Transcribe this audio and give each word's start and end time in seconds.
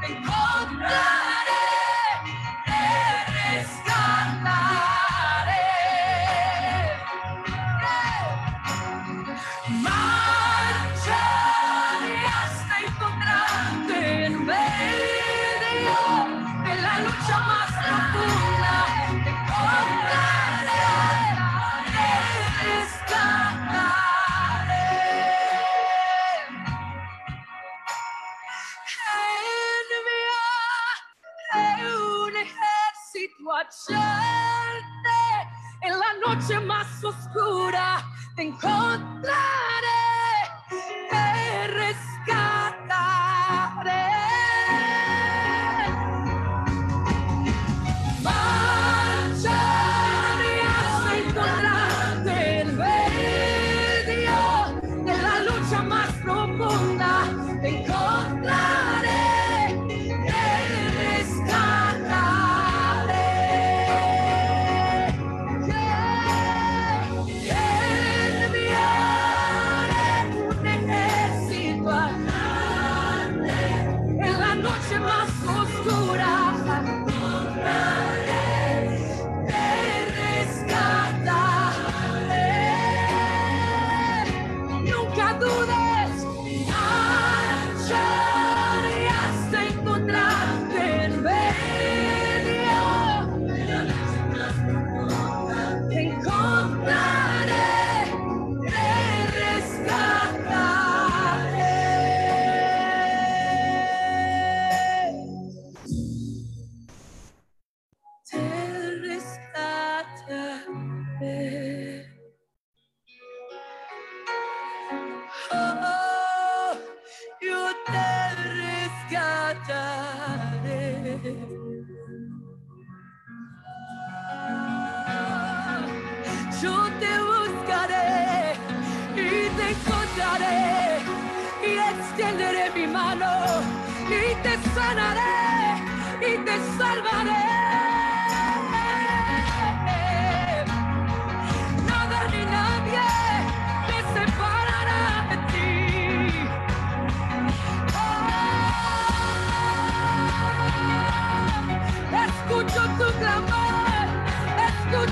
te 0.00 0.06
encontraré, 0.06 0.94
te 0.94 1.17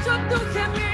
escucho 0.06 0.18
tu 0.28 0.85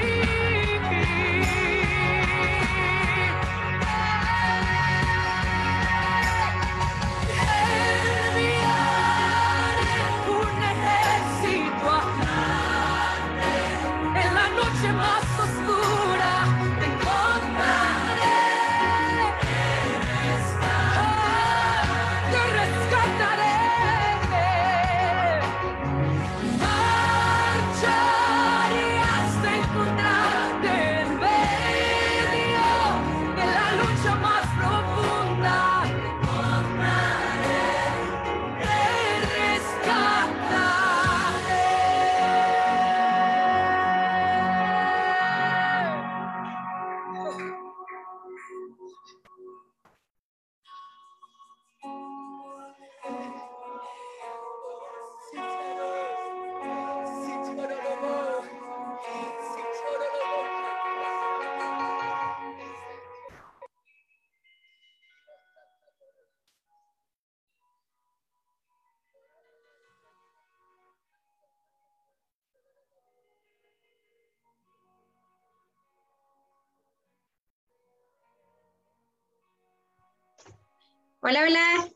Hola, 81.25 81.39
hola. 81.47 81.89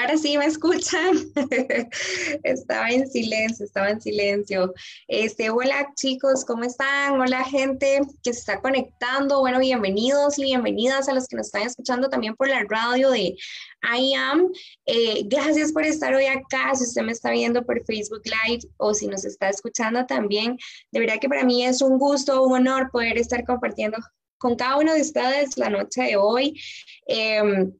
Ahora 0.00 0.16
sí 0.16 0.38
me 0.38 0.46
escuchan. 0.46 1.18
estaba 2.44 2.88
en 2.88 3.06
silencio, 3.06 3.66
estaba 3.66 3.90
en 3.90 4.00
silencio. 4.00 4.72
Este, 5.06 5.50
hola 5.50 5.92
chicos, 5.96 6.46
¿cómo 6.46 6.64
están? 6.64 7.20
Hola 7.20 7.44
gente 7.44 8.00
que 8.22 8.32
se 8.32 8.38
está 8.38 8.62
conectando. 8.62 9.40
Bueno, 9.40 9.58
bienvenidos 9.58 10.38
y 10.38 10.44
bienvenidas 10.44 11.10
a 11.10 11.12
los 11.12 11.26
que 11.26 11.36
nos 11.36 11.48
están 11.48 11.64
escuchando 11.64 12.08
también 12.08 12.36
por 12.36 12.48
la 12.48 12.64
radio 12.66 13.10
de 13.10 13.36
I 13.82 14.14
Am. 14.14 14.50
Eh, 14.86 15.24
gracias 15.26 15.70
por 15.70 15.84
estar 15.84 16.14
hoy 16.14 16.24
acá. 16.24 16.74
Si 16.74 16.84
usted 16.84 17.02
me 17.02 17.12
está 17.12 17.32
viendo 17.32 17.62
por 17.66 17.84
Facebook 17.84 18.22
Live 18.24 18.62
o 18.78 18.94
si 18.94 19.08
nos 19.08 19.26
está 19.26 19.50
escuchando 19.50 20.06
también, 20.06 20.56
de 20.90 21.00
verdad 21.00 21.18
que 21.20 21.28
para 21.28 21.44
mí 21.44 21.66
es 21.66 21.82
un 21.82 21.98
gusto, 21.98 22.44
un 22.44 22.54
honor 22.54 22.90
poder 22.90 23.18
estar 23.18 23.44
compartiendo 23.44 23.98
con 24.38 24.56
cada 24.56 24.78
uno 24.78 24.94
de 24.94 25.02
ustedes 25.02 25.58
la 25.58 25.68
noche 25.68 26.00
de 26.00 26.16
hoy. 26.16 26.58
Em, 27.06 27.74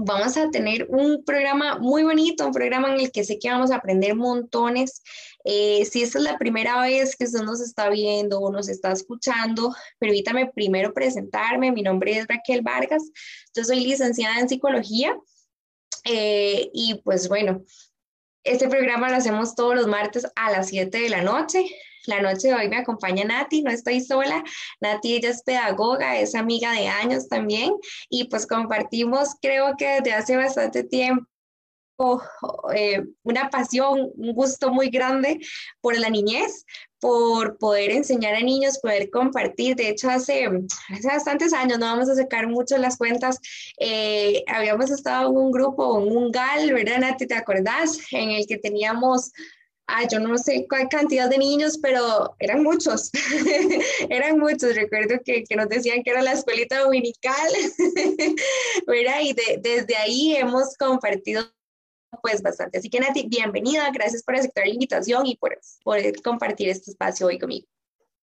vamos 0.00 0.36
a 0.36 0.50
tener 0.50 0.86
un 0.90 1.24
programa 1.24 1.78
muy 1.78 2.02
bonito, 2.02 2.46
un 2.46 2.52
programa 2.52 2.92
en 2.92 3.00
el 3.00 3.12
que 3.12 3.24
sé 3.24 3.38
que 3.38 3.50
vamos 3.50 3.70
a 3.70 3.76
aprender 3.76 4.14
montones. 4.14 5.02
Eh, 5.44 5.84
si 5.84 6.02
esta 6.02 6.18
es 6.18 6.24
la 6.24 6.38
primera 6.38 6.80
vez 6.82 7.16
que 7.16 7.24
usted 7.24 7.42
nos 7.42 7.60
está 7.60 7.88
viendo 7.88 8.40
o 8.40 8.52
nos 8.52 8.68
está 8.68 8.92
escuchando, 8.92 9.74
permítame 9.98 10.50
primero 10.52 10.92
presentarme. 10.92 11.72
Mi 11.72 11.82
nombre 11.82 12.18
es 12.18 12.26
Raquel 12.26 12.62
Vargas, 12.62 13.02
yo 13.54 13.64
soy 13.64 13.80
licenciada 13.80 14.38
en 14.40 14.48
psicología 14.48 15.16
eh, 16.04 16.70
y 16.72 17.00
pues 17.04 17.28
bueno, 17.28 17.64
este 18.44 18.68
programa 18.68 19.10
lo 19.10 19.16
hacemos 19.16 19.54
todos 19.54 19.74
los 19.74 19.86
martes 19.86 20.26
a 20.36 20.50
las 20.50 20.68
7 20.68 20.98
de 20.98 21.08
la 21.08 21.22
noche. 21.22 21.64
La 22.06 22.20
noche 22.20 22.48
de 22.48 22.54
hoy 22.54 22.68
me 22.68 22.78
acompaña 22.78 23.24
Nati, 23.24 23.62
no 23.62 23.70
estoy 23.70 24.00
sola. 24.00 24.42
Nati, 24.80 25.16
ella 25.16 25.30
es 25.30 25.42
pedagoga, 25.42 26.18
es 26.18 26.34
amiga 26.34 26.72
de 26.72 26.88
años 26.88 27.28
también 27.28 27.72
y 28.08 28.24
pues 28.28 28.46
compartimos, 28.46 29.34
creo 29.40 29.74
que 29.76 30.00
desde 30.00 30.12
hace 30.12 30.36
bastante 30.36 30.84
tiempo 30.84 31.26
eh, 32.74 33.02
una 33.24 33.50
pasión, 33.50 34.12
un 34.14 34.32
gusto 34.32 34.70
muy 34.70 34.88
grande 34.88 35.40
por 35.80 35.98
la 35.98 36.08
niñez, 36.08 36.64
por 37.00 37.58
poder 37.58 37.90
enseñar 37.90 38.34
a 38.34 38.40
niños, 38.40 38.78
poder 38.78 39.10
compartir. 39.10 39.74
De 39.74 39.88
hecho, 39.88 40.08
hace, 40.08 40.48
hace 40.88 41.08
bastantes 41.08 41.52
años, 41.52 41.78
no 41.78 41.86
vamos 41.86 42.08
a 42.08 42.14
sacar 42.14 42.46
mucho 42.46 42.78
las 42.78 42.96
cuentas, 42.96 43.38
eh, 43.80 44.44
habíamos 44.46 44.90
estado 44.90 45.30
en 45.30 45.36
un 45.36 45.50
grupo, 45.50 46.00
en 46.00 46.16
un 46.16 46.30
GAL, 46.30 46.72
¿verdad, 46.72 46.98
Nati? 46.98 47.26
¿Te 47.26 47.34
acordás? 47.34 47.98
En 48.12 48.30
el 48.30 48.46
que 48.46 48.58
teníamos 48.58 49.32
ah, 49.88 50.06
yo 50.06 50.20
no 50.20 50.36
sé 50.38 50.66
cuál 50.68 50.88
cantidad 50.88 51.28
de 51.28 51.38
niños, 51.38 51.78
pero 51.82 52.34
eran 52.38 52.62
muchos, 52.62 53.10
eran 54.08 54.38
muchos. 54.38 54.74
Recuerdo 54.74 55.16
que, 55.24 55.44
que, 55.44 55.56
nos 55.56 55.68
decían 55.68 56.02
que 56.02 56.10
era 56.10 56.22
la 56.22 56.32
escuelita 56.32 56.78
dominical, 56.80 57.50
¿verdad? 58.86 59.20
Y 59.22 59.34
desde 59.60 59.96
ahí 59.96 60.36
hemos 60.36 60.76
compartido 60.76 61.42
pues 62.22 62.42
bastante. 62.42 62.78
Así 62.78 62.88
que 62.88 63.00
Nati, 63.00 63.26
bienvenida, 63.28 63.90
gracias 63.92 64.22
por 64.22 64.36
aceptar 64.36 64.66
la 64.66 64.72
invitación 64.72 65.26
y 65.26 65.36
por 65.36 65.58
poder 65.82 66.20
compartir 66.22 66.68
este 66.68 66.90
espacio 66.90 67.26
hoy 67.26 67.38
conmigo. 67.38 67.66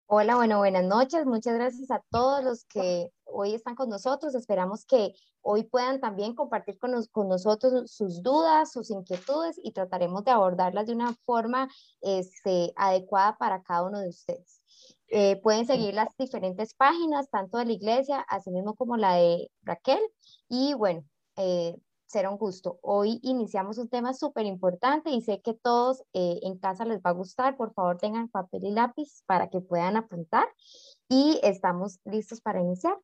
Hola, 0.08 0.36
bueno, 0.36 0.58
buenas 0.58 0.84
noches. 0.84 1.26
Muchas 1.26 1.54
gracias 1.54 1.90
a 1.90 2.02
todos 2.10 2.44
los 2.44 2.64
que 2.66 3.10
hoy 3.26 3.54
están 3.54 3.74
con 3.74 3.88
nosotros. 3.88 4.34
Esperamos 4.34 4.84
que 4.84 5.14
hoy 5.42 5.64
puedan 5.64 6.00
también 6.00 6.34
compartir 6.34 6.78
con, 6.78 6.92
con 7.12 7.28
nosotros 7.28 7.90
sus 7.90 8.22
dudas, 8.22 8.72
sus 8.72 8.90
inquietudes 8.90 9.60
y 9.62 9.72
trataremos 9.72 10.24
de 10.24 10.30
abordarlas 10.30 10.86
de 10.86 10.94
una 10.94 11.14
forma 11.24 11.68
este, 12.00 12.72
adecuada 12.76 13.36
para 13.36 13.62
cada 13.62 13.84
uno 13.84 14.00
de 14.00 14.08
ustedes. 14.08 14.62
Eh, 15.08 15.40
pueden 15.42 15.66
seguir 15.66 15.94
las 15.94 16.08
diferentes 16.16 16.74
páginas, 16.74 17.30
tanto 17.30 17.58
de 17.58 17.66
la 17.66 17.72
iglesia, 17.72 18.20
así 18.28 18.50
mismo 18.50 18.74
como 18.74 18.96
la 18.96 19.14
de 19.14 19.50
Raquel. 19.62 20.00
Y 20.48 20.74
bueno, 20.74 21.04
eh, 21.36 21.76
será 22.06 22.30
un 22.30 22.38
gusto. 22.38 22.78
Hoy 22.82 23.20
iniciamos 23.22 23.78
un 23.78 23.88
tema 23.88 24.14
súper 24.14 24.46
importante 24.46 25.10
y 25.10 25.22
sé 25.22 25.40
que 25.42 25.54
todos 25.54 26.02
eh, 26.12 26.40
en 26.42 26.58
casa 26.58 26.84
les 26.84 27.00
va 27.00 27.10
a 27.10 27.12
gustar. 27.12 27.56
Por 27.56 27.72
favor, 27.74 27.98
tengan 27.98 28.28
papel 28.28 28.64
y 28.64 28.70
lápiz 28.70 29.22
para 29.26 29.48
que 29.48 29.60
puedan 29.60 29.96
apuntar 29.96 30.48
y 31.08 31.38
estamos 31.42 32.00
listos 32.04 32.40
para 32.40 32.60
iniciar. 32.60 32.96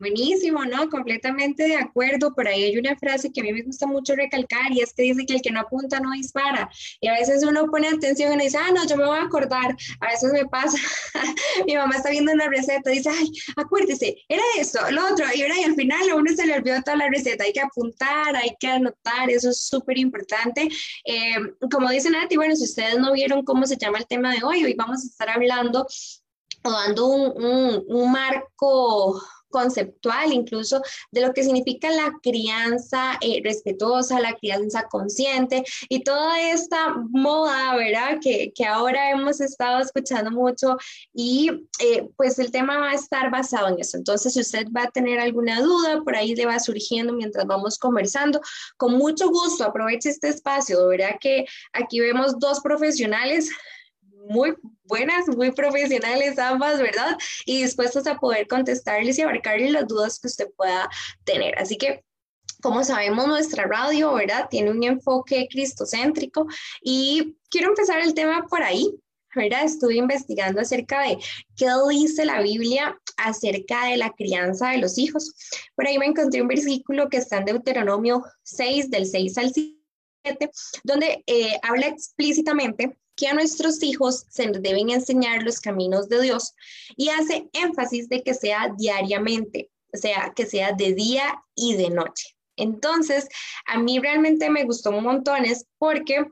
Buenísimo, 0.00 0.64
¿no? 0.64 0.88
Completamente 0.88 1.64
de 1.64 1.76
acuerdo. 1.76 2.32
Por 2.32 2.46
ahí 2.46 2.62
hay 2.62 2.78
una 2.78 2.96
frase 2.96 3.32
que 3.32 3.40
a 3.40 3.42
mí 3.42 3.52
me 3.52 3.62
gusta 3.62 3.84
mucho 3.84 4.14
recalcar 4.14 4.70
y 4.70 4.80
es 4.80 4.94
que 4.94 5.02
dice 5.02 5.26
que 5.26 5.34
el 5.34 5.42
que 5.42 5.50
no 5.50 5.58
apunta 5.58 5.98
no 5.98 6.12
dispara. 6.12 6.70
Y 7.00 7.08
a 7.08 7.14
veces 7.14 7.42
uno 7.44 7.66
pone 7.66 7.88
atención 7.88 8.40
y 8.40 8.44
dice, 8.44 8.58
ah, 8.58 8.70
no, 8.72 8.86
yo 8.86 8.96
me 8.96 9.04
voy 9.04 9.18
a 9.18 9.22
acordar. 9.22 9.76
A 10.00 10.06
veces 10.06 10.32
me 10.32 10.46
pasa, 10.46 10.78
mi 11.66 11.74
mamá 11.74 11.96
está 11.96 12.10
viendo 12.10 12.30
una 12.30 12.48
receta 12.48 12.92
y 12.92 12.98
dice, 12.98 13.10
ay, 13.10 13.28
acuérdese, 13.56 14.24
era 14.28 14.42
eso, 14.56 14.78
lo 14.92 15.04
otro. 15.04 15.26
Y, 15.34 15.42
ahora, 15.42 15.58
y 15.58 15.64
al 15.64 15.74
final 15.74 16.10
a 16.10 16.14
uno 16.14 16.30
se 16.32 16.46
le 16.46 16.54
olvidó 16.54 16.80
toda 16.82 16.96
la 16.98 17.08
receta. 17.08 17.42
Hay 17.42 17.52
que 17.52 17.60
apuntar, 17.60 18.36
hay 18.36 18.54
que 18.60 18.68
anotar, 18.68 19.30
eso 19.30 19.50
es 19.50 19.66
súper 19.66 19.98
importante. 19.98 20.68
Eh, 21.04 21.38
como 21.72 21.90
dice 21.90 22.08
Nati, 22.08 22.36
bueno, 22.36 22.54
si 22.54 22.62
ustedes 22.62 22.98
no 22.98 23.12
vieron 23.12 23.44
cómo 23.44 23.66
se 23.66 23.76
llama 23.76 23.98
el 23.98 24.06
tema 24.06 24.32
de 24.32 24.44
hoy, 24.44 24.62
hoy 24.62 24.74
vamos 24.74 25.02
a 25.02 25.08
estar 25.08 25.28
hablando 25.28 25.88
o 26.62 26.70
dando 26.70 27.06
un 27.08 28.12
marco 28.12 29.20
conceptual 29.50 30.32
incluso 30.32 30.82
de 31.10 31.20
lo 31.20 31.32
que 31.32 31.42
significa 31.42 31.90
la 31.90 32.12
crianza 32.22 33.18
eh, 33.20 33.40
respetuosa, 33.44 34.20
la 34.20 34.34
crianza 34.34 34.84
consciente 34.90 35.64
y 35.88 36.02
toda 36.02 36.40
esta 36.40 36.94
moda, 37.10 37.76
¿verdad? 37.76 38.18
Que, 38.20 38.52
que 38.54 38.64
ahora 38.64 39.10
hemos 39.10 39.40
estado 39.40 39.80
escuchando 39.80 40.30
mucho 40.30 40.76
y 41.12 41.50
eh, 41.80 42.08
pues 42.16 42.38
el 42.38 42.50
tema 42.50 42.78
va 42.78 42.90
a 42.90 42.94
estar 42.94 43.30
basado 43.30 43.68
en 43.68 43.78
eso. 43.78 43.96
Entonces, 43.96 44.34
si 44.34 44.40
usted 44.40 44.66
va 44.76 44.84
a 44.84 44.90
tener 44.90 45.18
alguna 45.18 45.60
duda, 45.60 46.00
por 46.02 46.16
ahí 46.16 46.34
le 46.34 46.46
va 46.46 46.58
surgiendo 46.58 47.12
mientras 47.12 47.46
vamos 47.46 47.78
conversando, 47.78 48.40
con 48.76 48.94
mucho 48.94 49.28
gusto 49.28 49.64
aproveche 49.64 50.10
este 50.10 50.28
espacio, 50.28 50.86
¿verdad? 50.88 51.16
Que 51.20 51.44
aquí 51.72 52.00
vemos 52.00 52.38
dos 52.38 52.60
profesionales 52.60 53.50
muy 54.28 54.54
buenas, 54.84 55.26
muy 55.28 55.52
profesionales 55.52 56.38
ambas, 56.38 56.78
¿verdad? 56.78 57.16
Y 57.46 57.62
dispuestos 57.62 58.06
a 58.06 58.18
poder 58.18 58.46
contestarles 58.46 59.18
y 59.18 59.22
abarcarles 59.22 59.72
las 59.72 59.86
dudas 59.86 60.18
que 60.20 60.28
usted 60.28 60.48
pueda 60.56 60.88
tener. 61.24 61.58
Así 61.58 61.76
que 61.76 62.04
como 62.60 62.82
sabemos, 62.82 63.26
nuestra 63.26 63.66
radio, 63.66 64.14
¿verdad? 64.14 64.48
Tiene 64.50 64.70
un 64.70 64.82
enfoque 64.82 65.46
cristocéntrico 65.50 66.46
y 66.82 67.36
quiero 67.50 67.68
empezar 67.68 68.00
el 68.00 68.14
tema 68.14 68.46
por 68.48 68.62
ahí, 68.62 68.92
¿verdad? 69.34 69.64
Estuve 69.64 69.96
investigando 69.96 70.60
acerca 70.60 71.02
de 71.02 71.18
qué 71.56 71.68
dice 71.88 72.24
la 72.24 72.40
Biblia 72.42 72.98
acerca 73.16 73.86
de 73.86 73.96
la 73.96 74.10
crianza 74.10 74.70
de 74.70 74.78
los 74.78 74.98
hijos. 74.98 75.34
Por 75.76 75.86
ahí 75.86 75.98
me 75.98 76.06
encontré 76.06 76.42
un 76.42 76.48
versículo 76.48 77.08
que 77.08 77.18
está 77.18 77.38
en 77.38 77.44
Deuteronomio 77.46 78.24
6, 78.42 78.90
del 78.90 79.06
6 79.06 79.38
al 79.38 79.52
7, 79.52 80.50
donde 80.82 81.22
eh, 81.26 81.58
habla 81.62 81.86
explícitamente 81.86 82.98
que 83.18 83.26
a 83.26 83.34
nuestros 83.34 83.82
hijos 83.82 84.24
se 84.30 84.46
deben 84.46 84.90
enseñar 84.90 85.42
los 85.42 85.60
caminos 85.60 86.08
de 86.08 86.22
Dios 86.22 86.54
y 86.96 87.08
hace 87.08 87.50
énfasis 87.52 88.08
de 88.08 88.22
que 88.22 88.32
sea 88.32 88.72
diariamente, 88.78 89.70
o 89.92 89.96
sea, 89.96 90.32
que 90.34 90.46
sea 90.46 90.72
de 90.72 90.94
día 90.94 91.42
y 91.56 91.74
de 91.74 91.90
noche. 91.90 92.36
Entonces, 92.56 93.28
a 93.66 93.78
mí 93.78 93.98
realmente 93.98 94.48
me 94.48 94.64
gustó 94.64 94.90
un 94.90 95.02
montón 95.02 95.44
es 95.44 95.66
porque 95.78 96.24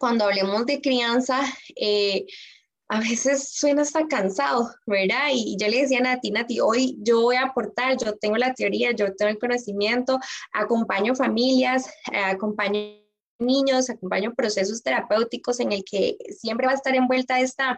cuando 0.00 0.24
hablemos 0.24 0.64
de 0.64 0.80
crianza, 0.80 1.40
eh, 1.76 2.24
a 2.88 3.00
veces 3.00 3.50
suena 3.52 3.82
hasta 3.82 4.06
cansado, 4.08 4.70
¿verdad? 4.86 5.28
Y 5.32 5.56
yo 5.58 5.68
le 5.68 5.82
decía 5.82 5.98
a 5.98 6.02
Nati, 6.02 6.30
Nati, 6.30 6.60
hoy 6.60 6.96
yo 7.00 7.20
voy 7.20 7.36
a 7.36 7.44
aportar, 7.44 7.96
yo 7.98 8.16
tengo 8.16 8.36
la 8.36 8.54
teoría, 8.54 8.92
yo 8.92 9.14
tengo 9.14 9.30
el 9.30 9.38
conocimiento, 9.38 10.18
acompaño 10.52 11.14
familias, 11.14 11.86
eh, 12.12 12.18
acompaño 12.18 13.03
niños, 13.38 13.90
acompaño 13.90 14.34
procesos 14.34 14.82
terapéuticos 14.82 15.60
en 15.60 15.72
el 15.72 15.84
que 15.84 16.16
siempre 16.38 16.66
va 16.66 16.72
a 16.72 16.76
estar 16.76 16.94
envuelta 16.94 17.40
esta, 17.40 17.76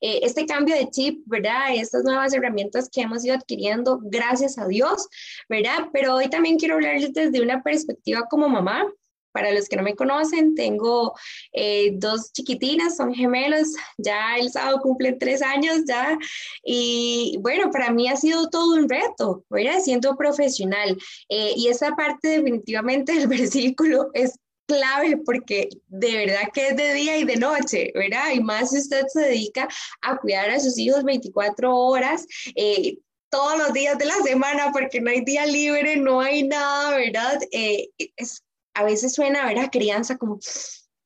eh, 0.00 0.20
este 0.22 0.46
cambio 0.46 0.74
de 0.74 0.90
chip, 0.90 1.22
¿verdad? 1.26 1.74
Estas 1.74 2.04
nuevas 2.04 2.32
herramientas 2.34 2.88
que 2.90 3.02
hemos 3.02 3.24
ido 3.24 3.34
adquiriendo 3.34 3.98
gracias 4.02 4.58
a 4.58 4.66
Dios, 4.66 5.08
¿verdad? 5.48 5.88
Pero 5.92 6.14
hoy 6.16 6.28
también 6.28 6.58
quiero 6.58 6.74
hablarles 6.74 7.12
desde 7.12 7.40
una 7.40 7.62
perspectiva 7.62 8.26
como 8.28 8.48
mamá. 8.48 8.86
Para 9.30 9.52
los 9.52 9.68
que 9.68 9.76
no 9.76 9.82
me 9.82 9.94
conocen, 9.94 10.54
tengo 10.54 11.14
eh, 11.52 11.92
dos 11.94 12.32
chiquitinas, 12.32 12.96
son 12.96 13.14
gemelos, 13.14 13.68
ya 13.98 14.36
el 14.36 14.50
sábado 14.50 14.80
cumplen 14.80 15.18
tres 15.18 15.42
años 15.42 15.82
ya, 15.86 16.18
y 16.64 17.38
bueno, 17.40 17.70
para 17.70 17.92
mí 17.92 18.08
ha 18.08 18.16
sido 18.16 18.48
todo 18.48 18.74
un 18.74 18.88
reto, 18.88 19.44
¿verdad? 19.50 19.80
Siendo 19.80 20.16
profesional. 20.16 20.96
Eh, 21.28 21.52
y 21.56 21.68
esa 21.68 21.94
parte 21.94 22.28
definitivamente 22.28 23.12
del 23.12 23.28
versículo 23.28 24.08
es 24.14 24.34
clave 24.68 25.16
porque 25.24 25.70
de 25.88 26.26
verdad 26.26 26.50
que 26.52 26.68
es 26.68 26.76
de 26.76 26.92
día 26.92 27.16
y 27.16 27.24
de 27.24 27.36
noche, 27.36 27.90
¿verdad? 27.94 28.32
Y 28.34 28.40
más 28.40 28.70
si 28.70 28.78
usted 28.78 29.06
se 29.08 29.22
dedica 29.22 29.66
a 30.02 30.16
cuidar 30.18 30.50
a 30.50 30.60
sus 30.60 30.78
hijos 30.78 31.02
24 31.02 31.74
horas. 31.74 32.26
Eh, 32.54 32.98
todos 33.30 33.58
los 33.58 33.72
días 33.72 33.98
de 33.98 34.06
la 34.06 34.16
semana 34.24 34.70
porque 34.72 35.00
no 35.00 35.10
hay 35.10 35.22
día 35.22 35.44
libre, 35.46 35.96
no 35.96 36.20
hay 36.20 36.46
nada, 36.46 36.96
¿verdad? 36.96 37.40
Eh, 37.50 37.88
es, 38.16 38.44
a 38.74 38.84
veces 38.84 39.14
suena, 39.14 39.46
ver 39.46 39.58
a 39.58 39.70
crianza 39.70 40.16
como, 40.16 40.38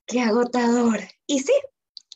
qué 0.07 0.21
agotador. 0.21 1.01
Y 1.27 1.41
sí, 1.41 1.53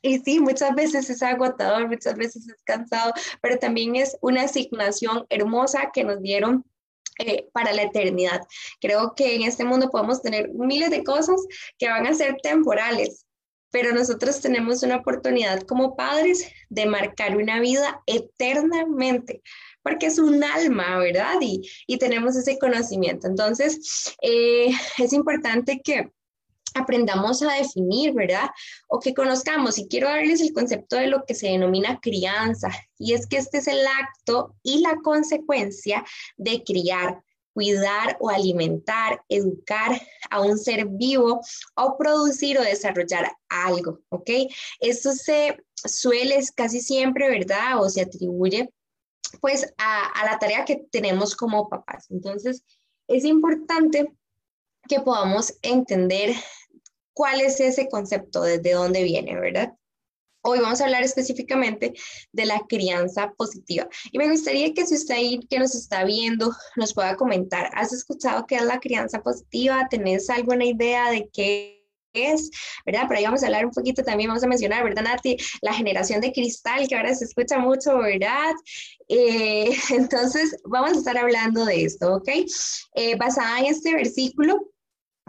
y 0.02 0.18
sí, 0.20 0.38
muchas 0.40 0.74
veces 0.74 1.10
es 1.10 1.22
agotador, 1.22 1.88
muchas 1.88 2.16
veces 2.16 2.48
es 2.48 2.62
cansado, 2.64 3.12
pero 3.40 3.58
también 3.58 3.96
es 3.96 4.16
una 4.20 4.42
asignación 4.42 5.26
hermosa 5.30 5.90
que 5.92 6.04
nos 6.04 6.22
dieron 6.22 6.64
eh, 7.18 7.48
para 7.52 7.72
la 7.72 7.82
eternidad. 7.82 8.40
Creo 8.80 9.14
que 9.14 9.34
en 9.34 9.42
este 9.42 9.64
mundo 9.64 9.90
podemos 9.90 10.22
tener 10.22 10.50
miles 10.50 10.90
de 10.90 11.04
cosas 11.04 11.40
que 11.78 11.88
van 11.88 12.06
a 12.06 12.14
ser 12.14 12.36
temporales, 12.42 13.24
pero 13.70 13.92
nosotros 13.92 14.40
tenemos 14.40 14.82
una 14.82 14.96
oportunidad 14.96 15.62
como 15.62 15.96
padres 15.96 16.46
de 16.68 16.86
marcar 16.86 17.36
una 17.36 17.60
vida 17.60 18.02
eternamente, 18.06 19.42
porque 19.82 20.06
es 20.06 20.18
un 20.18 20.42
alma, 20.44 20.98
¿verdad? 20.98 21.36
Y, 21.40 21.62
y 21.86 21.98
tenemos 21.98 22.36
ese 22.36 22.58
conocimiento. 22.58 23.26
Entonces, 23.26 24.14
eh, 24.22 24.70
es 24.98 25.12
importante 25.12 25.80
que 25.82 26.10
aprendamos 26.76 27.42
a 27.42 27.54
definir, 27.54 28.12
¿verdad? 28.12 28.50
O 28.88 29.00
que 29.00 29.14
conozcamos. 29.14 29.78
Y 29.78 29.88
quiero 29.88 30.08
darles 30.08 30.40
el 30.40 30.52
concepto 30.52 30.96
de 30.96 31.08
lo 31.08 31.24
que 31.24 31.34
se 31.34 31.48
denomina 31.48 32.00
crianza. 32.00 32.70
Y 32.98 33.14
es 33.14 33.26
que 33.26 33.38
este 33.38 33.58
es 33.58 33.68
el 33.68 33.86
acto 33.86 34.54
y 34.62 34.80
la 34.80 34.96
consecuencia 35.02 36.04
de 36.36 36.62
criar, 36.64 37.22
cuidar 37.52 38.16
o 38.20 38.30
alimentar, 38.30 39.22
educar 39.28 40.00
a 40.30 40.40
un 40.40 40.58
ser 40.58 40.86
vivo 40.86 41.40
o 41.74 41.96
producir 41.96 42.58
o 42.58 42.62
desarrollar 42.62 43.32
algo, 43.48 44.00
¿ok? 44.10 44.30
Esto 44.80 45.12
se 45.12 45.62
suele 45.74 46.38
casi 46.54 46.80
siempre, 46.80 47.28
¿verdad? 47.28 47.80
O 47.80 47.88
se 47.88 48.02
atribuye 48.02 48.70
pues 49.40 49.72
a, 49.78 50.06
a 50.06 50.30
la 50.30 50.38
tarea 50.38 50.64
que 50.64 50.86
tenemos 50.90 51.34
como 51.34 51.68
papás. 51.68 52.06
Entonces, 52.10 52.62
es 53.08 53.24
importante 53.24 54.12
que 54.88 55.00
podamos 55.00 55.54
entender 55.62 56.34
cuál 57.16 57.40
es 57.40 57.58
ese 57.60 57.88
concepto, 57.88 58.42
desde 58.42 58.72
dónde 58.72 59.02
viene, 59.02 59.40
¿verdad? 59.40 59.72
Hoy 60.42 60.60
vamos 60.60 60.80
a 60.80 60.84
hablar 60.84 61.02
específicamente 61.02 61.94
de 62.30 62.44
la 62.44 62.60
crianza 62.68 63.32
positiva. 63.38 63.88
Y 64.12 64.18
me 64.18 64.30
gustaría 64.30 64.74
que 64.74 64.86
si 64.86 64.96
usted 64.96 65.14
ahí 65.14 65.40
que 65.48 65.58
nos 65.58 65.74
está 65.74 66.04
viendo 66.04 66.54
nos 66.76 66.92
pueda 66.92 67.16
comentar, 67.16 67.70
¿has 67.72 67.94
escuchado 67.94 68.46
qué 68.46 68.56
es 68.56 68.62
la 68.64 68.80
crianza 68.80 69.22
positiva? 69.22 69.88
¿Tenés 69.88 70.28
alguna 70.28 70.66
idea 70.66 71.10
de 71.10 71.26
qué 71.32 71.86
es? 72.12 72.50
¿Verdad? 72.84 73.04
Pero 73.08 73.18
ahí 73.18 73.24
vamos 73.24 73.42
a 73.42 73.46
hablar 73.46 73.64
un 73.64 73.72
poquito 73.72 74.02
también, 74.02 74.28
vamos 74.28 74.44
a 74.44 74.48
mencionar, 74.48 74.84
¿verdad, 74.84 75.04
Nati? 75.04 75.38
La 75.62 75.72
generación 75.72 76.20
de 76.20 76.32
cristal, 76.32 76.86
que 76.86 76.96
ahora 76.96 77.14
se 77.14 77.24
escucha 77.24 77.58
mucho, 77.58 77.96
¿verdad? 77.96 78.52
Eh, 79.08 79.74
entonces, 79.90 80.54
vamos 80.66 80.92
a 80.92 80.98
estar 80.98 81.16
hablando 81.16 81.64
de 81.64 81.82
esto, 81.82 82.16
¿ok? 82.16 82.28
Eh, 82.94 83.16
basada 83.16 83.58
en 83.60 83.66
este 83.66 83.94
versículo, 83.94 84.70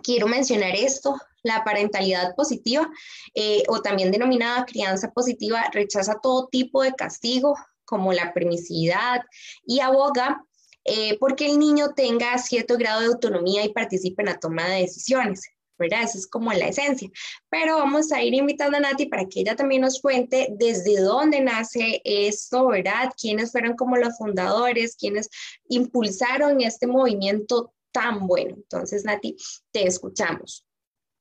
quiero 0.03 0.27
mencionar 0.27 0.75
esto, 0.75 1.17
la 1.47 1.63
parentalidad 1.63 2.35
positiva 2.35 2.89
eh, 3.33 3.63
o 3.67 3.81
también 3.81 4.11
denominada 4.11 4.65
crianza 4.65 5.11
positiva 5.11 5.63
rechaza 5.71 6.19
todo 6.21 6.47
tipo 6.47 6.83
de 6.83 6.93
castigo 6.93 7.55
como 7.85 8.13
la 8.13 8.33
permisividad 8.33 9.21
y 9.65 9.79
aboga 9.79 10.43
eh, 10.83 11.17
porque 11.19 11.47
el 11.47 11.59
niño 11.59 11.93
tenga 11.95 12.37
cierto 12.37 12.77
grado 12.77 13.01
de 13.01 13.07
autonomía 13.07 13.65
y 13.65 13.73
participe 13.73 14.21
en 14.21 14.27
la 14.27 14.39
toma 14.39 14.67
de 14.67 14.81
decisiones. 14.81 15.41
¿verdad? 15.77 16.03
Esa 16.03 16.17
es 16.17 16.27
como 16.27 16.51
la 16.53 16.69
esencia. 16.69 17.09
Pero 17.49 17.77
vamos 17.77 18.11
a 18.11 18.23
ir 18.23 18.33
invitando 18.33 18.77
a 18.77 18.79
Nati 18.79 19.05
para 19.05 19.25
que 19.25 19.41
ella 19.41 19.55
también 19.55 19.81
nos 19.81 20.01
cuente 20.01 20.47
desde 20.57 20.99
dónde 21.01 21.39
nace 21.41 22.01
esto, 22.03 22.67
¿verdad? 22.67 23.11
¿Quiénes 23.19 23.51
fueron 23.51 23.75
como 23.75 23.95
los 23.97 24.17
fundadores? 24.17 24.95
¿Quiénes 24.95 25.29
impulsaron 25.69 26.61
este 26.61 26.87
movimiento 26.87 27.73
tan 27.91 28.25
bueno? 28.25 28.55
Entonces, 28.55 29.05
Nati, 29.05 29.35
te 29.71 29.85
escuchamos. 29.85 30.66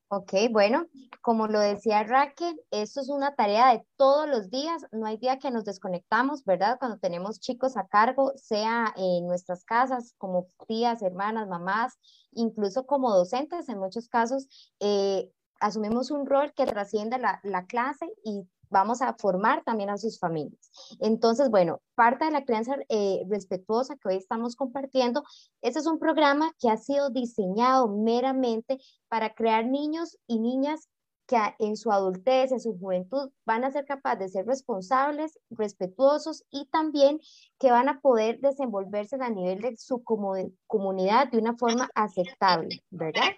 Ok, 0.09 0.33
bueno, 0.51 0.85
como 1.21 1.47
lo 1.47 1.59
decía 1.59 2.01
Raquel, 2.03 2.57
esto 2.71 3.01
es 3.01 3.09
una 3.09 3.35
tarea 3.35 3.73
de 3.73 3.85
todos 3.97 4.25
los 4.25 4.49
días, 4.49 4.85
no 4.93 5.05
hay 5.05 5.17
día 5.17 5.37
que 5.37 5.51
nos 5.51 5.65
desconectamos, 5.65 6.45
¿verdad? 6.45 6.77
Cuando 6.79 6.97
tenemos 6.97 7.41
chicos 7.41 7.75
a 7.75 7.87
cargo, 7.87 8.31
sea 8.37 8.93
en 8.95 9.27
nuestras 9.27 9.65
casas, 9.65 10.13
como 10.17 10.47
tías, 10.65 11.01
hermanas, 11.01 11.49
mamás, 11.49 11.99
incluso 12.31 12.85
como 12.85 13.13
docentes, 13.13 13.67
en 13.67 13.79
muchos 13.79 14.07
casos, 14.07 14.47
eh, 14.79 15.29
asumimos 15.59 16.09
un 16.09 16.25
rol 16.25 16.53
que 16.55 16.65
trasciende 16.65 17.17
la, 17.17 17.41
la 17.43 17.65
clase 17.65 18.09
y 18.23 18.47
vamos 18.69 19.01
a 19.01 19.13
formar 19.13 19.63
también 19.63 19.89
a 19.89 19.97
sus 19.97 20.19
familias. 20.19 20.71
Entonces, 20.99 21.49
bueno, 21.49 21.81
parte 21.95 22.25
de 22.25 22.31
la 22.31 22.45
crianza 22.45 22.75
eh, 22.89 23.23
respetuosa 23.29 23.95
que 23.95 24.09
hoy 24.09 24.15
estamos 24.15 24.55
compartiendo, 24.55 25.23
este 25.61 25.79
es 25.79 25.87
un 25.87 25.99
programa 25.99 26.51
que 26.59 26.69
ha 26.69 26.77
sido 26.77 27.09
diseñado 27.09 27.87
meramente 27.87 28.79
para 29.07 29.33
crear 29.33 29.65
niños 29.65 30.17
y 30.27 30.39
niñas 30.39 30.89
que 31.27 31.37
en 31.59 31.75
su 31.75 31.91
adultez, 31.91 32.51
en 32.51 32.61
su 32.61 32.79
juventud, 32.79 33.29
van 33.45 33.65
a 33.65 33.71
ser 33.71 33.85
capaces 33.85 34.19
de 34.19 34.29
ser 34.29 34.45
responsables, 34.45 35.37
respetuosos 35.49 36.45
y 36.49 36.67
también 36.67 37.19
que 37.59 37.69
van 37.69 37.89
a 37.89 37.99
poder 37.99 38.39
desenvolverse 38.39 39.17
a 39.19 39.29
nivel 39.29 39.59
de 39.61 39.75
su 39.75 40.03
comunidad 40.03 41.29
de 41.29 41.37
una 41.37 41.55
forma 41.57 41.89
aceptable, 41.93 42.81
¿verdad? 42.89 43.31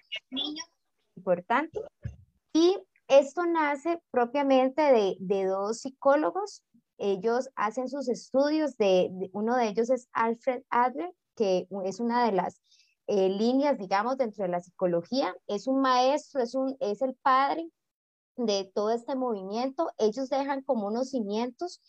Importante. 1.15 1.81
Y 2.53 2.77
esto 3.09 3.45
nace 3.45 4.01
propiamente 4.11 4.81
de, 5.19 5.45
dos 5.45 5.81
psicólogos. 5.81 6.63
Ellos 6.97 7.49
hacen 7.55 7.89
sus 7.89 8.07
estudios, 8.07 8.77
de, 8.77 9.09
uno 9.33 9.55
de 9.55 9.67
ellos 9.67 9.89
es 9.89 10.07
Alfred 10.13 10.63
Adler, 10.69 11.11
que 11.35 11.67
es 11.85 11.99
una 11.99 12.25
de 12.25 12.33
las 12.33 12.61
eh, 13.07 13.29
líneas, 13.29 13.77
digamos, 13.77 14.17
dentro 14.17 14.43
de 14.43 14.51
la 14.51 14.61
psicología. 14.61 15.35
Es 15.47 15.67
un 15.67 15.81
maestro, 15.81 16.41
es, 16.41 16.53
un, 16.53 16.77
es 16.79 17.01
el 17.01 17.15
padre 17.15 17.69
de 18.35 18.71
todo 18.73 18.91
este 18.91 19.15
movimiento. 19.15 19.89
Ellos 19.97 20.29
dejan 20.29 20.61
como 20.61 20.87
unos 20.87 21.09
cimientos 21.09 21.81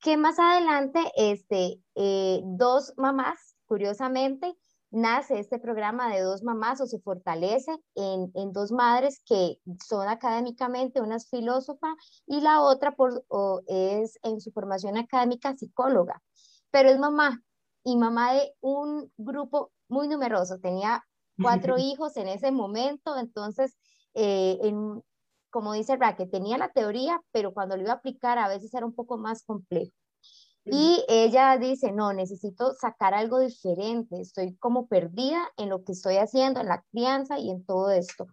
que 0.00 0.16
más 0.16 0.38
adelante 0.38 1.00
este, 1.16 1.80
eh, 1.94 2.40
dos 2.44 2.92
mamás, 2.96 3.56
curiosamente, 3.66 4.54
nace 4.94 5.40
este 5.40 5.58
programa 5.58 6.08
de 6.08 6.20
dos 6.20 6.42
mamás 6.42 6.80
o 6.80 6.86
se 6.86 7.00
fortalece 7.00 7.76
en, 7.96 8.30
dos 8.52 8.70
madres 8.70 9.20
que 9.26 9.58
son 9.84 10.08
académicamente, 10.08 11.00
una 11.00 11.16
es 11.16 11.28
filósofa 11.28 11.88
y 12.26 12.40
la 12.40 12.62
otra 12.62 12.94
por, 12.94 13.24
es 13.66 14.18
en 14.22 14.40
su 14.40 14.52
formación 14.52 14.96
académica 14.96 15.56
psicóloga, 15.56 16.22
pero 16.70 16.88
es 16.90 16.98
mamá 16.98 17.42
y 17.82 17.96
mamá 17.96 18.34
de 18.34 18.54
un 18.60 19.12
grupo 19.16 19.72
muy 19.88 20.06
numeroso, 20.08 20.58
tenía 20.60 21.04
cuatro 21.72 21.76
hijos 21.76 22.16
en 22.16 22.28
ese 22.28 22.52
momento, 22.52 23.18
entonces, 23.18 23.76
eh, 24.14 24.72
como 25.50 25.72
dice 25.72 25.96
Raquel, 25.96 26.30
tenía 26.30 26.56
la 26.56 26.70
teoría, 26.70 27.20
pero 27.32 27.52
cuando 27.52 27.76
lo 27.76 27.82
iba 27.82 27.92
a 27.92 27.96
aplicar 27.96 28.38
a 28.38 28.48
veces 28.48 28.72
era 28.72 28.86
un 28.86 28.94
poco 28.94 29.18
más 29.18 29.44
complejo. 29.44 29.92
Y 30.66 31.04
ella 31.08 31.58
dice, 31.58 31.92
no, 31.92 32.12
necesito 32.12 32.72
sacar 32.74 33.12
algo 33.12 33.38
diferente, 33.38 34.20
estoy 34.20 34.56
como 34.56 34.86
perdida 34.86 35.46
en 35.58 35.68
lo 35.68 35.84
que 35.84 35.92
estoy 35.92 36.16
haciendo, 36.16 36.60
en 36.60 36.68
la 36.68 36.82
crianza 36.90 37.38
y 37.38 37.50
en 37.50 37.64
todo 37.64 37.90
esto. 37.90 38.26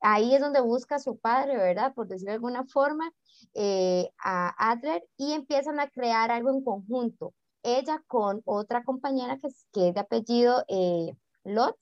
Ahí 0.00 0.34
es 0.34 0.40
donde 0.40 0.60
busca 0.60 0.96
a 0.96 0.98
su 0.98 1.18
padre, 1.18 1.56
¿verdad? 1.56 1.94
Por 1.94 2.08
decirlo 2.08 2.32
de 2.32 2.34
alguna 2.34 2.64
forma, 2.66 3.10
eh, 3.54 4.10
a 4.22 4.72
Adler 4.72 5.02
y 5.16 5.32
empiezan 5.32 5.80
a 5.80 5.88
crear 5.88 6.30
algo 6.30 6.50
en 6.50 6.62
conjunto. 6.62 7.32
Ella 7.62 8.02
con 8.06 8.42
otra 8.44 8.84
compañera 8.84 9.38
que 9.38 9.46
es, 9.46 9.66
que 9.72 9.88
es 9.88 9.94
de 9.94 10.00
apellido 10.00 10.64
eh, 10.68 11.16
Lot, 11.44 11.76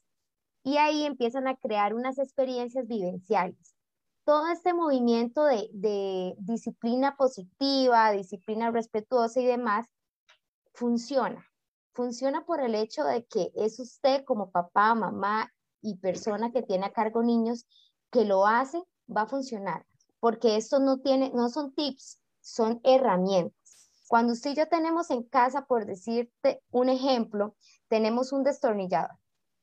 y 0.62 0.76
ahí 0.76 1.04
empiezan 1.04 1.48
a 1.48 1.56
crear 1.56 1.94
unas 1.94 2.18
experiencias 2.18 2.86
vivenciales 2.86 3.71
todo 4.24 4.46
este 4.48 4.72
movimiento 4.72 5.44
de, 5.44 6.34
disciplina 6.38 7.16
positiva, 7.16 8.12
disciplina 8.12 8.70
respetuosa 8.70 9.40
y 9.40 9.46
demás, 9.46 9.86
funciona. 10.74 11.44
Funciona 11.92 12.44
por 12.46 12.60
el 12.60 12.74
hecho 12.74 13.04
de 13.04 13.26
que 13.26 13.50
es 13.54 13.78
usted 13.78 14.24
como 14.24 14.50
papá, 14.50 14.94
mamá 14.94 15.52
y 15.82 15.96
persona 15.98 16.52
que 16.52 16.62
tiene 16.62 16.86
a 16.86 16.92
cargo 16.92 17.22
niños 17.22 17.66
que 18.10 18.24
lo 18.24 18.46
hace, 18.46 18.82
va 19.14 19.22
a 19.22 19.26
funcionar. 19.26 19.86
Porque 20.20 20.56
esto 20.56 20.78
no 20.78 21.00
tiene, 21.00 21.30
no 21.34 21.48
son 21.48 21.74
tips, 21.74 22.20
son 22.40 22.80
herramientas. 22.84 23.58
Cuando 24.08 24.34
usted 24.34 24.50
y 24.50 24.54
yo 24.54 24.68
tenemos 24.68 25.10
en 25.10 25.24
casa, 25.24 25.66
por 25.66 25.84
decirte 25.84 26.62
un 26.70 26.88
ejemplo, 26.88 27.56
tenemos 27.88 28.32
un 28.32 28.44
destornillador. 28.44 29.18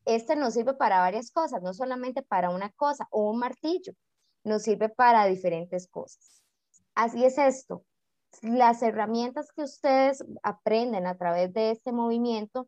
Este 0.06 0.36
nos 0.36 0.54
sirve 0.54 0.74
para 0.74 1.00
varias 1.00 1.32
cosas, 1.32 1.62
no 1.62 1.74
solamente 1.74 2.24
para 2.24 2.50
una 2.50 2.72
cosa, 2.72 3.08
o 3.12 3.30
un 3.30 3.39
martillo 3.39 3.94
nos 4.43 4.63
sirve 4.63 4.89
para 4.89 5.25
diferentes 5.25 5.88
cosas. 5.88 6.43
Así 6.96 7.24
es 7.24 7.38
esto. 7.38 7.84
Las 8.41 8.81
herramientas 8.84 9.51
que 9.55 9.63
ustedes 9.63 10.24
aprenden 10.43 11.08
a 11.08 11.17
través 11.17 11.53
de 11.53 11.72
este 11.72 11.91
movimiento 11.91 12.67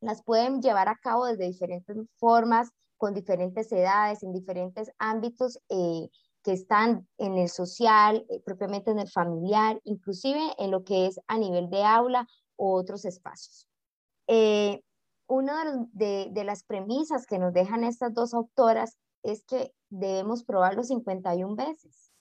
las 0.00 0.22
pueden 0.22 0.62
llevar 0.62 0.88
a 0.88 0.96
cabo 0.96 1.26
desde 1.26 1.46
diferentes 1.46 1.96
formas, 2.18 2.70
con 2.96 3.14
diferentes 3.14 3.70
edades, 3.72 4.22
en 4.22 4.32
diferentes 4.32 4.90
ámbitos 4.98 5.58
eh, 5.68 6.08
que 6.42 6.52
están 6.52 7.06
en 7.18 7.36
el 7.36 7.48
social, 7.48 8.24
eh, 8.28 8.40
propiamente 8.44 8.90
en 8.90 8.98
el 8.98 9.10
familiar, 9.10 9.80
inclusive 9.84 10.40
en 10.58 10.70
lo 10.70 10.84
que 10.84 11.06
es 11.06 11.20
a 11.26 11.38
nivel 11.38 11.68
de 11.70 11.84
aula 11.84 12.26
o 12.56 12.74
otros 12.74 13.04
espacios. 13.04 13.68
Eh, 14.26 14.82
una 15.26 15.86
de, 15.92 16.28
de, 16.32 16.44
las 16.44 16.64
premisas 16.64 17.26
que 17.26 17.38
nos 17.38 17.52
dejan 17.52 17.84
estas 17.84 18.14
dos 18.14 18.34
autoras 18.34 18.96
es 19.22 19.44
que 19.44 19.74
debemos 19.90 20.44
probarlo 20.44 20.82
51 20.82 21.56
veces. 21.56 22.12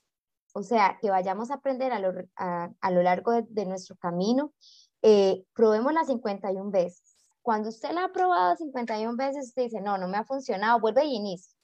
O 0.53 0.63
sea, 0.63 0.97
que 0.99 1.09
vayamos 1.09 1.51
a 1.51 1.55
aprender 1.55 1.91
a 1.91 1.99
lo, 1.99 2.13
a, 2.35 2.91
lo 2.91 3.03
largo 3.03 3.31
de, 3.31 3.65
nuestro 3.65 3.95
camino, 3.97 4.53
eh, 5.01 5.45
probemos 5.53 5.93
las 5.93 6.07
51 6.07 6.71
veces. 6.71 7.15
Cuando 7.41 7.69
usted 7.69 7.91
la 7.91 8.05
ha 8.05 8.11
probado 8.11 8.55
51 8.55 9.15
veces, 9.15 9.47
usted 9.47 9.63
dice, 9.63 9.81
no, 9.81 9.97
no 9.97 10.07
me 10.07 10.17
ha 10.17 10.25
funcionado, 10.25 10.79
vuelve 10.79 11.05
y 11.05 11.15
inicia. 11.15 11.55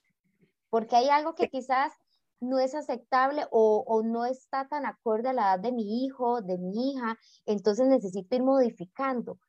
Porque 0.70 0.96
hay 0.96 1.10
algo 1.10 1.36
que 1.36 1.50
quizás 1.50 1.92
no 2.40 2.60
es 2.60 2.75
aceptable 2.75 3.46
o, 3.52 3.84
o, 3.88 4.04
no 4.04 4.25
está 4.25 4.68
tan 4.68 4.86
acorde 4.86 5.30
a 5.30 5.34
la 5.34 5.42
edad 5.42 5.60
de 5.60 5.72
mi 5.72 6.06
hijo, 6.06 6.42
de 6.42 6.58
mi 6.58 6.92
hija, 6.92 7.18
entonces 7.46 7.88
necesito 7.88 8.36
ir 8.36 8.44
modificando 8.44 9.40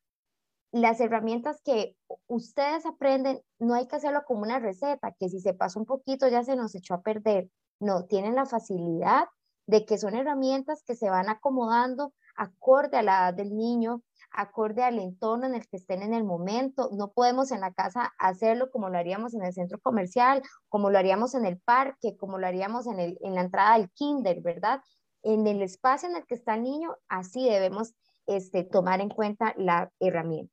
las 0.75 1.01
herramientas 1.01 1.61
que 1.63 1.97
ustedes 2.27 2.85
aprenden, 2.85 3.41
no 3.61 3.75
hay 3.75 3.87
que 3.87 3.95
hacerlo 3.95 4.25
como 4.27 4.43
una 4.43 4.59
receta, 4.59 5.15
que 5.17 5.29
si 5.29 5.39
se 5.39 5.55
pasó 5.55 5.79
un 5.79 5.87
poquito 5.87 6.27
ya 6.27 6.43
se 6.43 6.57
nos 6.57 6.75
echó 6.75 6.95
a 6.95 7.03
perder. 7.03 7.49
No, 7.79 8.07
tienen 8.07 8.35
la 8.35 8.45
facilidad 8.45 9.27
de 9.67 9.85
que 9.85 9.99
son 9.99 10.17
herramientas 10.17 10.83
que 10.85 10.97
se 10.97 11.09
van 11.09 11.29
acomodando 11.29 12.13
acorde 12.35 12.97
a 12.97 13.03
la 13.03 13.13
edad 13.13 13.35
del 13.35 13.57
niño, 13.57 14.03
acorde 14.33 14.83
al 14.83 14.99
entorno 14.99 15.47
en 15.47 15.55
el 15.55 15.65
que 15.69 15.77
estén 15.77 16.03
en 16.03 16.13
el 16.13 16.25
momento. 16.25 16.91
No 16.93 17.13
podemos 17.13 17.53
en 17.53 17.61
la 17.61 17.73
casa 17.73 18.13
hacerlo 18.19 18.73
como 18.73 18.89
lo 18.89 18.99
haríamos 18.99 19.33
en 19.35 19.45
el 19.45 19.53
centro 19.53 19.79
comercial, 19.79 20.43
como 20.69 20.91
lo 20.91 20.99
haríamos 20.99 21.37
en 21.37 21.45
el 21.45 21.61
parque, 21.61 22.17
como 22.17 22.37
lo 22.37 22.49
haríamos 22.49 22.89
en, 22.89 22.99
el, 22.99 23.17
en 23.23 23.37
la 23.37 23.43
entrada 23.43 23.79
del 23.79 23.93
kinder, 23.93 24.41
¿verdad? 24.43 24.81
En 25.23 25.47
el 25.47 25.63
espacio 25.63 26.09
en 26.09 26.17
el 26.17 26.27
que 26.27 26.35
está 26.35 26.57
el 26.57 26.65
niño, 26.65 26.97
así 27.09 27.49
debemos 27.49 27.95
este, 28.27 28.65
tomar 28.65 29.01
en 29.01 29.09
cuenta 29.09 29.55
la 29.57 29.93
herramienta. 30.01 30.53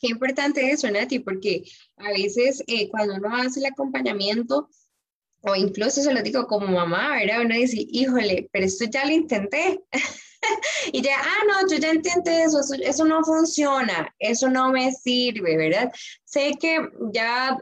Qué 0.00 0.08
importante 0.08 0.70
eso, 0.70 0.90
Nati, 0.90 1.18
porque 1.18 1.62
a 1.96 2.08
veces 2.08 2.64
eh, 2.66 2.88
cuando 2.88 3.14
uno 3.16 3.36
hace 3.36 3.60
el 3.60 3.66
acompañamiento, 3.66 4.70
o 5.42 5.54
incluso 5.54 6.02
se 6.02 6.12
lo 6.12 6.22
digo 6.22 6.46
como 6.46 6.66
mamá, 6.68 7.16
¿verdad? 7.16 7.42
Uno 7.42 7.54
dice, 7.54 7.86
híjole, 7.90 8.48
pero 8.50 8.64
esto 8.64 8.86
ya 8.90 9.04
lo 9.04 9.12
intenté. 9.12 9.80
y 10.92 11.02
ya, 11.02 11.16
ah, 11.18 11.44
no, 11.46 11.68
yo 11.68 11.76
ya 11.76 11.92
intenté 11.92 12.42
eso, 12.42 12.60
eso, 12.60 12.74
eso, 12.82 13.04
no 13.04 13.22
funciona, 13.24 14.14
eso 14.18 14.48
no 14.48 14.72
me 14.72 14.90
sirve, 14.92 15.56
¿verdad? 15.56 15.92
Sé 16.24 16.54
que 16.58 16.78
ya 17.12 17.58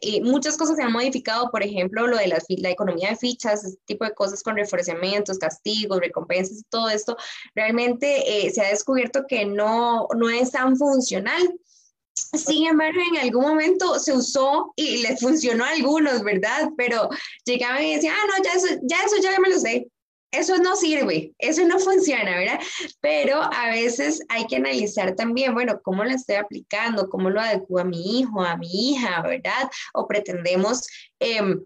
y 0.00 0.20
muchas 0.20 0.56
cosas 0.56 0.76
se 0.76 0.82
han 0.82 0.92
modificado, 0.92 1.50
por 1.50 1.62
ejemplo, 1.62 2.06
lo 2.06 2.16
de 2.16 2.28
la, 2.28 2.38
la 2.48 2.70
economía 2.70 3.10
de 3.10 3.16
fichas, 3.16 3.64
ese 3.64 3.78
tipo 3.84 4.04
de 4.04 4.14
cosas 4.14 4.42
con 4.42 4.56
reforzamientos, 4.56 5.38
castigos, 5.38 6.00
recompensas 6.00 6.64
todo 6.68 6.88
esto, 6.88 7.16
realmente 7.54 8.46
eh, 8.46 8.50
se 8.50 8.62
ha 8.62 8.70
descubierto 8.70 9.24
que 9.28 9.44
no, 9.44 10.08
no 10.16 10.28
es 10.28 10.50
tan 10.50 10.76
funcional. 10.76 11.42
Sin 12.14 12.66
embargo, 12.66 12.98
en 13.12 13.18
algún 13.18 13.42
momento 13.42 13.98
se 13.98 14.14
usó 14.14 14.72
y 14.74 15.02
les 15.02 15.20
funcionó 15.20 15.64
a 15.64 15.70
algunos, 15.70 16.22
¿verdad? 16.22 16.70
Pero 16.76 17.10
llegaban 17.44 17.84
y 17.84 17.94
decían, 17.94 18.14
ah, 18.18 18.26
no, 18.26 18.44
ya 18.44 18.52
eso, 18.52 18.80
ya 18.82 18.96
eso 19.04 19.16
ya 19.22 19.38
me 19.38 19.50
lo 19.50 19.58
sé, 19.58 19.86
eso 20.30 20.58
no 20.58 20.76
sirve, 20.76 21.32
eso 21.38 21.64
no 21.64 21.78
funciona, 21.78 22.36
¿verdad? 22.36 22.60
Pero 23.00 23.40
a 23.42 23.70
veces 23.70 24.22
hay 24.28 24.46
que 24.46 24.56
analizar 24.56 25.14
también, 25.14 25.54
bueno, 25.54 25.80
cómo 25.82 26.04
lo 26.04 26.10
estoy 26.10 26.36
aplicando, 26.36 27.08
cómo 27.08 27.30
lo 27.30 27.40
adecuo 27.40 27.78
a 27.78 27.84
mi 27.84 28.20
hijo, 28.20 28.42
a 28.42 28.56
mi 28.56 28.90
hija, 28.90 29.22
¿verdad? 29.22 29.70
O 29.94 30.06
pretendemos 30.06 30.86
em, 31.20 31.64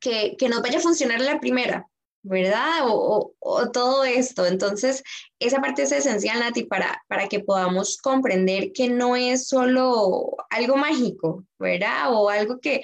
que, 0.00 0.36
que 0.36 0.48
nos 0.48 0.62
vaya 0.62 0.78
a 0.78 0.82
funcionar 0.82 1.20
la 1.20 1.38
primera, 1.38 1.86
¿verdad? 2.22 2.86
O, 2.86 3.34
o, 3.38 3.70
todo 3.70 4.04
esto. 4.04 4.46
Entonces, 4.46 5.02
esa 5.38 5.60
parte 5.60 5.82
es 5.82 5.92
esencial, 5.92 6.40
Nati, 6.40 6.64
para, 6.64 7.02
para 7.08 7.28
que 7.28 7.40
podamos 7.40 7.98
comprender 7.98 8.72
que 8.72 8.88
no 8.88 9.16
es 9.16 9.48
solo 9.48 10.36
algo 10.50 10.76
mágico, 10.76 11.44
¿verdad? 11.58 12.12
O 12.12 12.28
algo 12.28 12.58
que 12.58 12.82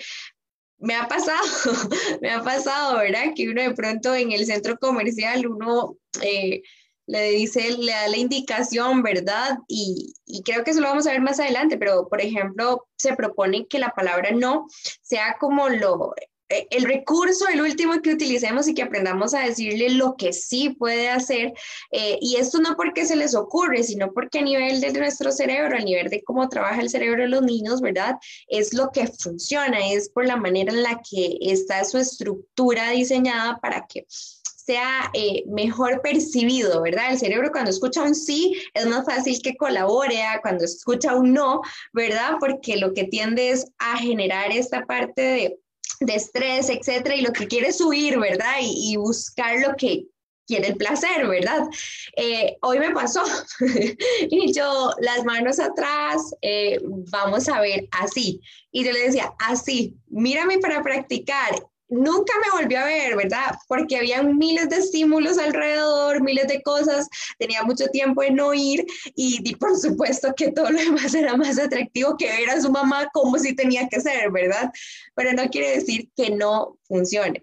me 0.79 0.95
ha 0.95 1.09
pasado, 1.09 1.43
me 2.23 2.31
ha 2.31 2.43
pasado, 2.43 2.99
¿verdad? 2.99 3.33
Que 3.35 3.49
uno 3.49 3.63
de 3.63 3.75
pronto 3.75 4.15
en 4.15 4.33
el 4.33 4.47
centro 4.47 4.79
comercial, 4.79 5.47
uno 5.47 5.97
eh, 6.23 6.63
le 7.07 7.31
dice, 7.31 7.77
le 7.79 7.93
da 7.93 8.09
la 8.09 8.17
indicación, 8.17 9.03
¿verdad? 9.03 9.59
Y, 9.67 10.15
y, 10.27 10.43
creo 10.43 10.63
que 10.63 10.71
eso 10.73 10.81
lo 10.81 10.89
vamos 10.89 11.07
a 11.07 11.13
ver 11.13 11.23
más 11.23 11.41
adelante, 11.41 11.79
pero 11.79 12.07
por 12.09 12.21
ejemplo, 12.21 12.87
se 12.97 13.17
propone 13.17 13.67
que 13.67 13.79
la 13.79 13.91
palabra 13.91 14.31
no 14.31 14.67
sea 15.03 15.37
como 15.41 15.69
lo, 15.69 16.15
el 16.49 16.85
recurso, 16.85 17.47
el 17.49 17.61
último 17.61 18.01
que 18.01 18.13
utilicemos 18.13 18.69
y 18.69 18.75
que 18.75 18.83
aprendamos 18.83 19.35
a 19.35 19.41
decirle 19.41 19.91
lo 19.91 20.17
que 20.17 20.33
sí 20.33 20.71
puede 20.71 21.09
hacer. 21.09 21.53
Eh, 21.93 22.19
y 22.21 22.37
esto 22.37 22.59
no 22.59 22.77
porque 22.77 23.05
se 23.05 23.17
les 23.17 23.35
ocurre, 23.35 23.83
sino 23.83 24.13
porque 24.13 24.39
a 24.39 24.43
nivel 24.43 24.81
de 24.81 24.93
nuestro 24.93 25.31
cerebro, 25.31 25.77
a 25.77 25.81
nivel 25.81 26.09
de 26.09 26.23
cómo 26.23 26.49
trabaja 26.49 26.81
el 26.81 26.91
cerebro 26.91 27.23
de 27.23 27.29
los 27.29 27.43
niños, 27.43 27.81
¿verdad? 27.81 28.17
Es 28.49 28.73
lo 28.73 28.91
que 28.91 29.07
funciona, 29.07 29.79
es 29.91 30.09
por 30.09 30.27
la 30.27 30.37
manera 30.37 30.73
en 30.73 30.83
la 30.83 31.01
que 31.09 31.39
está 31.41 31.85
su 31.85 31.99
estructura 31.99 32.91
diseñada 32.91 33.59
para 33.61 33.87
que 33.87 34.07
sea 34.09 35.11
eh, 35.15 35.45
mejor 35.47 36.03
percibido, 36.03 36.83
¿verdad? 36.83 37.13
El 37.13 37.19
cerebro 37.19 37.51
cuando 37.51 37.71
escucha 37.71 38.03
un 38.03 38.15
sí 38.15 38.55
es 38.75 38.87
más 38.87 39.07
fácil 39.07 39.41
que 39.43 39.57
colabore 39.57 40.23
a 40.23 40.43
cuando 40.43 40.65
escucha 40.65 41.15
un 41.15 41.33
no, 41.33 41.63
¿verdad? 41.95 42.33
Porque 42.39 42.77
lo 42.77 42.93
que 42.93 43.05
tiende 43.05 43.51
es 43.51 43.67
a 43.79 43.97
generar 43.97 44.53
esta 44.53 44.85
parte 44.85 45.23
de 45.23 45.59
de 46.01 46.15
estrés, 46.15 46.71
etcétera, 46.71 47.15
y 47.17 47.23
lo 47.23 47.33
que 47.33 47.47
quiere 47.47 47.69
es 47.69 47.81
huir, 47.81 48.19
¿verdad? 48.19 48.57
Y, 48.61 48.97
buscar 48.97 49.59
lo 49.61 49.75
que 49.77 50.07
quiere 50.47 50.69
el 50.69 50.77
placer, 50.77 51.27
¿verdad? 51.27 51.69
Eh, 52.17 52.57
hoy 52.63 52.79
me 52.79 52.91
pasó 52.93 53.23
y 54.31 54.53
yo 54.53 54.91
las 55.01 55.25
manos 55.25 55.61
atrás, 55.61 56.35
eh, 56.41 56.79
vamos 57.11 57.49
a 57.49 57.61
ver 57.61 57.89
así. 57.93 58.41
Y 58.73 58.85
yo 58.85 58.93
le 58.93 59.01
decía, 59.01 59.33
así, 59.39 59.97
mírame 60.09 60.59
para 60.59 60.83
practicar 60.83 61.55
nunca 61.89 62.33
me 62.45 62.61
volvió 62.61 62.81
a 62.81 62.85
ver, 62.85 63.17
¿verdad? 63.17 63.57
Porque 63.67 63.97
había 63.97 64.23
miles 64.23 64.69
de 64.69 64.77
estímulos 64.77 65.39
alrededor, 65.39 66.23
miles 66.23 66.49
de 66.49 66.63
cosas, 66.63 67.09
tenía 67.39 67.63
mucho 67.63 67.87
tiempo 67.89 68.23
en 68.23 68.37
no 68.37 68.55
ir 68.55 68.87
y, 69.15 69.55
por 69.57 69.77
supuesto 69.77 70.35
que 70.37 70.53
todo 70.53 70.71
lo 70.71 70.79
demás 70.79 71.15
era 71.15 71.37
más 71.37 71.59
atractivo 71.59 72.17
que 72.17 72.27
ver 72.27 72.51
a 72.51 72.61
su 72.61 72.71
mamá 72.71 73.09
como 73.13 73.39
si 73.39 73.55
tenía 73.55 73.89
que 73.89 74.01
ser, 74.01 74.31
¿verdad? 74.31 74.71
Pero 75.15 75.33
no 75.33 75.49
quiere 75.49 75.77
decir 75.77 76.11
que 76.17 76.31
no 76.31 76.79
funcione. 76.85 77.43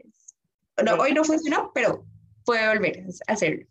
No, 0.83 0.95
hoy 0.95 1.13
no 1.13 1.23
funcionó, 1.23 1.71
pero 1.73 2.05
puede 2.43 2.67
volver 2.67 3.05
a 3.27 3.33
hacerlo. 3.33 3.65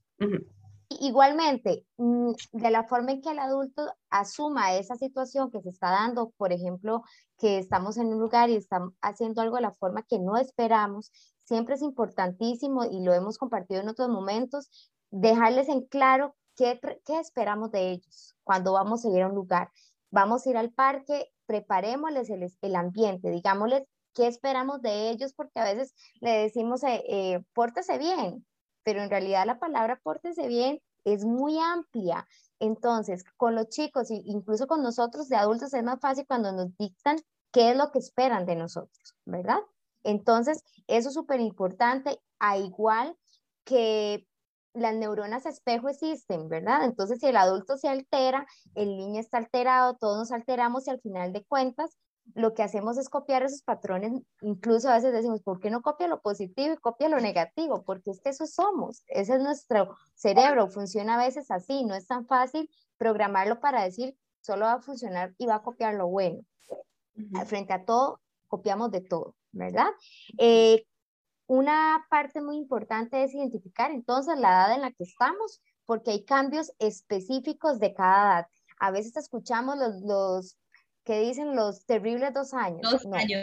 Igualmente, 1.01 1.87
mm, 1.97 2.33
de 2.53 2.71
la 2.71 2.85
forma 2.85 3.13
en 3.13 3.23
que 3.23 3.31
el 3.31 3.39
adulto 3.39 3.83
asuma 4.11 4.75
esa 4.75 4.97
situación 4.97 5.51
que 5.51 5.61
se 5.63 5.71
está 5.71 5.91
dando, 5.91 6.31
por 6.37 6.53
ejemplo, 6.53 7.03
que 7.39 7.59
estamos 7.59 7.97
en 7.97 8.09
un 8.09 8.21
lugar 8.21 8.51
y 8.51 8.57
están 8.57 8.91
haciendo 9.01 9.43
algo 9.43 9.57
de 9.57 9.63
la 9.63 9.73
forma 9.73 10.03
que 10.03 10.19
no 10.19 10.37
esperamos, 10.37 11.13
siempre 11.45 11.75
es 11.75 11.83
importantísimo 11.83 12.85
y 12.85 13.03
lo 13.03 13.13
hemos 13.13 13.39
compartido 13.39 13.81
en 13.81 13.89
otros 13.89 14.09
momentos, 14.09 14.71
dejarles 15.11 15.69
en 15.69 15.83
claro 15.87 16.35
qué, 16.57 16.81
qué 17.05 17.19
esperamos 17.19 17.71
de 17.71 17.93
ellos 17.93 18.35
cuando 18.45 18.73
vamos 18.73 19.05
a 19.05 19.09
ir 19.11 19.23
a 19.23 19.29
un 19.29 19.35
lugar. 19.35 19.71
Vamos 20.11 20.47
a 20.47 20.51
ir 20.51 20.57
al 20.57 20.73
parque, 20.73 21.33
preparémosles 21.47 22.31
el, 22.31 22.51
el 22.63 22.77
ambiente, 22.77 23.31
digámosles 23.31 23.85
qué 24.15 24.27
esperamos 24.29 24.81
de 24.81 25.11
ellos, 25.11 25.35
porque 25.35 25.61
a 25.61 25.65
veces 25.65 25.95
le 26.21 26.31
decimos, 26.31 26.83
eh, 26.85 27.03
eh, 27.09 27.45
pórtese 27.53 27.99
bien, 27.99 28.47
pero 28.85 29.03
en 29.03 29.11
realidad 29.11 29.47
la 29.47 29.59
palabra 29.59 30.01
pórtese 30.03 30.47
bien 30.47 30.81
es 31.05 31.25
muy 31.25 31.59
amplia. 31.59 32.27
Entonces, 32.61 33.25
con 33.37 33.55
los 33.55 33.69
chicos 33.69 34.11
incluso 34.11 34.67
con 34.67 34.83
nosotros 34.83 35.29
de 35.29 35.37
adultos 35.37 35.75
es 35.75 35.83
más 35.83 36.01
fácil 36.01 36.27
cuando 36.27 36.53
nos 36.53 36.77
dictan 36.77 37.17
qué 37.53 37.71
es 37.71 37.77
lo 37.77 37.91
que 37.91 37.99
esperan 37.99 38.47
de 38.47 38.57
nosotros, 38.57 39.15
¿verdad? 39.25 39.59
Entonces, 40.03 40.63
eso 40.87 41.09
es 41.09 41.15
súper 41.15 41.41
importante, 41.41 42.21
a 42.39 42.59
igual 42.59 43.17
que 43.65 44.27
las 44.75 44.95
neuronas 44.95 45.47
espejo 45.47 45.89
existen, 45.89 46.49
¿verdad? 46.49 46.85
Entonces, 46.85 47.21
si 47.21 47.27
el 47.27 47.37
adulto 47.37 47.77
se 47.77 47.89
altera, 47.89 48.47
el 48.75 48.97
niño 48.97 49.21
está 49.21 49.39
alterado, 49.39 49.97
todos 49.97 50.19
nos 50.19 50.33
alteramos 50.33 50.87
y 50.87 50.91
al 50.91 51.01
final 51.01 51.33
de 51.33 51.45
cuentas, 51.45 51.97
lo 52.35 52.55
que 52.55 52.63
hacemos 52.63 52.97
es 52.97 53.09
copiar 53.09 53.43
esos 53.43 53.63
patrones, 53.63 54.13
incluso 54.41 54.89
a 54.89 54.95
veces 54.95 55.13
decimos, 55.13 55.43
¿por 55.43 55.61
qué 55.61 55.71
no 55.71 55.83
copia 55.83 56.09
lo 56.09 56.21
positivo 56.21 56.75
y 56.75 56.79
copia 56.79 57.09
lo 57.09 57.21
negativo? 57.21 57.83
Porque 57.85 58.11
es 58.11 58.21
que 58.21 58.31
eso 58.31 58.47
somos, 58.47 59.05
ese 59.09 59.35
es 59.35 59.43
nuestro 59.43 59.95
cerebro, 60.15 60.69
funciona 60.69 61.15
a 61.15 61.25
veces 61.25 61.51
así, 61.51 61.85
no 61.85 61.95
es 61.95 62.07
tan 62.07 62.27
fácil 62.27 62.71
programarlo 62.97 63.61
para 63.61 63.85
decir, 63.85 64.17
solo 64.41 64.65
va 64.65 64.75
a 64.75 64.83
funcionar 64.83 65.35
y 65.39 65.47
va 65.47 65.57
a 65.57 65.63
copiar 65.63 65.95
lo 65.95 66.09
bueno. 66.09 66.43
Frente 67.47 67.73
a 67.73 67.85
todo, 67.85 68.21
copiamos 68.49 68.91
de 68.91 69.01
todo, 69.01 69.37
¿verdad? 69.53 69.87
Eh, 70.39 70.85
una 71.47 72.07
parte 72.11 72.41
muy 72.41 72.57
importante 72.57 73.23
es 73.23 73.35
identificar 73.35 73.91
entonces 73.91 74.39
la 74.39 74.49
edad 74.49 74.75
en 74.75 74.81
la 74.81 74.91
que 74.91 75.05
estamos, 75.05 75.61
porque 75.85 76.11
hay 76.11 76.25
cambios 76.25 76.73
específicos 76.79 77.79
de 77.79 77.95
cada 77.95 78.25
edad. 78.25 78.47
A 78.81 78.91
veces 78.91 79.17
escuchamos 79.17 79.77
los, 79.77 80.01
los 80.03 80.59
que 81.05 81.21
dicen 81.21 81.55
los 81.55 81.85
terribles 81.87 82.33
dos 82.35 82.55
años. 82.55 82.83
Dos 82.83 83.07
años. 83.13 83.41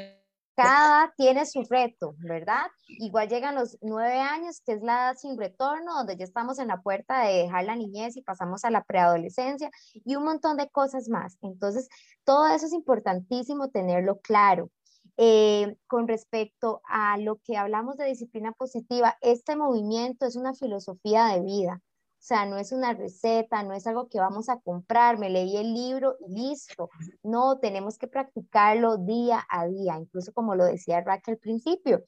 Cada 0.55 1.13
tiene 1.15 1.45
su 1.45 1.63
reto, 1.63 2.13
¿verdad? 2.17 2.67
Igual 2.87 3.29
llegan 3.29 3.55
los 3.55 3.77
nueve 3.81 4.19
años, 4.19 4.61
que 4.65 4.73
es 4.73 4.83
la 4.83 4.93
edad 4.93 5.15
sin 5.15 5.37
retorno, 5.37 5.95
donde 5.95 6.17
ya 6.17 6.25
estamos 6.25 6.59
en 6.59 6.67
la 6.67 6.81
puerta 6.81 7.23
de 7.23 7.43
dejar 7.43 7.63
la 7.63 7.75
niñez 7.75 8.17
y 8.17 8.21
pasamos 8.21 8.65
a 8.65 8.69
la 8.69 8.83
preadolescencia 8.83 9.71
y 9.93 10.15
un 10.15 10.25
montón 10.25 10.57
de 10.57 10.69
cosas 10.69 11.07
más. 11.07 11.37
Entonces, 11.41 11.87
todo 12.25 12.47
eso 12.47 12.65
es 12.65 12.73
importantísimo 12.73 13.69
tenerlo 13.69 14.19
claro. 14.19 14.69
Eh, 15.17 15.75
con 15.87 16.07
respecto 16.07 16.81
a 16.85 17.17
lo 17.17 17.37
que 17.37 17.55
hablamos 17.57 17.97
de 17.97 18.05
disciplina 18.05 18.51
positiva, 18.51 19.17
este 19.21 19.55
movimiento 19.55 20.25
es 20.25 20.35
una 20.35 20.53
filosofía 20.53 21.27
de 21.27 21.41
vida. 21.41 21.81
O 22.21 22.23
sea, 22.23 22.45
no 22.45 22.57
es 22.57 22.71
una 22.71 22.93
receta, 22.93 23.63
no 23.63 23.73
es 23.73 23.87
algo 23.87 24.07
que 24.07 24.19
vamos 24.19 24.47
a 24.47 24.59
comprar, 24.59 25.17
me 25.17 25.31
leí 25.31 25.57
el 25.57 25.73
libro 25.73 26.17
y 26.19 26.31
listo. 26.31 26.91
No, 27.23 27.57
tenemos 27.57 27.97
que 27.97 28.07
practicarlo 28.07 28.97
día 28.97 29.43
a 29.49 29.65
día, 29.65 29.97
incluso 29.99 30.31
como 30.31 30.53
lo 30.53 30.65
decía 30.65 31.01
Raquel 31.01 31.33
al 31.33 31.39
principio. 31.39 32.03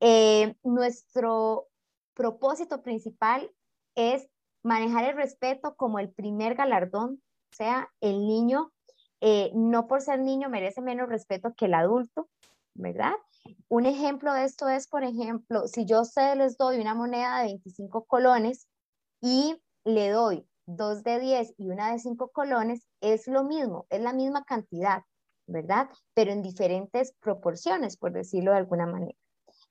Eh, 0.00 0.56
nuestro 0.64 1.68
propósito 2.12 2.82
principal 2.82 3.52
es 3.94 4.28
manejar 4.64 5.04
el 5.04 5.14
respeto 5.14 5.76
como 5.76 6.00
el 6.00 6.10
primer 6.10 6.56
galardón, 6.56 7.22
o 7.52 7.54
sea, 7.54 7.88
el 8.00 8.26
niño, 8.26 8.72
eh, 9.20 9.52
no 9.54 9.86
por 9.86 10.00
ser 10.00 10.18
niño 10.18 10.48
merece 10.48 10.80
menos 10.80 11.08
respeto 11.08 11.54
que 11.56 11.66
el 11.66 11.74
adulto, 11.74 12.28
¿verdad? 12.74 13.14
Un 13.68 13.86
ejemplo 13.86 14.32
de 14.32 14.42
esto 14.42 14.68
es, 14.68 14.88
por 14.88 15.04
ejemplo, 15.04 15.68
si 15.68 15.84
yo 15.84 16.00
ustedes 16.00 16.36
les 16.36 16.58
doy 16.58 16.80
una 16.80 16.96
moneda 16.96 17.38
de 17.38 17.44
25 17.44 18.06
colones, 18.06 18.66
y 19.22 19.62
le 19.84 20.10
doy 20.10 20.46
dos 20.66 21.02
de 21.02 21.18
10 21.18 21.54
y 21.56 21.70
una 21.70 21.92
de 21.92 21.98
5 21.98 22.28
colones, 22.32 22.86
es 23.00 23.26
lo 23.26 23.44
mismo, 23.44 23.86
es 23.88 24.00
la 24.00 24.12
misma 24.12 24.44
cantidad, 24.44 25.02
¿verdad? 25.46 25.88
Pero 26.12 26.32
en 26.32 26.42
diferentes 26.42 27.14
proporciones, 27.20 27.96
por 27.96 28.12
decirlo 28.12 28.50
de 28.50 28.58
alguna 28.58 28.86
manera. 28.86 29.16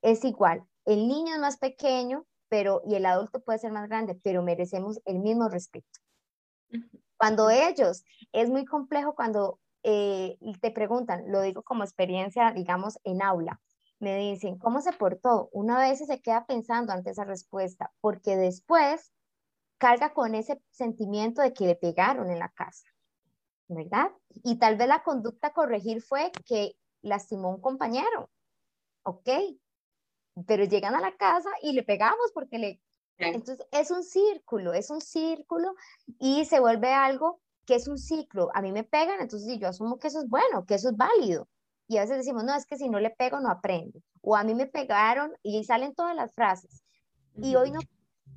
Es 0.01 0.23
igual, 0.25 0.63
el 0.85 1.07
niño 1.07 1.35
es 1.35 1.39
más 1.39 1.57
pequeño, 1.57 2.25
pero 2.49 2.81
y 2.85 2.95
el 2.95 3.05
adulto 3.05 3.41
puede 3.41 3.59
ser 3.59 3.71
más 3.71 3.87
grande, 3.87 4.19
pero 4.23 4.41
merecemos 4.41 4.99
el 5.05 5.19
mismo 5.19 5.47
respeto. 5.47 5.99
Cuando 7.17 7.49
ellos, 7.49 8.03
es 8.31 8.49
muy 8.49 8.65
complejo 8.65 9.13
cuando 9.15 9.59
eh, 9.83 10.37
te 10.61 10.71
preguntan, 10.71 11.31
lo 11.31 11.41
digo 11.41 11.61
como 11.63 11.83
experiencia, 11.83 12.51
digamos, 12.51 12.99
en 13.03 13.21
aula, 13.21 13.61
me 13.99 14.17
dicen, 14.17 14.57
¿cómo 14.57 14.81
se 14.81 14.93
portó? 14.93 15.49
Una 15.51 15.77
vez 15.77 15.99
se 15.99 16.21
queda 16.21 16.45
pensando 16.45 16.91
ante 16.91 17.11
esa 17.11 17.23
respuesta, 17.23 17.91
porque 18.01 18.35
después 18.35 19.11
carga 19.81 20.13
con 20.13 20.35
ese 20.35 20.61
sentimiento 20.69 21.41
de 21.41 21.53
que 21.53 21.65
le 21.65 21.75
pegaron 21.75 22.29
en 22.29 22.37
la 22.37 22.49
casa, 22.49 22.85
¿verdad? 23.67 24.11
Y 24.43 24.57
tal 24.59 24.77
vez 24.77 24.87
la 24.87 25.01
conducta 25.01 25.47
a 25.47 25.53
corregir 25.53 26.03
fue 26.03 26.31
que 26.45 26.75
lastimó 27.01 27.47
a 27.47 27.55
un 27.55 27.61
compañero, 27.61 28.29
¿ok? 29.01 29.27
Pero 30.45 30.65
llegan 30.65 30.93
a 30.93 31.01
la 31.01 31.17
casa 31.17 31.49
y 31.63 31.73
le 31.73 31.81
pegamos 31.81 32.31
porque 32.31 32.59
le... 32.59 32.81
Entonces 33.17 33.65
es 33.71 33.89
un 33.89 34.03
círculo, 34.03 34.73
es 34.73 34.91
un 34.91 35.01
círculo 35.01 35.73
y 36.19 36.45
se 36.45 36.59
vuelve 36.59 36.93
algo 36.93 37.39
que 37.65 37.73
es 37.73 37.87
un 37.87 37.97
ciclo. 37.97 38.49
A 38.53 38.61
mí 38.61 38.71
me 38.71 38.83
pegan, 38.83 39.19
entonces 39.19 39.57
yo 39.59 39.67
asumo 39.67 39.97
que 39.97 40.09
eso 40.09 40.19
es 40.19 40.29
bueno, 40.29 40.63
que 40.67 40.75
eso 40.75 40.89
es 40.89 40.95
válido. 40.95 41.47
Y 41.87 41.97
a 41.97 42.01
veces 42.01 42.17
decimos, 42.17 42.43
no, 42.43 42.53
es 42.55 42.67
que 42.67 42.77
si 42.77 42.87
no 42.87 42.99
le 42.99 43.09
pego 43.09 43.39
no 43.39 43.49
aprende. 43.49 44.03
O 44.21 44.35
a 44.35 44.43
mí 44.43 44.53
me 44.53 44.67
pegaron 44.67 45.33
y 45.41 45.63
salen 45.63 45.95
todas 45.95 46.15
las 46.15 46.33
frases. 46.35 46.83
Y 47.35 47.55
hoy 47.55 47.71
no 47.71 47.79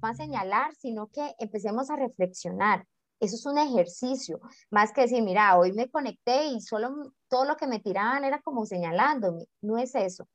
a 0.03 0.15
señalar, 0.15 0.75
sino 0.75 1.09
que 1.09 1.35
empecemos 1.39 1.91
a 1.91 1.97
reflexionar. 1.97 2.87
Eso 3.21 3.37
es 3.37 3.47
un 3.47 3.59
ejercicio, 3.59 4.41
más 4.71 4.93
que 4.93 5.03
decir, 5.03 5.23
mira, 5.23 5.57
hoy 5.59 5.73
me 5.73 5.89
conecté 5.89 6.47
y 6.47 6.61
solo 6.61 7.13
todo 7.29 7.45
lo 7.45 7.57
que 7.57 7.67
me 7.67 7.81
tiraban 7.81 8.25
era 8.25 8.43
como 8.43 8.67
señalándome. 8.67 9.47
No 9.63 9.79
es 9.79 9.95
eso. 9.95 10.29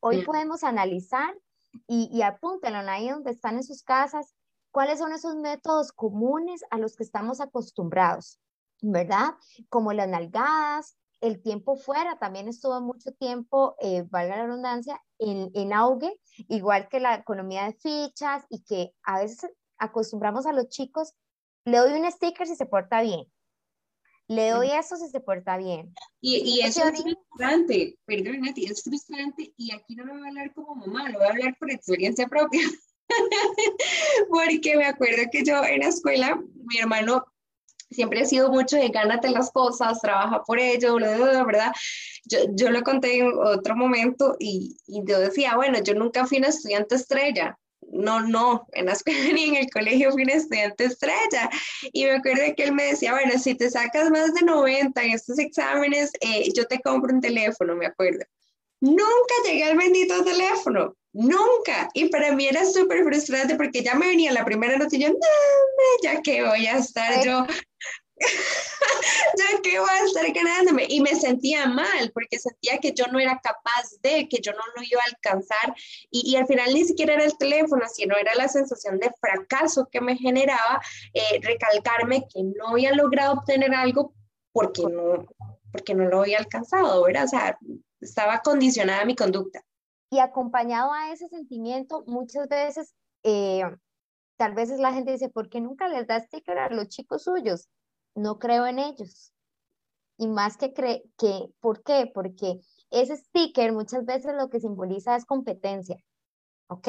Hoy 0.00 0.24
podemos 0.24 0.64
analizar 0.64 1.36
y, 1.86 2.08
y 2.12 2.22
apúntenlo 2.22 2.78
ahí 2.90 3.08
donde 3.08 3.30
están 3.30 3.56
en 3.56 3.62
sus 3.62 3.82
casas, 3.82 4.34
cuáles 4.72 4.98
son 4.98 5.12
esos 5.12 5.36
métodos 5.36 5.92
comunes 5.92 6.62
a 6.70 6.78
los 6.78 6.96
que 6.96 7.04
estamos 7.04 7.40
acostumbrados, 7.40 8.40
¿verdad? 8.80 9.34
Como 9.68 9.92
las 9.92 10.08
nalgadas, 10.08 10.96
el 11.22 11.40
tiempo 11.40 11.76
fuera 11.76 12.18
también 12.18 12.48
estuvo 12.48 12.80
mucho 12.80 13.12
tiempo, 13.12 13.76
eh, 13.80 14.04
valga 14.10 14.36
la 14.36 14.46
redundancia, 14.46 15.00
en, 15.18 15.50
en, 15.54 15.72
auge, 15.72 16.20
igual 16.48 16.88
que 16.88 17.00
la 17.00 17.14
economía 17.14 17.64
de 17.64 17.74
fichas 17.74 18.44
y 18.50 18.62
que 18.64 18.92
a 19.04 19.20
veces 19.20 19.50
acostumbramos 19.78 20.46
a 20.46 20.52
los 20.52 20.68
chicos, 20.68 21.14
le 21.64 21.78
doy 21.78 21.92
un 21.92 22.10
sticker 22.10 22.46
si 22.46 22.56
se 22.56 22.66
porta 22.66 23.02
bien, 23.02 23.24
le 24.26 24.50
doy 24.50 24.70
eso 24.72 24.96
si 24.96 25.08
se 25.08 25.20
porta 25.20 25.56
bien. 25.56 25.94
Y, 26.20 26.38
y 26.38 26.60
eso 26.60 26.84
es 26.88 27.00
frustrante, 27.00 27.98
perdón 28.04 28.40
Nati, 28.40 28.64
es 28.64 28.82
frustrante 28.82 29.54
y 29.56 29.72
aquí 29.72 29.94
no 29.94 30.04
me 30.04 30.12
voy 30.12 30.24
a 30.24 30.28
hablar 30.28 30.52
como 30.54 30.74
mamá, 30.74 31.08
lo 31.08 31.18
voy 31.18 31.28
a 31.28 31.30
hablar 31.30 31.56
por 31.58 31.70
experiencia 31.70 32.26
propia. 32.26 32.62
Porque 34.28 34.76
me 34.76 34.86
acuerdo 34.86 35.22
que 35.30 35.44
yo 35.44 35.62
en 35.64 35.80
la 35.80 35.88
escuela, 35.88 36.42
mi 36.64 36.78
hermano 36.78 37.24
siempre 37.92 38.22
ha 38.22 38.24
sido 38.24 38.50
mucho 38.50 38.76
de 38.76 38.88
gánate 38.88 39.30
las 39.30 39.50
cosas, 39.50 40.00
trabaja 40.00 40.42
por 40.42 40.58
ello, 40.58 40.96
¿verdad? 40.96 41.72
Yo, 42.24 42.38
yo 42.54 42.70
lo 42.70 42.82
conté 42.82 43.18
en 43.18 43.32
otro 43.36 43.76
momento 43.76 44.36
y, 44.38 44.76
y, 44.86 45.02
yo 45.04 45.18
decía, 45.18 45.56
bueno, 45.56 45.78
yo 45.82 45.94
nunca 45.94 46.26
fui 46.26 46.38
una 46.38 46.48
estudiante 46.48 46.94
estrella. 46.94 47.58
No, 47.90 48.20
no, 48.20 48.66
en 48.72 48.86
la 48.86 48.92
escuela 48.92 49.20
ni 49.34 49.44
en 49.44 49.56
el 49.56 49.70
colegio 49.70 50.12
fui 50.12 50.22
una 50.22 50.34
estudiante 50.34 50.84
estrella. 50.84 51.50
Y 51.92 52.04
me 52.04 52.12
acuerdo 52.12 52.42
que 52.56 52.64
él 52.64 52.72
me 52.72 52.84
decía, 52.84 53.12
bueno, 53.12 53.38
si 53.38 53.54
te 53.54 53.70
sacas 53.70 54.10
más 54.10 54.32
de 54.34 54.42
90 54.42 55.02
en 55.02 55.12
estos 55.12 55.38
exámenes, 55.38 56.10
eh, 56.20 56.50
yo 56.54 56.66
te 56.66 56.80
compro 56.80 57.14
un 57.14 57.20
teléfono, 57.20 57.74
me 57.74 57.86
acuerdo. 57.86 58.24
Nunca 58.80 59.34
llegué 59.44 59.64
al 59.64 59.76
bendito 59.76 60.24
teléfono, 60.24 60.96
nunca. 61.12 61.88
Y 61.94 62.08
para 62.08 62.32
mí 62.34 62.46
era 62.46 62.64
súper 62.64 63.04
frustrante 63.04 63.56
porque 63.56 63.82
ya 63.82 63.94
me 63.94 64.08
venía 64.08 64.32
la 64.32 64.44
primera 64.44 64.76
noche 64.76 64.96
y 64.96 65.02
yo, 65.02 65.08
no, 65.08 65.16
ya 66.02 66.20
que 66.22 66.42
voy 66.44 66.66
a 66.66 66.78
estar 66.78 67.24
yo 67.24 67.46
ya 69.38 69.60
que 69.62 69.78
voy 69.78 69.88
a 69.88 70.04
estar 70.04 70.32
ganándome. 70.32 70.86
Y 70.88 71.00
me 71.00 71.14
sentía 71.14 71.66
mal 71.66 72.10
porque 72.12 72.38
sentía 72.38 72.78
que 72.78 72.92
yo 72.92 73.06
no 73.06 73.18
era 73.18 73.40
capaz 73.42 74.00
de, 74.02 74.28
que 74.28 74.40
yo 74.40 74.52
no 74.52 74.62
lo 74.76 74.82
iba 74.82 75.00
a 75.00 75.06
alcanzar. 75.06 75.74
Y, 76.10 76.30
y 76.30 76.36
al 76.36 76.46
final 76.46 76.72
ni 76.72 76.84
siquiera 76.84 77.14
era 77.14 77.24
el 77.24 77.36
teléfono, 77.36 77.82
sino 77.92 78.16
era 78.16 78.34
la 78.34 78.48
sensación 78.48 78.98
de 78.98 79.10
fracaso 79.20 79.88
que 79.90 80.00
me 80.00 80.16
generaba 80.16 80.80
eh, 81.14 81.40
recalcarme 81.42 82.24
que 82.32 82.42
no 82.42 82.68
había 82.68 82.92
logrado 82.92 83.34
obtener 83.34 83.74
algo 83.74 84.14
porque 84.52 84.82
no, 84.82 85.26
porque 85.72 85.94
no 85.94 86.04
lo 86.08 86.20
había 86.20 86.38
alcanzado, 86.38 87.02
¿verdad? 87.04 87.24
O 87.24 87.28
sea, 87.28 87.58
estaba 88.00 88.40
condicionada 88.40 89.04
mi 89.04 89.16
conducta. 89.16 89.64
Y 90.12 90.20
acompañado 90.20 90.92
a 90.92 91.10
ese 91.10 91.26
sentimiento, 91.28 92.04
muchas 92.06 92.46
veces, 92.46 92.94
eh, 93.24 93.62
tal 94.36 94.54
vez 94.54 94.70
la 94.78 94.92
gente 94.92 95.10
dice, 95.10 95.28
¿por 95.28 95.48
qué 95.48 95.60
nunca 95.60 95.88
les 95.88 96.06
da 96.06 96.20
sticker 96.20 96.58
a 96.58 96.70
los 96.70 96.88
chicos 96.88 97.24
suyos? 97.24 97.68
no 98.14 98.38
creo 98.38 98.66
en 98.66 98.78
ellos. 98.78 99.32
Y 100.18 100.28
más 100.28 100.56
que 100.56 100.72
cree 100.72 101.02
que, 101.18 101.48
¿por 101.60 101.82
qué? 101.82 102.10
Porque 102.12 102.60
ese 102.90 103.16
sticker 103.16 103.72
muchas 103.72 104.04
veces 104.04 104.34
lo 104.34 104.48
que 104.50 104.60
simboliza 104.60 105.16
es 105.16 105.24
competencia. 105.24 105.96
¿Ok? 106.68 106.88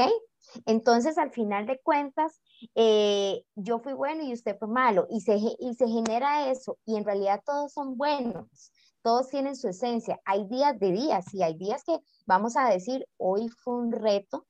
Entonces, 0.65 1.17
al 1.17 1.31
final 1.31 1.65
de 1.65 1.79
cuentas, 1.81 2.41
eh, 2.75 3.43
yo 3.55 3.79
fui 3.79 3.93
bueno 3.93 4.23
y 4.23 4.33
usted 4.33 4.57
fue 4.57 4.67
malo. 4.67 5.07
Y 5.09 5.21
se, 5.21 5.37
y 5.37 5.73
se 5.75 5.87
genera 5.87 6.49
eso. 6.51 6.77
Y 6.85 6.97
en 6.97 7.05
realidad 7.05 7.41
todos 7.45 7.73
son 7.73 7.97
buenos. 7.97 8.71
Todos 9.03 9.29
tienen 9.29 9.55
su 9.55 9.67
esencia. 9.67 10.19
Hay 10.25 10.47
días 10.47 10.79
de 10.79 10.91
días 10.91 11.31
y 11.33 11.43
hay 11.43 11.55
días 11.55 11.83
que 11.83 11.99
vamos 12.25 12.57
a 12.57 12.69
decir, 12.69 13.07
hoy 13.17 13.49
fue 13.49 13.75
un 13.75 13.91
reto. 13.91 14.47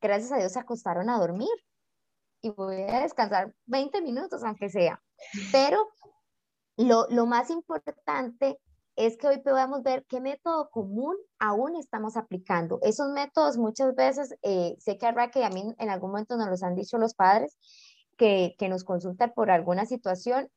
Gracias 0.00 0.32
a 0.32 0.38
Dios 0.38 0.52
se 0.52 0.60
acostaron 0.60 1.10
a 1.10 1.18
dormir. 1.18 1.50
Y 2.40 2.50
voy 2.50 2.82
a 2.82 3.00
descansar 3.00 3.52
20 3.66 4.00
minutos, 4.00 4.44
aunque 4.44 4.70
sea. 4.70 5.02
Pero 5.52 5.88
lo, 6.76 7.26
más 7.26 7.50
importante 7.50 8.58
es 8.94 9.16
que 9.16 9.26
hoy 9.26 9.38
podamos 9.38 9.82
ver 9.82 10.06
qué 10.08 10.20
método 10.20 10.70
común 10.70 11.16
aún 11.40 11.76
estamos 11.76 12.16
aplicando. 12.16 12.78
Esos 12.82 13.10
métodos 13.10 13.58
muchas 13.58 13.94
veces, 13.96 14.34
eh, 14.42 14.76
sé 14.78 14.96
que 14.96 15.06
a 15.06 15.30
que 15.30 15.44
a 15.44 15.50
mí 15.50 15.74
en 15.76 15.90
algún 15.90 16.12
momento 16.12 16.36
nos 16.36 16.48
los 16.48 16.62
han 16.62 16.76
dicho 16.76 16.98
los 16.98 17.14
padres, 17.14 17.58
que, 18.16 18.54
nos 18.68 18.84
consultan 18.84 19.32
por 19.34 19.50
alguna 19.50 19.86
situación. 19.86 20.48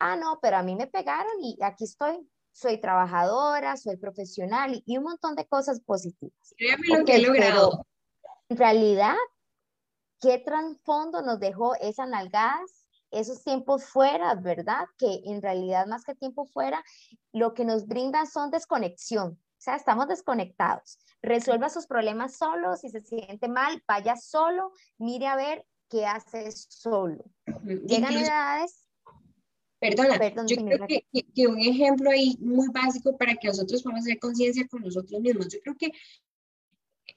Ah, 0.00 0.16
no, 0.16 0.38
pero 0.40 0.56
a 0.56 0.62
mí 0.62 0.74
me 0.76 0.86
pegaron 0.86 1.32
y 1.40 1.56
aquí 1.62 1.84
estoy. 1.84 2.28
Soy 2.60 2.80
trabajadora, 2.80 3.76
soy 3.76 3.96
profesional 3.96 4.82
y, 4.84 4.98
un 4.98 5.04
montón 5.04 5.36
de 5.36 5.46
cosas 5.46 5.80
positivas. 5.80 6.54
lo 6.88 7.04
que 7.04 7.14
he 7.14 7.22
logrado. 7.22 7.86
En 8.48 8.56
realidad, 8.56 9.14
¿qué 10.20 10.38
trasfondo 10.38 11.22
nos 11.22 11.38
dejó 11.38 11.76
esas 11.76 12.08
nalgadas 12.08 12.78
esos 13.10 13.42
tiempos 13.42 13.84
fuera, 13.84 14.34
¿verdad? 14.34 14.84
Que 14.98 15.22
en 15.24 15.40
realidad 15.40 15.86
más 15.86 16.04
que 16.04 16.14
tiempo 16.14 16.44
fuera, 16.46 16.82
lo 17.32 17.54
que 17.54 17.64
nos 17.64 17.86
brindan 17.86 18.26
son 18.26 18.50
desconexión. 18.50 19.32
O 19.32 19.60
sea, 19.60 19.76
estamos 19.76 20.08
desconectados. 20.08 20.98
Resuelva 21.22 21.68
sus 21.68 21.86
problemas 21.86 22.36
solo, 22.36 22.76
si 22.76 22.90
se 22.90 23.00
siente 23.00 23.48
mal, 23.48 23.82
vaya 23.88 24.16
solo, 24.16 24.72
mire 24.98 25.26
a 25.26 25.36
ver 25.36 25.66
qué 25.88 26.06
hace 26.06 26.50
solo. 26.52 27.24
Llegan 27.86 28.16
edades... 28.16 28.84
Perdona, 29.80 30.18
yo 30.46 30.56
creo 30.56 30.86
que, 30.88 31.04
que, 31.34 31.46
un 31.46 31.60
ejemplo 31.60 32.10
ahí 32.10 32.36
muy 32.40 32.68
básico 32.68 33.16
para 33.16 33.36
que 33.36 33.46
nosotros 33.46 33.82
podamos 33.82 34.04
hacer 34.04 34.18
conciencia 34.18 34.66
con 34.66 34.82
nosotros 34.82 35.20
mismos. 35.20 35.48
Yo 35.48 35.60
creo 35.60 35.76
que, 35.76 35.92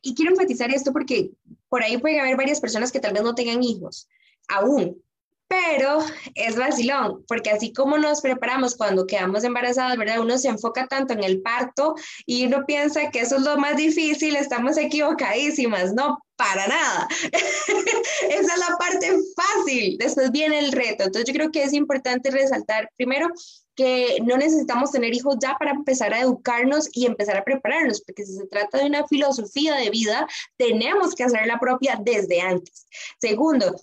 y 0.01 0.13
quiero 0.13 0.31
enfatizar 0.31 0.69
esto 0.69 0.93
porque 0.93 1.31
por 1.69 1.81
ahí 1.81 1.97
puede 1.97 2.19
haber 2.19 2.37
varias 2.37 2.61
personas 2.61 2.91
que 2.91 2.99
tal 2.99 3.13
vez 3.13 3.23
no 3.23 3.33
tengan 3.33 3.63
hijos 3.63 4.07
aún, 4.47 5.01
pero 5.51 5.99
es 6.35 6.55
vacilón, 6.55 7.25
porque 7.27 7.49
así 7.49 7.73
como 7.73 7.97
nos 7.97 8.21
preparamos 8.21 8.73
cuando 8.77 9.05
quedamos 9.05 9.43
embarazadas, 9.43 9.97
¿verdad? 9.97 10.21
Uno 10.21 10.37
se 10.37 10.47
enfoca 10.47 10.87
tanto 10.87 11.11
en 11.11 11.25
el 11.25 11.41
parto 11.41 11.95
y 12.25 12.45
uno 12.45 12.63
piensa 12.65 13.11
que 13.11 13.19
eso 13.19 13.35
es 13.35 13.41
lo 13.41 13.57
más 13.57 13.75
difícil, 13.75 14.37
estamos 14.37 14.77
equivocadísimas, 14.77 15.93
no, 15.93 16.19
para 16.37 16.67
nada. 16.67 17.05
Esa 18.29 18.53
es 18.53 18.59
la 18.59 18.77
parte 18.79 19.11
fácil, 19.35 19.97
después 19.97 20.31
viene 20.31 20.57
el 20.57 20.71
reto. 20.71 21.03
Entonces 21.03 21.25
yo 21.25 21.33
creo 21.33 21.51
que 21.51 21.63
es 21.63 21.73
importante 21.73 22.31
resaltar 22.31 22.89
primero 22.95 23.27
que 23.75 24.19
no 24.23 24.37
necesitamos 24.37 24.91
tener 24.91 25.13
hijos 25.13 25.35
ya 25.41 25.57
para 25.59 25.71
empezar 25.71 26.13
a 26.13 26.21
educarnos 26.21 26.87
y 26.93 27.07
empezar 27.07 27.35
a 27.35 27.43
prepararnos, 27.43 28.01
porque 28.01 28.25
si 28.25 28.35
se 28.35 28.47
trata 28.47 28.77
de 28.77 28.85
una 28.85 29.05
filosofía 29.05 29.75
de 29.75 29.89
vida, 29.89 30.27
tenemos 30.55 31.13
que 31.13 31.25
hacer 31.25 31.45
la 31.45 31.59
propia 31.59 31.99
desde 32.01 32.39
antes. 32.39 32.87
Segundo, 33.19 33.75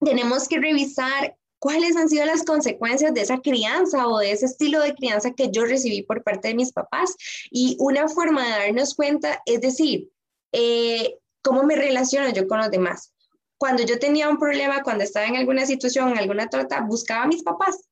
tenemos 0.00 0.48
que 0.48 0.58
revisar 0.58 1.36
cuáles 1.58 1.96
han 1.96 2.08
sido 2.08 2.24
las 2.24 2.42
consecuencias 2.42 3.14
de 3.14 3.20
esa 3.20 3.38
crianza 3.38 4.08
o 4.08 4.18
de 4.18 4.32
ese 4.32 4.46
estilo 4.46 4.80
de 4.80 4.94
crianza 4.94 5.32
que 5.32 5.50
yo 5.50 5.64
recibí 5.64 6.02
por 6.02 6.22
parte 6.22 6.48
de 6.48 6.54
mis 6.54 6.72
papás. 6.72 7.14
Y 7.50 7.76
una 7.78 8.08
forma 8.08 8.44
de 8.44 8.50
darnos 8.50 8.94
cuenta 8.94 9.42
es 9.46 9.60
decir, 9.60 10.10
eh, 10.52 11.18
¿cómo 11.42 11.62
me 11.62 11.76
relaciono 11.76 12.30
yo 12.30 12.48
con 12.48 12.58
los 12.58 12.70
demás? 12.70 13.12
Cuando 13.58 13.84
yo 13.84 13.98
tenía 13.98 14.30
un 14.30 14.38
problema, 14.38 14.82
cuando 14.82 15.04
estaba 15.04 15.26
en 15.26 15.36
alguna 15.36 15.66
situación, 15.66 16.10
en 16.10 16.18
alguna 16.18 16.48
trata, 16.48 16.80
buscaba 16.80 17.24
a 17.24 17.28
mis 17.28 17.42
papás. 17.42 17.90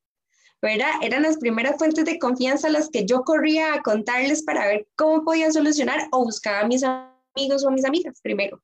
¿verdad? 0.61 0.91
Eran 1.03 1.23
las 1.23 1.39
primeras 1.39 1.77
fuentes 1.79 2.05
de 2.05 2.19
confianza 2.19 2.69
las 2.69 2.89
que 2.89 3.05
yo 3.05 3.23
corría 3.23 3.75
a 3.75 3.83
contarles 3.83 4.43
para 4.43 4.67
ver 4.67 4.89
cómo 4.97 5.25
podía 5.25 5.53
solucionar 5.53 6.09
o 6.11 6.25
buscaba 6.25 6.61
a 6.61 6.67
mis 6.67 6.83
amigos 6.83 7.65
o 7.65 7.69
a 7.69 7.71
mis 7.71 7.85
amigas 7.85 8.21
primero. 8.23 8.61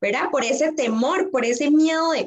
¿Verdad? 0.00 0.30
Por 0.30 0.44
ese 0.44 0.72
temor, 0.72 1.30
por 1.30 1.44
ese 1.44 1.70
miedo 1.70 2.12
de, 2.12 2.26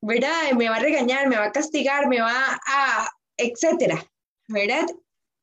¿verdad? 0.00 0.52
Me 0.56 0.68
va 0.68 0.76
a 0.76 0.80
regañar, 0.80 1.28
me 1.28 1.36
va 1.36 1.46
a 1.46 1.52
castigar, 1.52 2.08
me 2.08 2.20
va 2.20 2.60
a, 2.66 3.08
etcétera, 3.36 4.04
¿verdad? 4.48 4.86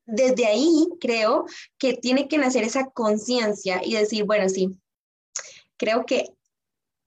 Desde 0.06 0.46
ahí 0.46 0.88
creo 1.00 1.46
que 1.78 1.94
tiene 1.94 2.28
que 2.28 2.38
nacer 2.38 2.64
esa 2.64 2.86
conciencia 2.92 3.82
y 3.84 3.96
decir, 3.96 4.26
bueno, 4.26 4.50
sí, 4.50 4.70
creo 5.78 6.06
que 6.06 6.28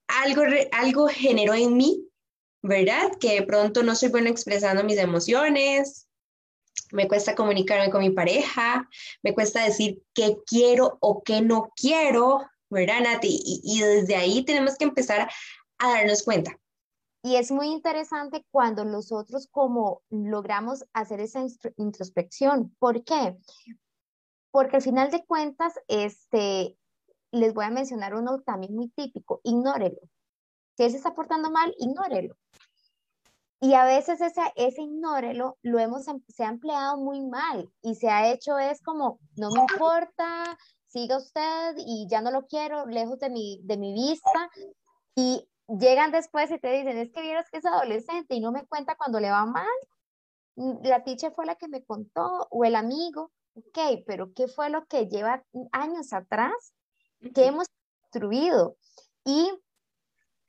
algo, 0.09 0.43
algo 0.73 1.09
generó 1.09 1.55
en 1.55 1.77
mí, 1.77 2.09
¿verdad? 2.63 3.13
Que 3.21 3.41
de 3.41 3.43
pronto 3.43 3.83
no 3.83 3.95
soy 3.95 4.09
bueno 4.09 4.29
expresando 4.29 4.83
mis 4.85 4.99
emociones, 4.99 6.09
me 6.93 7.09
cuesta 7.09 7.35
comunicarme 7.35 7.91
con 7.91 8.01
mi 8.01 8.11
pareja, 8.11 8.89
me 9.23 9.35
cuesta 9.35 9.65
decir 9.65 10.03
qué 10.15 10.37
quiero 10.47 10.99
o 11.01 11.23
qué 11.23 11.41
no 11.41 11.73
quiero, 11.77 12.49
¿verdad, 12.71 13.01
Nati? 13.03 13.41
Y, 13.45 13.61
y 13.65 13.81
desde 13.81 14.17
ahí 14.17 14.45
tenemos 14.45 14.77
que 14.77 14.85
empezar 14.85 15.29
a 15.79 15.91
darnos 15.91 16.23
cuenta. 16.23 16.59
Y 17.23 17.35
es 17.37 17.51
muy 17.51 17.69
interesante 17.69 18.47
cuando 18.53 18.85
nosotros 18.85 19.49
como 19.51 20.03
logramos 20.11 20.85
hacer 20.93 21.21
esa 21.21 21.45
introspección. 21.77 22.75
¿Por 22.79 23.03
qué? 23.03 23.37
Porque 24.53 24.77
al 24.77 24.83
final 24.83 25.11
de 25.11 25.25
cuentas, 25.27 25.75
este, 25.89 26.79
les 27.33 27.53
voy 27.53 27.65
a 27.65 27.71
mencionar 27.71 28.15
uno 28.15 28.41
también 28.43 28.77
muy 28.77 28.91
típico, 28.91 29.41
ignórelo. 29.43 29.99
Si 30.77 30.85
él 30.85 30.91
se 30.93 30.99
está 30.99 31.15
portando 31.15 31.51
mal, 31.51 31.75
ignórelo. 31.79 32.37
Y 33.61 33.75
a 33.75 33.85
veces 33.85 34.21
ese, 34.21 34.43
ese 34.55 34.83
ignórelo 34.83 35.59
lo 35.63 35.79
hemos, 35.79 36.07
em, 36.09 36.23
se 36.29 36.45
ha 36.45 36.49
empleado 36.49 36.99
muy 36.99 37.23
mal 37.23 37.69
y 37.83 37.95
se 37.97 38.09
ha 38.09 38.31
hecho 38.31 38.59
es 38.59 38.83
como, 38.83 39.19
no 39.35 39.51
me 39.51 39.61
importa, 39.61 40.57
siga 40.97 41.19
usted 41.19 41.75
y 41.77 42.07
ya 42.09 42.23
no 42.23 42.31
lo 42.31 42.47
quiero, 42.47 42.87
lejos 42.87 43.19
de 43.19 43.29
mi, 43.29 43.61
de 43.65 43.77
mi 43.77 43.93
vista. 43.93 44.51
Y 45.15 45.47
llegan 45.69 46.11
después 46.11 46.51
y 46.51 46.59
te 46.59 46.73
dicen, 46.73 46.97
es 46.97 47.13
que 47.13 47.21
vieras 47.21 47.51
que 47.51 47.59
es 47.59 47.67
adolescente 47.67 48.35
y 48.35 48.41
no 48.41 48.51
me 48.51 48.65
cuenta 48.67 48.97
cuando 48.97 49.21
le 49.21 49.31
va 49.31 49.45
mal. 49.45 49.67
Mm, 50.57 50.87
la 50.87 51.05
teacher 51.05 51.33
fue 51.35 51.45
la 51.45 51.57
que 51.57 51.69
me 51.69 51.85
contó 51.85 52.49
o 52.51 52.65
el 52.65 52.77
amigo. 52.77 53.31
Ok, 53.55 54.05
pero 54.07 54.33
¿qué 54.33 54.49
fue 54.49 54.71
lo 54.71 54.87
que 54.87 55.07
lleva 55.07 55.45
años 55.73 56.15
atrás 56.15 56.73
que 57.35 57.47
hemos 57.47 57.69
construido? 58.01 58.77
Y 59.25 59.51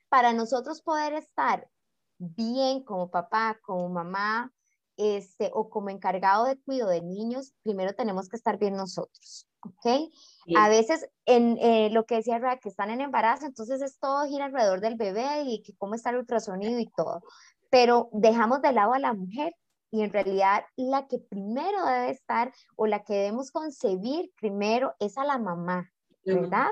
para 0.08 0.32
nosotros 0.32 0.80
poder 0.80 1.12
estar 1.12 1.68
bien 2.16 2.82
como 2.84 3.10
papá, 3.10 3.58
como 3.62 3.88
mamá, 3.90 4.52
este, 4.98 5.50
o 5.54 5.70
como 5.70 5.90
encargado 5.90 6.44
de 6.44 6.58
cuidado 6.58 6.90
de 6.90 7.02
niños, 7.02 7.54
primero 7.62 7.94
tenemos 7.94 8.28
que 8.28 8.36
estar 8.36 8.58
bien 8.58 8.74
nosotros, 8.74 9.47
¿ok? 9.62 10.10
A 10.56 10.68
veces 10.68 11.08
en 11.26 11.58
eh, 11.58 11.90
lo 11.90 12.04
que 12.06 12.16
decía 12.16 12.38
Ra, 12.38 12.58
que 12.58 12.68
están 12.68 12.90
en 12.90 13.00
embarazo, 13.00 13.46
entonces 13.46 13.82
es 13.82 13.98
todo 13.98 14.26
gira 14.26 14.46
alrededor 14.46 14.80
del 14.80 14.96
bebé 14.96 15.42
y 15.42 15.62
que 15.62 15.74
cómo 15.76 15.94
está 15.94 16.10
el 16.10 16.16
ultrasonido 16.16 16.78
y 16.78 16.86
todo, 16.96 17.22
pero 17.70 18.08
dejamos 18.12 18.62
de 18.62 18.72
lado 18.72 18.94
a 18.94 18.98
la 18.98 19.12
mujer 19.12 19.54
y 19.90 20.02
en 20.02 20.12
realidad 20.12 20.64
la 20.76 21.06
que 21.06 21.18
primero 21.18 21.84
debe 21.84 22.10
estar 22.10 22.52
o 22.76 22.86
la 22.86 23.02
que 23.04 23.14
debemos 23.14 23.50
concebir 23.50 24.32
primero 24.38 24.94
es 24.98 25.16
a 25.18 25.24
la 25.24 25.38
mamá, 25.38 25.90
¿verdad? 26.24 26.68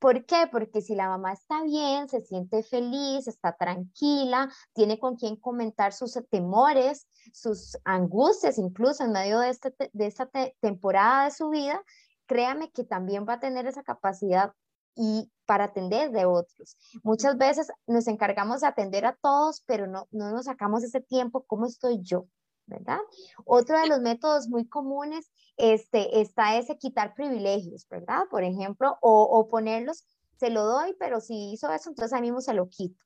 ¿Por 0.00 0.24
qué? 0.24 0.48
Porque 0.50 0.80
si 0.80 0.94
la 0.94 1.08
mamá 1.08 1.34
está 1.34 1.62
bien, 1.62 2.08
se 2.08 2.22
siente 2.22 2.62
feliz, 2.62 3.28
está 3.28 3.54
tranquila, 3.54 4.50
tiene 4.72 4.98
con 4.98 5.16
quien 5.16 5.36
comentar 5.36 5.92
sus 5.92 6.18
temores, 6.30 7.06
sus 7.34 7.76
angustias, 7.84 8.56
incluso 8.56 9.04
en 9.04 9.12
medio 9.12 9.38
de, 9.40 9.50
este, 9.50 9.74
de 9.92 10.06
esta 10.06 10.28
temporada 10.60 11.26
de 11.26 11.30
su 11.32 11.50
vida, 11.50 11.84
créame 12.30 12.70
que 12.70 12.84
también 12.84 13.26
va 13.28 13.34
a 13.34 13.40
tener 13.40 13.66
esa 13.66 13.82
capacidad 13.82 14.52
y 14.94 15.32
para 15.46 15.64
atender 15.64 16.12
de 16.12 16.26
otros. 16.26 16.76
Muchas 17.02 17.36
veces 17.36 17.72
nos 17.88 18.06
encargamos 18.06 18.60
de 18.60 18.68
atender 18.68 19.04
a 19.04 19.18
todos, 19.20 19.64
pero 19.66 19.88
no, 19.88 20.06
no 20.12 20.30
nos 20.30 20.44
sacamos 20.44 20.84
ese 20.84 21.00
tiempo, 21.00 21.44
¿cómo 21.48 21.66
estoy 21.66 22.00
yo? 22.02 22.26
¿verdad? 22.66 23.00
Otro 23.44 23.76
de 23.80 23.88
los 23.88 23.98
métodos 23.98 24.46
muy 24.46 24.64
comunes 24.64 25.28
este, 25.56 26.20
está 26.20 26.56
ese 26.56 26.78
quitar 26.78 27.14
privilegios, 27.14 27.84
¿verdad? 27.90 28.22
Por 28.30 28.44
ejemplo, 28.44 28.96
o, 29.00 29.24
o 29.24 29.48
ponerlos, 29.48 30.04
se 30.36 30.50
lo 30.50 30.64
doy, 30.64 30.94
pero 31.00 31.20
si 31.20 31.50
hizo 31.50 31.72
eso, 31.72 31.90
entonces 31.90 32.12
a 32.12 32.20
mí 32.20 32.28
mismo 32.28 32.40
se 32.40 32.54
lo 32.54 32.68
quito. 32.68 33.02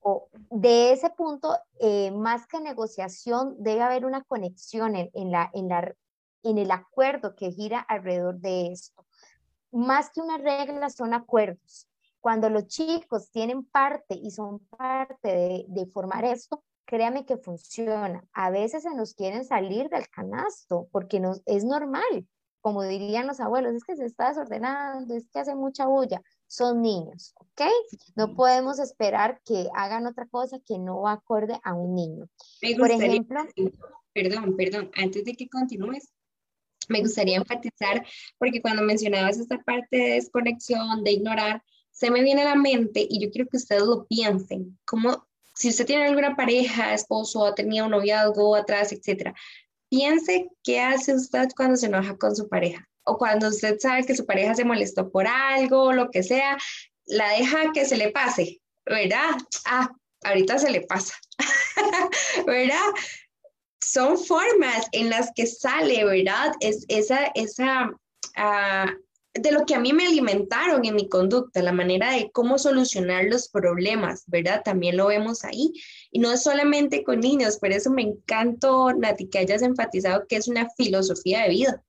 O 0.00 0.28
de 0.50 0.92
ese 0.92 1.08
punto, 1.10 1.56
eh, 1.78 2.10
más 2.10 2.48
que 2.48 2.60
negociación, 2.60 3.54
debe 3.60 3.82
haber 3.82 4.04
una 4.04 4.24
conexión 4.24 4.96
en, 4.96 5.08
en, 5.14 5.30
la, 5.30 5.50
en, 5.54 5.68
la, 5.68 5.94
en 6.50 6.58
el 6.58 6.70
acuerdo 6.70 7.34
que 7.34 7.52
gira 7.52 7.80
alrededor 7.80 8.38
de 8.38 8.72
esto. 8.72 9.06
Más 9.72 10.10
que 10.10 10.20
una 10.20 10.38
regla, 10.38 10.90
son 10.90 11.14
acuerdos. 11.14 11.88
Cuando 12.20 12.48
los 12.50 12.66
chicos 12.66 13.30
tienen 13.30 13.64
parte 13.64 14.14
y 14.14 14.30
son 14.30 14.60
parte 14.66 15.28
de, 15.28 15.64
de 15.68 15.86
formar 15.86 16.24
esto, 16.24 16.62
créame 16.86 17.26
que 17.26 17.36
funciona. 17.36 18.24
A 18.32 18.50
veces 18.50 18.84
se 18.84 18.94
nos 18.94 19.14
quieren 19.14 19.44
salir 19.44 19.88
del 19.88 20.08
canasto 20.08 20.88
porque 20.90 21.20
nos, 21.20 21.42
es 21.44 21.64
normal, 21.64 22.26
como 22.66 22.82
dirían 22.82 23.28
los 23.28 23.38
abuelos, 23.38 23.74
es 23.74 23.84
que 23.84 23.94
se 23.94 24.06
está 24.06 24.30
desordenando, 24.30 25.14
es 25.14 25.28
que 25.28 25.38
hace 25.38 25.54
mucha 25.54 25.86
bulla. 25.86 26.20
Son 26.48 26.82
niños, 26.82 27.32
¿ok? 27.36 27.62
No 28.16 28.34
podemos 28.34 28.78
esperar 28.78 29.40
que 29.44 29.68
hagan 29.74 30.06
otra 30.06 30.26
cosa 30.26 30.58
que 30.66 30.78
no 30.78 31.02
va 31.02 31.12
acorde 31.12 31.60
a 31.62 31.74
un 31.74 31.94
niño. 31.94 32.28
Por 32.76 32.90
ejemplo... 32.90 33.40
Perdón, 34.12 34.56
perdón, 34.56 34.90
antes 34.96 35.24
de 35.24 35.34
que 35.34 35.48
continúes, 35.48 36.10
me 36.88 37.00
gustaría 37.00 37.36
enfatizar, 37.36 38.04
porque 38.38 38.60
cuando 38.60 38.82
mencionabas 38.82 39.38
esta 39.38 39.58
parte 39.58 39.96
de 39.96 40.10
desconexión, 40.14 41.04
de 41.04 41.12
ignorar, 41.12 41.62
se 41.90 42.10
me 42.10 42.22
viene 42.22 42.42
a 42.42 42.50
la 42.50 42.54
mente 42.56 43.06
y 43.08 43.20
yo 43.20 43.30
quiero 43.30 43.48
que 43.48 43.56
ustedes 43.56 43.82
lo 43.82 44.06
piensen, 44.06 44.78
cómo 44.84 45.26
si 45.54 45.70
usted 45.70 45.86
tiene 45.86 46.06
alguna 46.06 46.36
pareja, 46.36 46.92
esposo, 46.92 47.46
ha 47.46 47.54
tenido 47.54 47.86
un 47.86 47.92
noviazgo 47.92 48.54
atrás, 48.54 48.92
etcétera, 48.92 49.34
piense 49.88 50.48
qué 50.62 50.80
hace 50.80 51.14
usted 51.14 51.48
cuando 51.56 51.76
se 51.76 51.86
enoja 51.86 52.16
con 52.18 52.36
su 52.36 52.48
pareja 52.48 52.86
o 53.04 53.16
cuando 53.16 53.48
usted 53.48 53.78
sabe 53.78 54.04
que 54.04 54.16
su 54.16 54.26
pareja 54.26 54.54
se 54.54 54.64
molestó 54.64 55.10
por 55.10 55.26
algo 55.26 55.92
lo 55.92 56.10
que 56.10 56.22
sea, 56.22 56.58
la 57.06 57.30
deja 57.30 57.72
que 57.72 57.86
se 57.86 57.96
le 57.96 58.10
pase, 58.10 58.60
¿verdad? 58.84 59.36
Ah, 59.64 59.90
ahorita 60.24 60.58
se 60.58 60.70
le 60.70 60.82
pasa, 60.82 61.14
¿verdad? 62.46 62.90
Son 63.86 64.18
formas 64.18 64.88
en 64.90 65.10
las 65.10 65.30
que 65.36 65.46
sale, 65.46 66.04
¿verdad? 66.04 66.52
Es 66.58 66.84
esa, 66.88 67.26
esa, 67.36 67.86
uh, 67.86 68.90
de 69.32 69.52
lo 69.52 69.64
que 69.64 69.76
a 69.76 69.78
mí 69.78 69.92
me 69.92 70.06
alimentaron 70.06 70.84
en 70.84 70.96
mi 70.96 71.08
conducta, 71.08 71.62
la 71.62 71.70
manera 71.70 72.10
de 72.10 72.32
cómo 72.32 72.58
solucionar 72.58 73.26
los 73.26 73.48
problemas, 73.48 74.24
¿verdad? 74.26 74.62
También 74.64 74.96
lo 74.96 75.06
vemos 75.06 75.44
ahí. 75.44 75.72
Y 76.10 76.18
no 76.18 76.36
solamente 76.36 77.04
con 77.04 77.20
niños, 77.20 77.58
por 77.58 77.70
eso 77.70 77.90
me 77.90 78.02
encantó, 78.02 78.92
Nati, 78.92 79.28
que 79.28 79.38
hayas 79.38 79.62
enfatizado 79.62 80.26
que 80.28 80.34
es 80.34 80.48
una 80.48 80.68
filosofía 80.76 81.42
de 81.42 81.50
vida, 81.50 81.84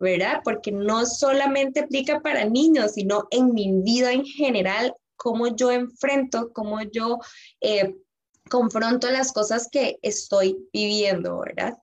¿verdad? 0.00 0.40
Porque 0.42 0.72
no 0.72 1.04
solamente 1.04 1.80
aplica 1.80 2.20
para 2.20 2.46
niños, 2.46 2.92
sino 2.92 3.28
en 3.30 3.52
mi 3.52 3.70
vida 3.82 4.10
en 4.10 4.24
general, 4.24 4.94
cómo 5.16 5.54
yo 5.54 5.70
enfrento, 5.70 6.50
cómo 6.54 6.80
yo 6.80 7.18
eh, 7.60 7.94
confronto 8.50 9.10
las 9.10 9.32
cosas 9.32 9.68
que 9.70 9.98
estoy 10.02 10.68
viviendo, 10.72 11.38
¿verdad? 11.40 11.78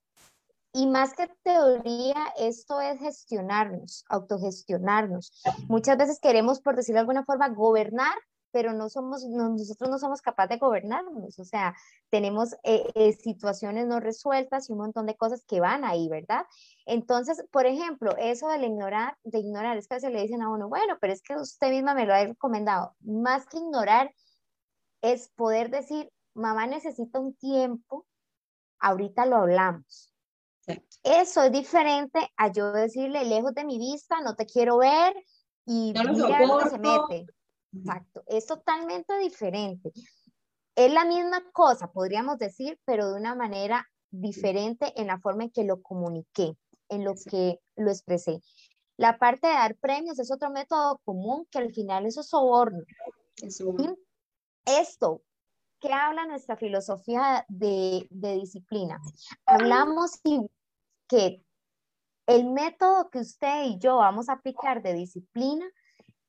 Y 0.74 0.86
más 0.86 1.14
que 1.14 1.28
teoría, 1.44 2.34
esto 2.38 2.80
es 2.80 3.00
gestionarnos, 3.00 4.06
autogestionarnos. 4.08 5.32
Muchas 5.68 5.98
veces 5.98 6.20
queremos, 6.22 6.62
por 6.62 6.76
decirlo 6.76 6.98
de 6.98 7.02
alguna 7.02 7.26
forma, 7.26 7.50
gobernar, 7.50 8.14
pero 8.52 8.74
no 8.74 8.90
somos, 8.90 9.26
nosotros 9.26 9.90
no 9.90 9.98
somos 9.98 10.22
capaces 10.22 10.52
de 10.52 10.58
gobernarnos. 10.58 11.40
O 11.40 11.44
sea, 11.44 11.76
tenemos 12.10 12.54
eh, 12.64 12.86
eh, 12.94 13.14
situaciones 13.14 13.88
no 13.88 14.00
resueltas 14.00 14.70
y 14.70 14.74
un 14.74 14.80
montón 14.80 15.08
de 15.08 15.16
cosas 15.16 15.44
que 15.46 15.60
van 15.60 15.84
ahí, 15.84 16.08
¿verdad? 16.08 16.46
Entonces, 16.86 17.44
por 17.52 17.66
ejemplo, 17.66 18.16
eso 18.18 18.48
del 18.50 18.64
ignorar, 18.64 19.18
de 19.24 19.40
ignorar, 19.40 19.78
es 19.78 19.88
que 19.88 20.00
se 20.00 20.10
le 20.10 20.22
dicen 20.22 20.42
a 20.42 20.50
uno, 20.50 20.70
bueno, 20.70 20.98
pero 21.02 21.14
es 21.14 21.22
que 21.22 21.36
usted 21.36 21.72
misma 21.72 21.96
me 21.96 22.06
lo 22.06 22.14
ha 22.14 22.24
recomendado. 22.24 22.96
Más 23.02 23.46
que 23.48 23.58
ignorar, 23.58 24.14
es 25.02 25.30
poder 25.30 25.70
decir, 25.70 26.12
mamá 26.34 26.68
necesita 26.68 27.20
un 27.20 27.36
tiempo, 27.36 28.06
ahorita 28.80 29.26
lo 29.26 29.38
hablamos 29.38 30.10
eso 31.04 31.44
es 31.44 31.52
diferente 31.52 32.20
a 32.38 32.52
yo 32.52 32.72
decirle 32.72 33.26
lejos 33.26 33.54
de 33.54 33.66
mi 33.66 33.78
vista, 33.78 34.22
no 34.22 34.36
te 34.36 34.46
quiero 34.46 34.78
ver 34.78 35.14
y 35.66 35.94
no 35.94 36.14
mira 36.14 36.46
dónde 36.46 36.70
se 36.70 36.78
mete. 36.78 37.26
Exacto, 37.72 38.24
es 38.28 38.46
totalmente 38.46 39.18
diferente. 39.20 39.92
Es 40.76 40.92
la 40.92 41.06
misma 41.06 41.44
cosa, 41.52 41.92
podríamos 41.92 42.38
decir, 42.38 42.80
pero 42.86 43.10
de 43.10 43.20
una 43.20 43.36
manera 43.36 43.88
diferente 44.12 45.00
en 45.00 45.08
la 45.08 45.20
forma 45.20 45.44
en 45.44 45.52
que 45.52 45.64
lo 45.64 45.82
comuniqué, 45.82 46.58
en 46.90 47.04
lo 47.04 47.14
que 47.14 47.60
lo 47.76 47.92
expresé. 47.92 48.40
La 48.98 49.18
parte 49.18 49.48
de 49.48 49.54
dar 49.54 49.76
premios 49.78 50.20
es 50.20 50.32
otro 50.32 50.50
método 50.50 51.00
común 51.06 51.48
que 51.52 51.60
al 51.60 51.72
final 51.74 52.06
eso 52.06 52.22
es 52.22 52.30
soborno. 52.30 52.84
Esto, 54.66 55.22
¿qué 55.80 55.94
habla 55.94 56.26
nuestra 56.26 56.56
filosofía 56.58 57.46
de, 57.48 58.08
disciplina? 58.10 59.00
Hablamos 59.46 60.20
que 61.08 61.44
el 62.28 62.46
método 62.46 63.10
que 63.10 63.20
usted 63.20 63.66
y 63.66 63.80
yo 63.80 63.98
vamos 63.98 64.30
a 64.30 64.34
aplicar 64.34 64.82
de 64.82 64.94
disciplina 64.94 65.66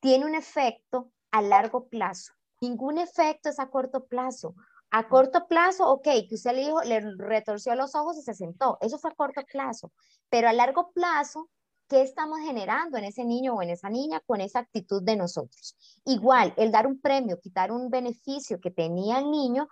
tiene 0.01 0.25
un 0.25 0.35
efecto 0.35 1.13
a 1.31 1.43
largo 1.43 1.89
plazo. 1.89 2.33
Ningún 2.61 2.99
efecto 2.99 3.49
es 3.49 3.59
a 3.59 3.71
corto 3.71 4.07
plazo. 4.07 4.55
A 4.91 5.09
corto 5.09 5.47
plazo, 5.47 5.89
ok, 5.89 6.05
que 6.29 6.35
usted 6.35 6.53
le 6.53 6.61
dijo, 6.63 6.83
le 6.83 7.01
retorció 7.17 7.75
los 7.75 7.95
ojos 7.95 8.19
y 8.19 8.23
se 8.23 8.35
sentó. 8.35 8.79
Eso 8.81 8.99
fue 8.99 9.11
a 9.11 9.15
corto 9.15 9.43
plazo. 9.51 9.93
Pero 10.29 10.49
a 10.49 10.53
largo 10.53 10.91
plazo, 10.93 11.49
¿qué 11.91 12.03
estamos 12.03 12.39
generando 12.39 12.97
en 12.97 13.05
ese 13.05 13.25
niño 13.25 13.55
o 13.55 13.63
en 13.63 13.71
esa 13.71 13.91
niña 13.91 14.21
con 14.25 14.41
esa 14.41 14.61
actitud 14.61 15.03
de 15.03 15.17
nosotros? 15.17 15.77
Igual, 16.05 16.55
el 16.57 16.71
dar 16.71 16.87
un 16.87 17.01
premio, 17.01 17.41
quitar 17.41 17.73
un 17.73 17.91
beneficio 17.91 18.61
que 18.61 18.71
tenía 18.71 19.19
el 19.19 19.31
niño, 19.31 19.69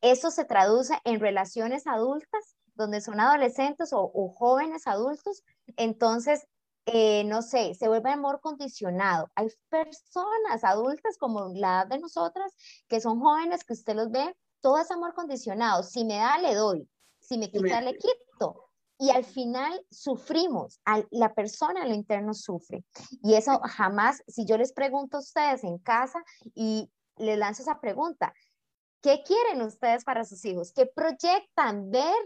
eso 0.00 0.30
se 0.30 0.46
traduce 0.46 0.98
en 1.04 1.20
relaciones 1.20 1.86
adultas, 1.86 2.56
donde 2.74 3.02
son 3.02 3.20
adolescentes 3.20 3.90
o, 3.92 4.08
jóvenes 4.34 4.86
adultos, 4.86 5.42
entonces, 5.76 6.46
eh, 6.86 7.24
no 7.24 7.42
sé, 7.42 7.74
se 7.74 7.86
vuelve 7.86 8.12
amor 8.12 8.40
condicionado. 8.40 9.28
Hay 9.34 9.48
personas 9.68 10.64
adultas 10.64 11.18
como 11.18 11.52
la 11.52 11.82
edad 11.82 11.86
de 11.88 11.98
nosotras, 11.98 12.50
que 12.88 13.00
son 13.00 13.20
jóvenes, 13.20 13.64
que 13.64 13.74
usted 13.74 13.94
los 13.94 14.10
ve, 14.10 14.34
todo 14.62 14.78
es 14.78 14.90
amor 14.90 15.12
condicionado. 15.12 15.82
Si 15.82 16.04
me 16.04 16.16
da, 16.16 16.38
le 16.38 16.54
doy. 16.54 16.88
Si 17.20 17.36
me 17.36 17.50
quita, 17.50 17.82
le 17.82 17.92
quito 17.94 18.27
y 18.98 19.10
al 19.10 19.24
final 19.24 19.80
sufrimos, 19.90 20.80
la 21.10 21.32
persona 21.32 21.82
en 21.82 21.88
lo 21.88 21.94
interno 21.94 22.34
sufre. 22.34 22.84
Y 23.22 23.34
eso 23.34 23.60
jamás, 23.60 24.22
si 24.26 24.44
yo 24.44 24.58
les 24.58 24.72
pregunto 24.72 25.16
a 25.16 25.20
ustedes 25.20 25.62
en 25.62 25.78
casa 25.78 26.22
y 26.54 26.90
les 27.16 27.38
lanzo 27.38 27.62
esa 27.62 27.80
pregunta, 27.80 28.32
¿qué 29.00 29.22
quieren 29.24 29.62
ustedes 29.62 30.04
para 30.04 30.24
sus 30.24 30.44
hijos? 30.44 30.72
¿Qué 30.72 30.86
proyectan 30.86 31.90
ver 31.90 32.16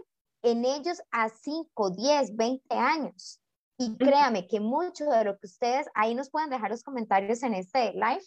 en 0.41 0.65
ellos 0.65 1.01
a 1.11 1.29
5, 1.29 1.91
10, 1.91 2.35
20 2.35 2.75
años? 2.75 3.39
Y 3.77 3.95
créame 3.97 4.47
que 4.47 4.59
mucho 4.59 5.05
de 5.05 5.25
lo 5.25 5.37
que 5.37 5.47
ustedes, 5.47 5.87
ahí 5.93 6.15
nos 6.15 6.29
pueden 6.29 6.49
dejar 6.49 6.71
los 6.71 6.83
comentarios 6.83 7.43
en 7.43 7.53
este 7.53 7.93
live 7.93 8.23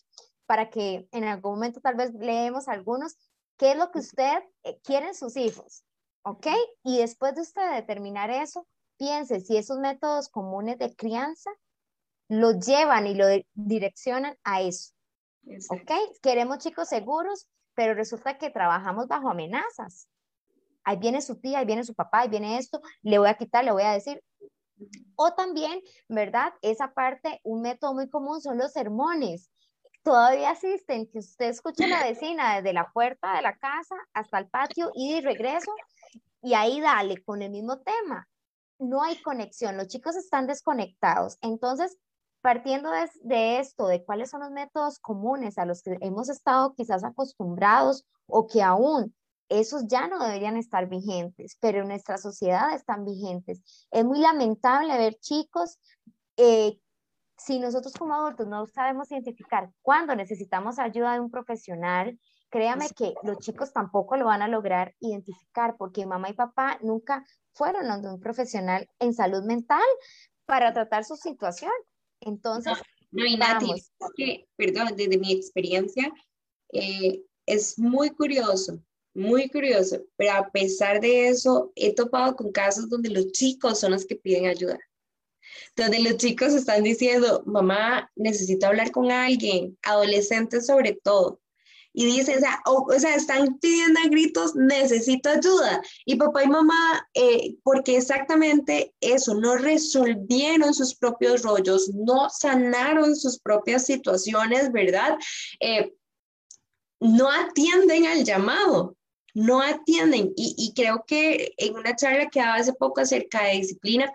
para 0.46 0.70
que 0.70 1.08
en 1.10 1.24
algún 1.24 1.54
momento 1.54 1.80
tal 1.80 1.96
vez 1.96 2.12
leemos 2.14 2.68
algunos, 2.68 3.16
¿qué 3.56 3.72
es 3.72 3.76
lo 3.76 3.90
que 3.90 3.98
ustedes 3.98 4.44
eh, 4.62 4.78
quieren 4.84 5.14
sus 5.14 5.36
hijos? 5.36 5.85
¿Ok? 6.26 6.48
Y 6.82 6.98
después 6.98 7.36
de 7.36 7.42
usted 7.42 7.72
determinar 7.72 8.30
eso, 8.30 8.66
piense 8.98 9.40
si 9.40 9.56
esos 9.56 9.78
métodos 9.78 10.28
comunes 10.28 10.76
de 10.78 10.94
crianza 10.94 11.50
lo 12.28 12.58
llevan 12.58 13.06
y 13.06 13.14
lo 13.14 13.26
direccionan 13.54 14.36
a 14.42 14.60
eso, 14.60 14.92
¿ok? 15.70 15.92
Queremos 16.20 16.58
chicos 16.58 16.88
seguros, 16.88 17.46
pero 17.74 17.94
resulta 17.94 18.38
que 18.38 18.50
trabajamos 18.50 19.06
bajo 19.06 19.30
amenazas. 19.30 20.08
Ahí 20.82 20.96
viene 20.96 21.22
su 21.22 21.36
tía, 21.36 21.60
ahí 21.60 21.64
viene 21.64 21.84
su 21.84 21.94
papá, 21.94 22.20
ahí 22.20 22.28
viene 22.28 22.58
esto, 22.58 22.80
le 23.02 23.18
voy 23.18 23.28
a 23.28 23.34
quitar, 23.34 23.64
le 23.64 23.70
voy 23.70 23.84
a 23.84 23.92
decir. 23.92 24.20
O 25.14 25.32
también, 25.32 25.80
¿verdad? 26.08 26.52
Esa 26.60 26.92
parte, 26.92 27.40
un 27.44 27.62
método 27.62 27.94
muy 27.94 28.10
común 28.10 28.40
son 28.40 28.58
los 28.58 28.72
sermones 28.72 29.48
todavía 30.06 30.50
asisten, 30.50 31.08
que 31.08 31.18
usted 31.18 31.46
escuche 31.46 31.84
a 31.84 31.88
la 31.88 32.04
vecina 32.04 32.54
desde 32.54 32.72
la 32.72 32.92
puerta 32.92 33.34
de 33.34 33.42
la 33.42 33.56
casa 33.56 33.96
hasta 34.12 34.38
el 34.38 34.46
patio 34.46 34.92
y 34.94 35.12
de 35.12 35.20
regreso 35.20 35.72
y 36.46 36.54
ahí 36.54 36.80
dale 36.80 37.24
con 37.24 37.42
el 37.42 37.50
mismo 37.50 37.80
tema. 37.80 38.28
No 38.78 39.02
hay 39.02 39.20
conexión, 39.20 39.76
los 39.76 39.88
chicos 39.88 40.14
están 40.14 40.46
desconectados. 40.46 41.38
Entonces, 41.40 41.98
partiendo 42.40 42.88
de, 43.24 43.58
esto, 43.58 43.88
de 43.88 44.04
cuáles 44.04 44.30
son 44.30 44.42
los 44.42 44.52
métodos 44.52 45.00
comunes 45.00 45.58
a 45.58 45.64
los 45.64 45.82
que 45.82 45.98
hemos 46.02 46.28
estado 46.28 46.72
quizás 46.76 47.02
acostumbrados 47.02 48.06
o 48.28 48.46
que 48.46 48.62
aún 48.62 49.12
esos 49.48 49.88
ya 49.88 50.06
no 50.06 50.24
deberían 50.24 50.56
estar 50.56 50.88
vigentes, 50.88 51.56
pero 51.60 51.80
en 51.80 51.88
nuestra 51.88 52.16
sociedad 52.16 52.72
están 52.76 53.04
vigentes. 53.04 53.60
Es 53.90 54.04
muy 54.04 54.20
lamentable 54.20 54.96
ver 54.96 55.16
chicos, 55.16 55.80
eh, 56.36 56.78
si 57.36 57.58
nosotros 57.58 57.92
como 57.94 58.14
adultos 58.14 58.46
no 58.46 58.66
sabemos 58.66 59.10
identificar 59.10 59.68
cuándo 59.82 60.14
necesitamos 60.14 60.78
ayuda 60.78 61.14
de 61.14 61.20
un 61.20 61.30
profesional, 61.32 62.16
créame 62.50 62.88
que 62.96 63.14
los 63.22 63.38
chicos 63.38 63.72
tampoco 63.72 64.16
lo 64.16 64.26
van 64.26 64.42
a 64.42 64.48
lograr 64.48 64.94
identificar 65.00 65.76
porque 65.76 66.06
mamá 66.06 66.30
y 66.30 66.34
papá 66.34 66.78
nunca 66.82 67.24
fueron 67.52 67.88
donde 67.88 68.08
un 68.08 68.20
profesional 68.20 68.88
en 68.98 69.14
salud 69.14 69.42
mental 69.42 69.82
para 70.44 70.72
tratar 70.72 71.04
su 71.04 71.16
situación. 71.16 71.72
Entonces, 72.20 72.74
no, 73.10 73.24
no 73.24 74.08
que, 74.16 74.46
perdón, 74.56 74.96
desde 74.96 75.18
mi 75.18 75.32
experiencia, 75.32 76.12
eh, 76.72 77.22
es 77.46 77.78
muy 77.78 78.10
curioso, 78.10 78.80
muy 79.14 79.48
curioso, 79.48 80.02
pero 80.16 80.32
a 80.32 80.50
pesar 80.50 81.00
de 81.00 81.28
eso, 81.28 81.72
he 81.74 81.94
topado 81.94 82.36
con 82.36 82.52
casos 82.52 82.88
donde 82.88 83.10
los 83.10 83.32
chicos 83.32 83.80
son 83.80 83.92
los 83.92 84.04
que 84.04 84.16
piden 84.16 84.46
ayuda. 84.46 84.78
Donde 85.76 86.00
los 86.00 86.16
chicos 86.16 86.54
están 86.54 86.82
diciendo, 86.82 87.42
mamá, 87.46 88.10
necesito 88.16 88.66
hablar 88.66 88.90
con 88.90 89.10
alguien, 89.10 89.78
adolescentes 89.82 90.66
sobre 90.66 90.92
todo 90.92 91.40
y 91.98 92.04
dice, 92.04 92.36
o 92.36 92.40
sea, 92.40 92.60
o, 92.66 92.92
sea, 92.98 93.14
están 93.14 93.58
pidiendo 93.58 93.98
a 94.00 94.08
gritos, 94.08 94.54
necesito 94.54 95.30
ayuda. 95.30 95.80
Y 96.04 96.16
papá 96.16 96.44
y 96.44 96.46
mamá, 96.46 97.08
eh, 97.14 97.56
porque 97.62 97.96
exactamente 97.96 98.94
eso, 99.00 99.34
no 99.34 99.56
resolvieron 99.56 100.74
sus 100.74 100.94
propios 100.94 101.40
rollos, 101.40 101.88
no 101.94 102.28
sanaron 102.28 103.16
sus 103.16 103.38
propias 103.38 103.86
situaciones, 103.86 104.70
¿verdad? 104.72 105.16
Eh, 105.58 105.94
no 107.00 107.30
atienden 107.30 108.04
al 108.04 108.24
llamado, 108.24 108.94
no 109.32 109.62
atienden. 109.62 110.34
Y, 110.36 110.74
creo 110.76 111.02
que 111.06 111.54
en 111.56 111.76
una 111.76 111.96
charla 111.96 112.28
que 112.28 112.40
daba 112.40 112.56
hace 112.56 112.74
poco 112.74 113.00
acerca 113.00 113.44
de 113.44 113.52
disciplina, 113.52 114.12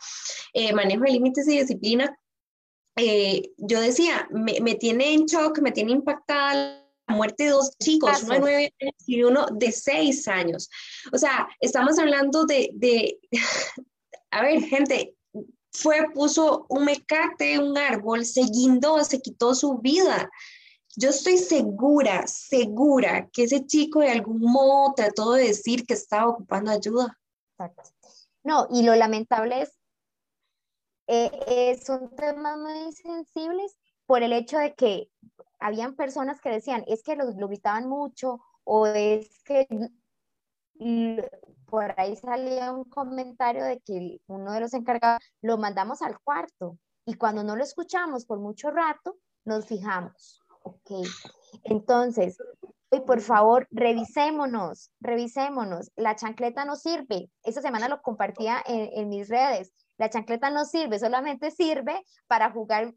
eh, 0.53 0.71
manejo 0.71 1.05
de 1.05 1.13
límites 1.13 1.47
y 1.47 1.59
disciplina, 1.59 2.15
yo 3.57 3.81
decía, 3.81 4.27
me, 4.29 4.59
me, 4.61 4.75
tiene 4.75 5.15
en 5.15 5.25
shock, 5.25 5.57
me 5.61 5.71
tiene 5.71 5.93
impactada 5.93 6.80
muerte 7.11 7.43
de 7.45 7.49
dos 7.51 7.77
chicos, 7.77 8.23
uno 8.23 8.33
de 8.33 8.39
nueve 8.39 8.73
años 8.81 8.95
y 9.05 9.23
uno 9.23 9.45
de 9.51 9.71
seis 9.71 10.27
años. 10.27 10.69
O 11.13 11.17
sea, 11.17 11.47
estamos 11.59 11.99
hablando 11.99 12.45
de, 12.45 12.69
de 12.73 13.19
a 14.31 14.41
ver, 14.41 14.61
gente, 14.63 15.15
fue, 15.71 16.09
puso 16.13 16.65
un 16.69 16.85
mecate, 16.85 17.59
un 17.59 17.77
árbol, 17.77 18.25
se 18.25 18.41
guindó, 18.41 19.03
se 19.03 19.21
quitó 19.21 19.55
su 19.55 19.77
vida. 19.77 20.29
Yo 20.97 21.09
estoy 21.09 21.37
segura, 21.37 22.27
segura 22.27 23.29
que 23.31 23.43
ese 23.43 23.65
chico 23.65 23.99
de 23.99 24.11
algún 24.11 24.41
modo 24.41 24.93
trató 24.93 25.33
de 25.33 25.47
decir 25.47 25.85
que 25.85 25.93
estaba 25.93 26.27
ocupando 26.27 26.71
ayuda. 26.71 27.17
No, 28.43 28.67
y 28.69 28.83
lo 28.83 28.95
lamentable 28.95 29.61
es, 29.61 29.71
eh, 31.07 31.79
son 31.83 32.13
temas 32.15 32.57
muy 32.57 32.91
sensibles 32.93 33.77
por 34.05 34.23
el 34.23 34.33
hecho 34.33 34.57
de 34.57 34.73
que 34.75 35.09
habían 35.61 35.95
personas 35.95 36.41
que 36.41 36.49
decían, 36.49 36.83
es 36.87 37.03
que 37.03 37.15
lo, 37.15 37.31
lo 37.31 37.47
gritaban 37.47 37.87
mucho 37.87 38.41
o 38.63 38.87
es 38.87 39.41
que 39.43 39.67
por 41.67 41.93
ahí 41.97 42.15
salía 42.15 42.71
un 42.71 42.83
comentario 42.85 43.63
de 43.63 43.79
que 43.79 44.19
uno 44.27 44.51
de 44.51 44.59
los 44.59 44.73
encargados 44.73 45.21
lo 45.41 45.57
mandamos 45.57 46.01
al 46.01 46.19
cuarto 46.19 46.77
y 47.05 47.13
cuando 47.15 47.43
no 47.43 47.55
lo 47.55 47.63
escuchamos 47.63 48.25
por 48.25 48.39
mucho 48.39 48.71
rato, 48.71 49.15
nos 49.45 49.65
fijamos. 49.65 50.41
Ok, 50.63 51.07
entonces, 51.63 52.37
hoy 52.89 53.01
por 53.01 53.21
favor, 53.21 53.67
revisémonos, 53.71 54.91
revisémonos. 54.99 55.91
La 55.95 56.15
chancleta 56.15 56.65
no 56.65 56.75
sirve. 56.75 57.31
Esta 57.43 57.61
semana 57.61 57.87
lo 57.87 58.01
compartía 58.01 58.61
en, 58.67 58.89
en 58.93 59.09
mis 59.09 59.27
redes. 59.29 59.73
La 59.97 60.09
chancleta 60.09 60.51
no 60.51 60.65
sirve, 60.65 60.99
solamente 60.99 61.51
sirve 61.51 62.03
para 62.27 62.51
jugar 62.51 62.93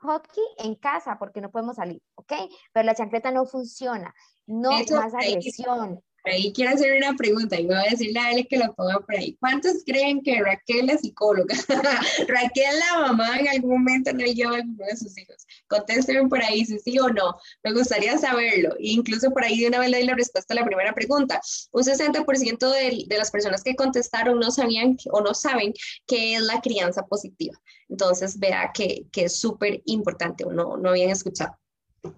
hockey 0.00 0.42
en 0.58 0.74
casa 0.74 1.16
porque 1.18 1.40
no 1.40 1.50
podemos 1.50 1.76
salir, 1.76 2.02
¿ok? 2.14 2.32
Pero 2.72 2.86
la 2.86 2.94
chancleta 2.94 3.30
no 3.30 3.46
funciona, 3.46 4.14
no 4.46 4.70
más 4.70 5.14
agresión, 5.14 6.02
ahí 6.24 6.52
quiero 6.52 6.72
hacer 6.72 6.96
una 6.96 7.16
pregunta 7.16 7.58
y 7.58 7.66
voy 7.66 7.76
a 7.76 7.90
decirle 7.90 8.20
a 8.20 8.26
Ale 8.28 8.46
que 8.46 8.58
lo 8.58 8.74
ponga 8.74 9.00
por 9.00 9.16
ahí. 9.16 9.36
¿Cuántos 9.40 9.84
creen 9.84 10.22
que 10.22 10.40
Raquel 10.42 10.90
es 10.90 11.00
psicóloga? 11.00 11.54
Raquel, 12.28 12.78
la 12.78 13.00
mamá, 13.06 13.38
en 13.38 13.48
algún 13.48 13.70
momento 13.70 14.12
no 14.12 14.24
lleva 14.24 14.52
a 14.52 14.56
alguno 14.56 14.84
de 14.84 14.96
sus 14.96 15.16
hijos. 15.18 15.46
Contéstenme 15.68 16.28
por 16.28 16.42
ahí 16.42 16.64
si 16.64 16.78
sí 16.78 16.98
o 16.98 17.08
no. 17.08 17.36
Me 17.62 17.72
gustaría 17.72 18.16
saberlo. 18.18 18.74
E 18.78 18.90
incluso 18.90 19.30
por 19.30 19.44
ahí 19.44 19.60
de 19.60 19.68
una 19.68 19.78
vez 19.78 19.90
le 19.90 19.98
doy 19.98 20.06
la 20.06 20.14
respuesta 20.14 20.54
a 20.54 20.56
la 20.56 20.64
primera 20.64 20.94
pregunta. 20.94 21.40
Un 21.72 21.82
60% 21.82 22.70
de, 22.70 23.04
de 23.06 23.18
las 23.18 23.30
personas 23.30 23.62
que 23.62 23.76
contestaron 23.76 24.38
no 24.38 24.50
sabían 24.50 24.96
o 25.10 25.20
no 25.20 25.34
saben 25.34 25.72
qué 26.06 26.34
es 26.34 26.42
la 26.42 26.60
crianza 26.60 27.06
positiva. 27.06 27.60
Entonces, 27.88 28.38
vea 28.38 28.70
que, 28.72 29.06
que 29.12 29.24
es 29.24 29.36
súper 29.36 29.82
importante 29.86 30.44
o 30.44 30.52
no, 30.52 30.76
no 30.76 30.90
habían 30.90 31.10
escuchado. 31.10 31.56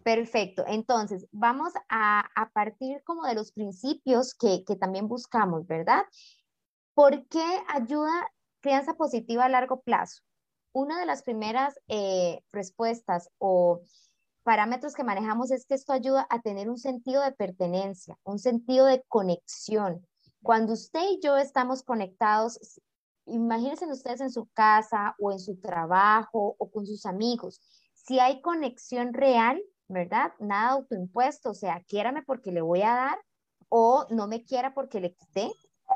Perfecto. 0.05 0.65
Entonces, 0.67 1.27
vamos 1.33 1.73
a, 1.89 2.25
partir 2.55 3.03
como 3.05 3.27
de 3.27 3.35
los 3.35 3.53
principios 3.53 4.35
que, 4.35 4.65
también 4.77 5.09
buscamos, 5.09 5.67
¿verdad? 5.67 6.05
¿Por 6.95 7.27
qué 7.29 7.45
ayuda 7.69 8.31
crianza 8.61 8.95
positiva 8.95 9.45
a 9.45 9.49
largo 9.49 9.81
plazo? 9.81 10.23
Una 10.73 11.01
de 11.01 11.07
las 11.07 11.23
primeras 11.23 11.79
eh, 11.89 12.41
respuestas 12.53 13.29
o 13.39 13.81
parámetros 14.45 14.95
que 14.95 15.05
manejamos 15.05 15.51
es 15.51 15.67
que 15.67 15.75
esto 15.75 15.93
ayuda 15.93 16.27
a 16.31 16.41
tener 16.41 16.69
un 16.71 16.79
sentido 16.79 17.23
de 17.23 17.33
pertenencia, 17.33 18.17
un 18.25 18.39
sentido 18.39 18.87
de 18.87 19.03
conexión. 19.09 20.07
Cuando 20.43 20.73
usted 20.73 21.03
y 21.11 21.21
yo 21.21 21.37
estamos 21.37 21.83
conectados, 21.83 22.81
imagínense 23.27 23.87
ustedes 23.87 24.21
en 24.21 24.31
su 24.31 24.47
casa 24.55 25.15
o 25.19 25.33
en 25.33 25.39
su 25.39 25.61
trabajo 25.61 26.57
o 26.59 26.71
con 26.71 26.87
sus 26.87 27.07
amigos. 27.07 27.61
Si 27.95 28.19
hay 28.19 28.41
conexión 28.43 29.13
real, 29.13 29.63
¿verdad? 29.89 30.33
Nada 30.39 30.71
autoimpuesto, 30.71 31.51
o 31.51 31.55
sea, 31.55 31.83
quiérame 31.87 32.23
porque 32.25 32.53
le 32.53 32.63
voy 32.63 32.83
a 32.83 32.95
dar 32.95 33.19
o 33.69 34.07
no 34.11 34.27
me 34.29 34.45
quiera 34.45 34.75
porque 34.75 35.01
le 35.01 35.15
quité, 35.15 35.51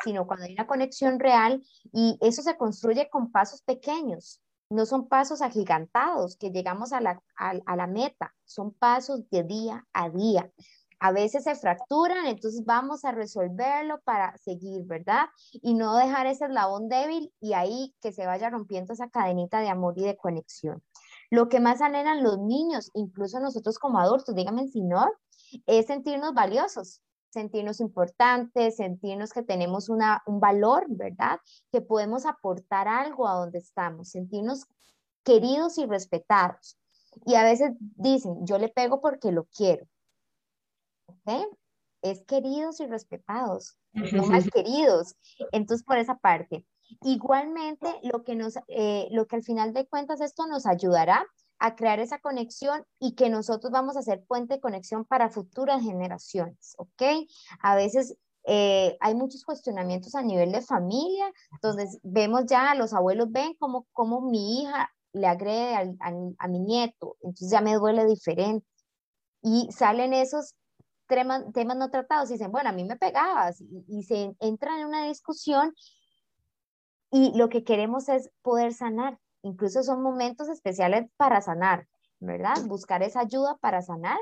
sino 0.05 0.27
cuando 0.27 0.47
hay 0.47 0.53
una 0.53 0.67
conexión 0.67 1.19
real 1.19 1.63
y 1.93 2.19
eso 2.21 2.43
se 2.43 2.57
construye 2.57 3.09
con 3.11 3.31
pasos 3.33 3.63
pequeños. 3.63 4.41
no 4.69 4.85
son 4.85 5.09
pasos 5.09 5.43
agigantados 5.43 6.37
que 6.37 6.51
llegamos 6.51 6.93
a 6.93 7.01
la, 7.01 7.23
a 7.37 7.77
la 7.77 7.87
meta, 7.87 8.35
son 8.45 8.73
pasos 8.73 9.31
de 9.31 9.45
día 9.45 9.87
a 9.93 10.11
día 10.11 10.51
a 10.99 11.13
veces 11.13 11.45
se 11.45 11.55
fracturan, 11.55 12.27
entonces 12.27 12.65
vamos 12.65 13.05
a 13.05 13.13
resolverlo 13.13 14.01
para 14.03 14.37
seguir, 14.39 14.85
¿verdad? 14.87 15.27
Y 15.53 15.75
no 15.75 15.97
dejar 15.97 16.27
ese 16.27 16.47
eslabón 16.47 16.89
débil 16.89 17.33
y 17.41 17.53
ahí 17.53 17.95
que 18.01 18.13
se 18.13 18.27
vaya 18.27 18.51
rompiendo 18.51 18.93
esa 18.93 19.11
cadenita 19.11 19.61
de 19.61 19.69
amor 19.69 19.95
y 19.97 20.05
de 20.05 20.17
conexión. 20.17 20.83
Lo 21.31 21.49
que 21.49 21.61
más 21.61 21.81
anhelan 21.81 22.23
los 22.23 22.39
niños, 22.39 22.91
incluso 22.95 23.41
nosotros 23.41 23.79
como 23.79 23.99
adultos, 23.99 24.35
díganme 24.35 24.69
si 24.69 24.83
no, 24.83 25.07
es 25.67 25.87
sentirnos 25.87 26.35
valiosos, 26.35 27.01
sentirnos 27.31 27.81
importantes, 27.81 28.77
sentirnos 28.77 29.33
que 29.33 29.43
tenemos 29.43 29.89
una, 29.89 30.23
un 30.27 30.41
valor, 30.41 30.87
¿verdad? 30.89 31.39
Que 31.73 31.81
podemos 31.81 32.27
aportar 32.27 32.89
algo 32.89 33.29
a 33.29 33.35
donde 33.35 33.59
estamos, 33.59 34.11
sentirnos 34.11 34.67
queridos 35.25 35.79
y 35.79 35.87
respetados. 35.87 36.79
Y 37.25 37.35
a 37.35 37.43
veces 37.43 37.73
dicen, 37.79 38.47
yo 38.47 38.59
le 38.59 38.69
pego 38.69 39.01
porque 39.01 39.33
lo 39.33 39.45
quiero 39.45 39.87
es 42.03 42.25
queridos 42.25 42.81
y 42.81 42.87
respetados, 42.87 43.77
no 43.93 44.27
más 44.27 44.49
queridos. 44.51 45.17
Entonces, 45.53 45.85
por 45.85 45.99
esa 45.99 46.17
parte. 46.17 46.65
Igualmente, 47.03 47.89
lo 48.03 48.25
que, 48.25 48.35
nos, 48.35 48.57
eh, 48.69 49.09
lo 49.11 49.27
que 49.27 49.37
al 49.37 49.43
final 49.43 49.73
de 49.73 49.87
cuentas 49.87 50.21
esto 50.21 50.47
nos 50.47 50.67
ayudará 50.67 51.27
a 51.59 51.75
crear 51.75 52.01
esa 52.01 52.19
conexión 52.19 52.85
y 52.99 53.15
que 53.15 53.31
nosotros 53.31 53.73
vamos 53.73 53.97
a 53.97 54.03
ser 54.03 54.25
puente 54.27 54.55
de 54.55 54.61
conexión 54.61 55.05
para 55.05 55.31
futuras 55.31 55.83
generaciones, 55.83 56.75
¿ok? 56.79 57.03
A 57.61 57.77
veces 57.77 58.17
eh, 58.45 58.97
hay 59.01 59.15
muchos 59.15 59.45
cuestionamientos 59.45 60.15
a 60.15 60.23
nivel 60.23 60.53
de 60.53 60.63
familia, 60.63 61.33
donde 61.63 61.89
vemos 62.03 62.45
ya, 62.47 62.75
los 62.75 62.93
abuelos 62.93 63.31
ven 63.31 63.55
como, 63.59 63.87
como 63.93 64.21
mi 64.21 64.63
hija 64.63 64.91
le 65.13 65.27
agrede 65.27 65.97
a 66.39 66.49
mi 66.49 66.59
nieto, 66.61 67.17
entonces 67.23 67.51
ya 67.51 67.63
me 67.63 67.75
duele 67.75 68.05
diferente. 68.05 68.67
Y 69.43 69.69
salen 69.73 70.13
esos 70.13 70.55
temas, 71.07 71.77
no 71.77 71.91
tratados 71.91 72.31
y 72.31 72.35
dicen, 72.35 72.53
bueno, 72.53 72.71
a 72.71 72.73
mí 72.73 72.85
me 72.85 72.97
pegabas 72.97 73.61
y, 73.61 74.03
se 74.03 74.35
entra 74.41 74.79
en 74.79 74.87
una 74.87 75.07
discusión 75.07 75.73
y 77.11 77.37
lo 77.37 77.49
que 77.49 77.65
queremos 77.65 78.09
es 78.09 78.31
poder 78.43 78.73
sanar. 78.73 79.19
Incluso 79.43 79.83
son 79.83 80.03
momentos 80.03 80.49
especiales 80.49 81.09
para 81.17 81.41
sanar, 81.41 81.87
¿verdad? 82.19 82.57
Buscar 82.67 83.03
esa 83.03 83.21
ayuda 83.21 83.57
para 83.59 83.83
sanar. 83.83 84.19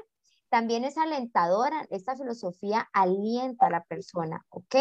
También 0.51 0.85
es 0.85 0.99
alentadora, 0.99 1.87
esta 1.91 2.15
filosofía 2.17 2.89
alienta 2.93 3.67
a 3.67 3.71
la 3.71 3.85
persona, 3.85 4.45
¿ok? 4.51 4.77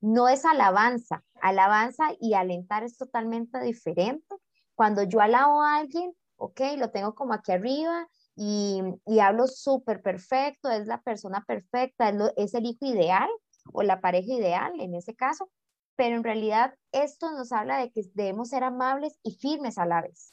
No 0.00 0.28
es 0.28 0.44
alabanza. 0.44 1.24
Alabanza 1.40 2.08
y 2.20 2.34
alentar 2.34 2.84
es 2.84 2.96
totalmente 2.96 3.60
diferente. 3.60 4.36
Cuando 4.74 5.02
yo 5.02 5.20
alabo 5.20 5.62
a 5.62 5.76
alguien, 5.78 6.12
ok, 6.36 6.60
lo 6.76 6.90
tengo 6.90 7.14
como 7.14 7.34
aquí 7.34 7.52
arriba 7.52 8.08
y, 8.36 8.80
hablo 9.20 9.48
súper 9.48 10.00
perfecto, 10.02 10.70
es 10.70 10.86
la 10.86 11.02
persona 11.02 11.44
perfecta, 11.46 12.12
es, 12.36 12.54
el 12.54 12.66
hijo 12.66 12.86
ideal 12.86 13.28
o 13.72 13.82
la 13.82 14.00
pareja 14.00 14.32
ideal 14.32 14.72
en 14.80 14.94
ese 14.94 15.14
caso, 15.16 15.50
pero 15.98 16.14
en 16.14 16.22
realidad 16.22 16.76
esto 16.92 17.32
nos 17.32 17.50
habla 17.50 17.78
de 17.78 17.90
que 17.90 18.02
debemos 18.14 18.50
ser 18.50 18.62
amables 18.62 19.18
y 19.24 19.32
firmes 19.34 19.78
a 19.78 19.84
la 19.84 20.00
vez. 20.00 20.32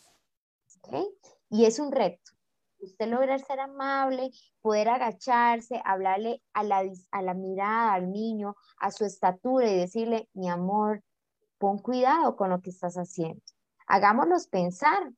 Y 1.50 1.66
es 1.66 1.80
un 1.80 1.92
reto. 1.92 2.34
Usted 2.78 3.08
lograr 3.08 3.40
ser 3.40 3.60
amable, 3.60 4.30
poder 4.62 4.90
agacharse, 4.90 5.82
hablarle 5.84 6.44
a 6.54 6.64
la, 6.64 6.84
a 7.10 7.22
la 7.24 7.34
mirada 7.34 7.94
al 7.94 8.12
niño, 8.12 8.56
a 8.78 8.92
su 8.92 9.06
estatura 9.06 9.68
y 9.68 9.76
decirle, 9.76 10.30
mi 10.34 10.50
amor, 10.50 11.02
pon 11.58 11.80
cuidado 11.80 12.36
con 12.36 12.52
lo 12.52 12.62
que 12.62 12.70
estás 12.70 12.94
haciendo. 12.94 13.42
Hagámoslos 13.88 14.46
pensar, 14.46 15.12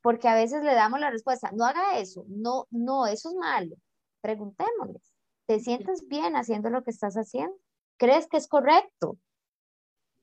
porque 0.00 0.28
a 0.28 0.36
veces 0.36 0.62
le 0.62 0.74
damos 0.76 1.00
la 1.00 1.10
respuesta, 1.10 1.50
no 1.52 1.64
haga 1.64 1.98
eso, 1.98 2.24
no, 2.28 2.68
no, 2.70 3.08
eso 3.08 3.30
es 3.30 3.34
malo. 3.34 3.74
Preguntémosles, 4.20 5.12
¿te 5.46 5.58
sientes 5.58 6.06
bien 6.06 6.36
haciendo 6.36 6.70
lo 6.70 6.84
que 6.84 6.92
estás 6.92 7.16
haciendo? 7.16 7.56
¿Crees 7.96 8.28
que 8.28 8.36
es 8.36 8.46
correcto? 8.46 9.18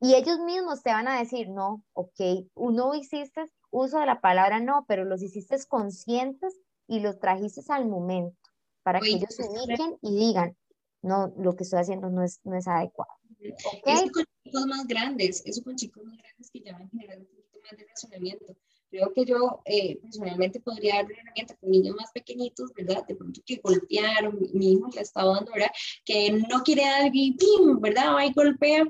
Y 0.02 0.16
ellos 0.16 0.40
mismos 0.40 0.84
te 0.84 0.92
van 0.92 1.08
a 1.08 1.20
decir, 1.20 1.50
no, 1.50 1.84
ok, 1.94 2.20
no 2.56 2.94
hiciste 2.94 3.46
uso 3.72 4.00
de 4.00 4.06
la 4.06 4.22
palabra 4.22 4.60
no, 4.60 4.86
pero 4.88 5.06
los 5.06 5.22
hiciste 5.22 5.58
conscientes 5.68 6.60
y 6.88 7.00
los 7.00 7.20
trajiste 7.20 7.62
al 7.70 7.88
momento 7.88 8.38
para 8.84 9.00
que 9.00 9.10
ellos 9.10 9.34
se 9.34 9.44
ubiquen 9.50 9.98
y 10.02 10.16
digan, 10.16 10.56
no, 11.02 11.34
lo 11.38 11.56
que 11.56 11.64
estoy 11.64 11.80
haciendo 11.80 12.10
no 12.10 12.24
es, 12.24 12.40
no 12.44 12.56
es 12.56 12.68
adecuado. 12.68 13.12
Eso 13.40 14.12
con 14.12 14.26
chicos 14.44 14.66
más 14.68 14.88
grandes, 14.88 15.44
eso 15.46 15.64
con 15.64 15.76
chicos 15.76 16.04
más 16.04 16.18
grandes 16.18 16.52
que 16.52 16.62
ya 16.62 16.74
van 16.74 16.90
generando 16.90 17.26
un 17.30 17.36
poquito 17.36 17.60
más 17.62 17.78
de 17.78 17.86
razonamiento 17.88 18.56
Creo 18.90 19.12
que 19.14 19.26
yo 19.26 19.62
eh, 19.66 19.98
personalmente 20.02 20.60
podría 20.60 20.96
dar 20.96 21.06
una 21.06 21.18
herramienta 21.18 21.56
con 21.56 21.72
niños 21.72 21.96
más 21.96 22.12
pequeñitos, 22.12 22.72
¿verdad? 22.74 23.06
De 23.08 23.16
pronto 23.16 23.42
que 23.46 23.60
golpearon, 23.64 24.40
mi 24.54 24.74
hijo 24.74 24.90
le 24.94 25.02
estaba 25.02 25.36
dando, 25.36 25.52
¿verdad? 25.52 25.72
Que 26.06 26.32
no 26.32 26.64
quiere 26.64 26.84
dar 26.84 27.10
y 27.14 27.34
¡pim! 27.34 27.80
¿verdad? 27.80 28.14
Va 28.14 28.26
y 28.26 28.34
golpea. 28.34 28.86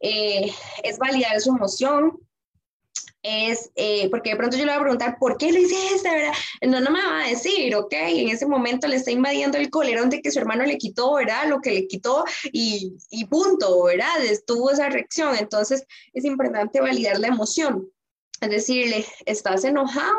Eh, 0.00 0.50
es 0.82 0.98
validar 0.98 1.40
su 1.40 1.50
emoción, 1.50 2.18
es 3.22 3.70
eh, 3.76 4.08
porque 4.10 4.30
de 4.30 4.36
pronto 4.36 4.56
yo 4.56 4.64
le 4.64 4.72
voy 4.72 4.78
a 4.78 4.82
preguntar, 4.82 5.16
¿por 5.18 5.36
qué 5.36 5.52
lo 5.52 5.58
hiciste? 5.58 6.08
¿verdad? 6.08 6.32
No, 6.62 6.80
no 6.80 6.90
me 6.90 7.02
va 7.02 7.24
a 7.24 7.28
decir, 7.28 7.74
¿ok? 7.74 7.92
En 7.92 8.28
ese 8.30 8.46
momento 8.46 8.88
le 8.88 8.96
está 8.96 9.10
invadiendo 9.10 9.58
el 9.58 9.70
colerón 9.70 10.08
de 10.10 10.22
que 10.22 10.30
su 10.30 10.38
hermano 10.38 10.64
le 10.64 10.78
quitó, 10.78 11.14
¿verdad? 11.14 11.48
Lo 11.48 11.60
que 11.60 11.72
le 11.72 11.86
quitó 11.86 12.24
y, 12.52 12.96
y 13.10 13.26
punto, 13.26 13.84
¿verdad? 13.84 14.24
Estuvo 14.24 14.70
esa 14.70 14.88
reacción. 14.88 15.36
Entonces 15.36 15.84
es 16.14 16.24
importante 16.24 16.80
validar 16.80 17.18
la 17.18 17.28
emoción 17.28 17.90
es 18.40 18.50
decirle, 18.50 19.04
estás 19.26 19.64
enojado 19.64 20.18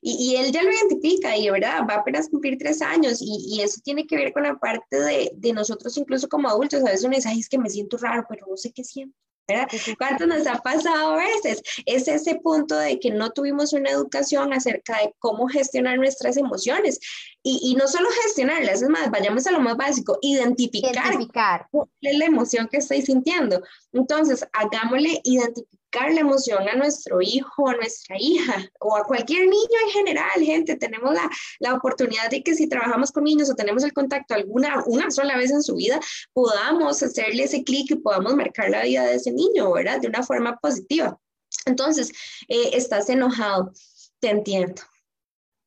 y, 0.00 0.32
y, 0.32 0.36
él 0.36 0.52
ya 0.52 0.62
lo 0.62 0.72
identifica 0.72 1.36
y 1.36 1.46
de 1.46 1.50
verdad 1.50 1.80
va 1.88 1.94
a 1.94 1.98
apenas 1.98 2.28
cumplir 2.28 2.58
tres 2.58 2.80
años 2.80 3.18
y, 3.20 3.44
y 3.48 3.62
eso 3.62 3.80
tiene 3.84 4.06
que 4.06 4.16
ver 4.16 4.32
con 4.32 4.44
la 4.44 4.56
parte 4.58 5.00
de, 5.00 5.30
de, 5.34 5.52
nosotros 5.52 5.96
incluso 5.96 6.28
como 6.28 6.48
adultos. 6.48 6.80
A 6.82 6.90
veces 6.90 7.04
uno 7.04 7.16
dice, 7.16 7.28
Ay, 7.28 7.40
es 7.40 7.48
que 7.48 7.58
me 7.58 7.68
siento 7.70 7.96
raro, 7.98 8.24
pero 8.28 8.46
no 8.48 8.56
sé 8.56 8.72
qué 8.72 8.84
siento. 8.84 9.16
¿verdad? 9.48 9.68
¿Cuánto 9.98 10.26
nos 10.26 10.46
ha 10.46 10.58
pasado 10.58 11.12
a 11.12 11.16
veces? 11.16 11.62
Es 11.84 12.08
ese 12.08 12.36
punto 12.36 12.76
de 12.76 12.98
que 12.98 13.10
no 13.10 13.30
tuvimos 13.30 13.72
una 13.72 13.90
educación 13.90 14.52
acerca 14.52 14.98
de 14.98 15.14
cómo 15.18 15.46
gestionar 15.46 15.98
nuestras 15.98 16.36
emociones 16.36 16.98
y, 17.42 17.60
y 17.62 17.76
no 17.76 17.86
solo 17.86 18.08
gestionarlas, 18.24 18.82
es 18.82 18.88
más, 18.88 19.10
vayamos 19.10 19.46
a 19.46 19.52
lo 19.52 19.60
más 19.60 19.76
básico, 19.76 20.18
identificar, 20.20 20.94
identificar. 20.94 21.66
cuál 21.70 21.88
es 22.00 22.18
la 22.18 22.24
emoción 22.24 22.68
que 22.68 22.78
estoy 22.78 23.02
sintiendo. 23.02 23.62
Entonces, 23.92 24.44
hagámosle 24.52 25.20
identificar 25.22 25.85
la 26.04 26.20
emoción 26.20 26.68
a 26.68 26.76
nuestro 26.76 27.20
hijo, 27.20 27.68
a 27.68 27.74
nuestra 27.74 28.16
hija 28.18 28.70
o 28.80 28.96
a 28.96 29.04
cualquier 29.04 29.48
niño 29.48 29.78
en 29.86 29.90
general, 29.90 30.42
gente. 30.42 30.76
Tenemos 30.76 31.14
la, 31.14 31.28
la 31.58 31.74
oportunidad 31.74 32.30
de 32.30 32.42
que 32.42 32.54
si 32.54 32.68
trabajamos 32.68 33.10
con 33.10 33.24
niños 33.24 33.50
o 33.50 33.54
tenemos 33.54 33.82
el 33.84 33.92
contacto 33.92 34.34
alguna 34.34 34.82
una 34.86 35.10
sola 35.10 35.36
vez 35.36 35.50
en 35.50 35.62
su 35.62 35.74
vida, 35.74 35.98
podamos 36.32 37.02
hacerle 37.02 37.44
ese 37.44 37.64
clic 37.64 37.90
y 37.90 37.96
podamos 37.96 38.34
marcar 38.36 38.70
la 38.70 38.82
vida 38.82 39.04
de 39.04 39.14
ese 39.14 39.32
niño, 39.32 39.72
¿verdad? 39.72 40.00
De 40.00 40.08
una 40.08 40.22
forma 40.22 40.56
positiva. 40.58 41.18
Entonces, 41.64 42.12
eh, 42.48 42.70
estás 42.74 43.08
enojado, 43.08 43.72
te 44.20 44.30
entiendo. 44.30 44.82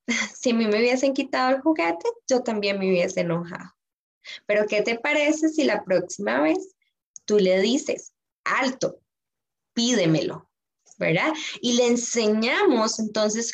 Si 0.33 0.49
a 0.49 0.53
mí 0.55 0.65
me 0.65 0.79
hubiesen 0.79 1.13
quitado 1.13 1.55
el 1.55 1.61
juguete, 1.61 2.09
yo 2.27 2.41
también 2.41 2.79
me 2.79 2.89
hubiese 2.89 3.21
enojado. 3.21 3.75
Pero 4.47 4.65
¿qué 4.65 4.81
te 4.81 4.97
parece 4.97 5.49
si 5.49 5.63
la 5.63 5.83
próxima 5.83 6.41
vez 6.41 6.75
tú 7.25 7.37
le 7.37 7.59
dices, 7.61 8.13
alto, 8.43 8.99
pídemelo, 9.79 10.49
¿verdad? 10.97 11.33
Y 11.61 11.77
le 11.77 11.87
enseñamos 11.87 12.99
entonces 12.99 13.53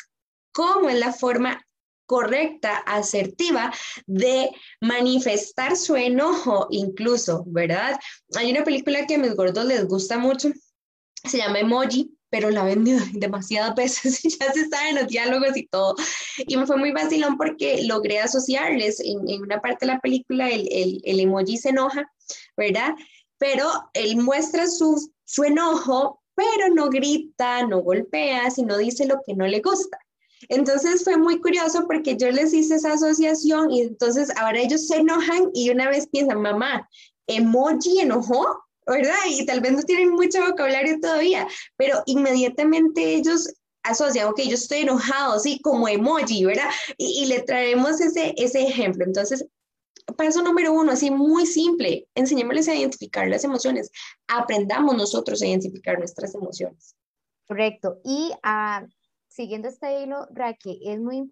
cómo 0.50 0.88
es 0.88 0.98
la 0.98 1.12
forma 1.12 1.64
correcta, 2.04 2.78
asertiva 2.78 3.72
de 4.06 4.50
manifestar 4.80 5.76
su 5.76 5.94
enojo 5.94 6.66
incluso, 6.70 7.44
¿verdad? 7.46 7.96
Hay 8.34 8.50
una 8.50 8.64
película 8.64 9.06
que 9.06 9.14
a 9.14 9.18
mis 9.18 9.36
gordos 9.36 9.64
les 9.66 9.86
gusta 9.86 10.18
mucho, 10.18 10.50
se 11.22 11.38
llama 11.38 11.60
Emoji, 11.60 12.10
pero 12.28 12.50
la 12.50 12.64
ven 12.64 12.84
demasiadas 13.12 13.76
veces 13.76 14.24
y 14.24 14.30
ya 14.30 14.52
se 14.52 14.68
saben 14.68 14.96
los 14.96 15.06
diálogos 15.06 15.56
y 15.56 15.68
todo. 15.68 15.94
Y 16.38 16.56
me 16.56 16.66
fue 16.66 16.76
muy 16.76 16.90
vacilón 16.90 17.36
porque 17.36 17.84
logré 17.84 18.18
asociarles 18.18 18.98
en, 18.98 19.42
una 19.42 19.60
parte 19.60 19.86
de 19.86 19.92
la 19.92 20.00
película, 20.00 20.48
el, 20.48 20.66
el, 20.72 21.00
el 21.04 21.20
emoji 21.20 21.56
se 21.56 21.68
enoja, 21.68 22.10
¿verdad? 22.56 22.96
Pero 23.38 23.68
él 23.94 24.16
muestra 24.16 24.66
su 24.66 25.10
su 25.26 25.44
enojo, 25.44 26.22
pero 26.34 26.72
no 26.72 26.88
grita, 26.88 27.66
no 27.66 27.82
golpea, 27.82 28.50
sino 28.50 28.78
dice 28.78 29.06
lo 29.06 29.20
que 29.26 29.34
no 29.34 29.46
le 29.46 29.60
gusta. 29.60 29.98
Entonces 30.48 31.02
fue 31.02 31.16
muy 31.16 31.40
curioso 31.40 31.86
porque 31.86 32.16
yo 32.16 32.30
les 32.30 32.54
hice 32.54 32.76
esa 32.76 32.92
asociación 32.92 33.70
y 33.70 33.80
entonces 33.82 34.30
ahora 34.36 34.60
ellos 34.60 34.86
se 34.86 34.96
enojan 34.96 35.50
y 35.52 35.70
una 35.70 35.88
vez 35.88 36.08
piensan, 36.08 36.40
mamá, 36.40 36.88
emoji 37.26 38.00
enojó, 38.00 38.62
¿verdad? 38.86 39.16
Y 39.28 39.44
tal 39.44 39.60
vez 39.60 39.72
no 39.72 39.82
tienen 39.82 40.10
mucho 40.10 40.46
vocabulario 40.46 41.00
todavía, 41.00 41.48
pero 41.76 42.02
inmediatamente 42.06 43.14
ellos 43.14 43.52
asocian, 43.82 44.28
ok, 44.28 44.40
yo 44.42 44.54
estoy 44.54 44.78
enojado, 44.78 45.40
sí, 45.40 45.60
como 45.62 45.88
emoji, 45.88 46.44
¿verdad? 46.44 46.68
Y, 46.98 47.22
y 47.24 47.26
le 47.26 47.40
traemos 47.42 48.00
ese, 48.00 48.34
ese 48.36 48.62
ejemplo. 48.62 49.04
Entonces, 49.04 49.46
paso 50.14 50.42
número 50.42 50.72
uno, 50.72 50.92
así 50.92 51.10
muy 51.10 51.46
simple, 51.46 52.08
enseñémosles 52.14 52.68
a 52.68 52.74
identificar 52.74 53.28
las 53.28 53.44
emociones, 53.44 53.90
aprendamos 54.28 54.96
nosotros 54.96 55.42
a 55.42 55.46
identificar 55.46 55.98
nuestras 55.98 56.34
emociones. 56.34 56.94
Correcto, 57.46 58.00
y 58.04 58.32
a 58.42 58.86
siguiendo 59.28 59.68
este 59.68 60.02
hilo, 60.02 60.26
Raquel, 60.30 60.78
es 60.82 60.98
muy 60.98 61.30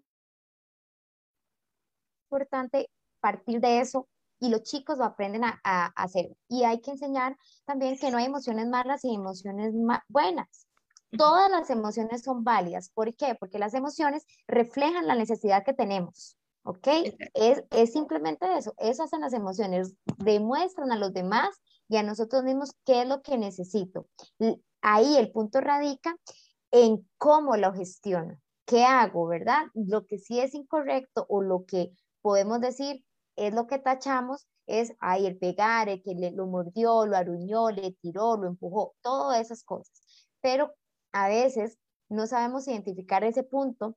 importante 2.29 2.89
partir 3.19 3.59
de 3.59 3.79
eso 3.79 4.07
y 4.39 4.49
los 4.49 4.63
chicos 4.63 4.97
lo 4.97 5.05
aprenden 5.05 5.43
a, 5.43 5.87
hacer. 5.95 6.35
Y 6.47 6.63
hay 6.63 6.81
que 6.81 6.91
enseñar 6.91 7.37
también 7.65 7.97
que 7.97 8.11
no 8.11 8.17
hay 8.17 8.25
emociones 8.25 8.67
malas 8.67 9.03
y 9.03 9.15
emociones 9.15 9.73
buenas. 10.07 10.67
Todas 11.17 11.49
las 11.49 11.69
emociones 11.69 12.23
son 12.23 12.43
válidas. 12.43 12.89
¿Por 12.89 13.15
qué? 13.15 13.35
Porque 13.35 13.57
las 13.57 13.73
emociones 13.73 14.25
reflejan 14.47 15.07
la 15.07 15.15
necesidad 15.15 15.63
que 15.63 15.73
tenemos. 15.73 16.37
¿Ok? 16.65 16.87
Es, 17.35 17.63
es 17.69 17.93
simplemente 17.93 18.45
eso. 18.57 18.73
Eso 18.77 19.03
hacen 19.03 19.21
las 19.21 19.33
emociones. 19.33 19.93
Demuestran 20.17 20.91
a 20.91 20.97
los 20.97 21.13
demás 21.13 21.61
y 21.87 21.97
a 21.97 22.03
nosotros 22.03 22.43
mismos 22.43 22.73
qué 22.85 23.03
es 23.03 23.07
lo 23.07 23.21
que 23.21 23.37
necesito. 23.37 24.07
Ahí 24.81 25.15
el 25.17 25.31
punto 25.31 25.61
radica 25.61 26.15
en 26.71 27.07
cómo 27.17 27.55
lo 27.55 27.71
gestiono. 27.71 28.39
¿Qué 28.65 28.83
hago, 28.83 29.27
verdad? 29.27 29.67
Lo 29.75 30.07
que 30.07 30.17
sí 30.17 30.39
es 30.39 30.55
incorrecto 30.55 31.27
o 31.29 31.43
lo 31.43 31.65
que 31.65 31.91
podemos 32.21 32.59
decir 32.59 33.05
es 33.35 33.53
lo 33.53 33.67
que 33.67 33.77
tachamos, 33.77 34.47
es, 34.65 34.93
ay, 34.99 35.27
el 35.27 35.37
pegar, 35.37 35.87
el 35.87 36.01
que 36.01 36.15
le, 36.15 36.31
lo 36.31 36.47
mordió, 36.47 37.05
lo 37.05 37.15
aruñó, 37.15 37.69
le 37.69 37.91
tiró, 38.01 38.37
lo 38.37 38.47
empujó, 38.47 38.95
todas 39.01 39.39
esas 39.39 39.63
cosas. 39.63 40.01
Pero 40.41 40.73
a 41.11 41.27
veces 41.27 41.77
no 42.09 42.25
sabemos 42.25 42.67
identificar 42.67 43.23
ese 43.23 43.43
punto 43.43 43.95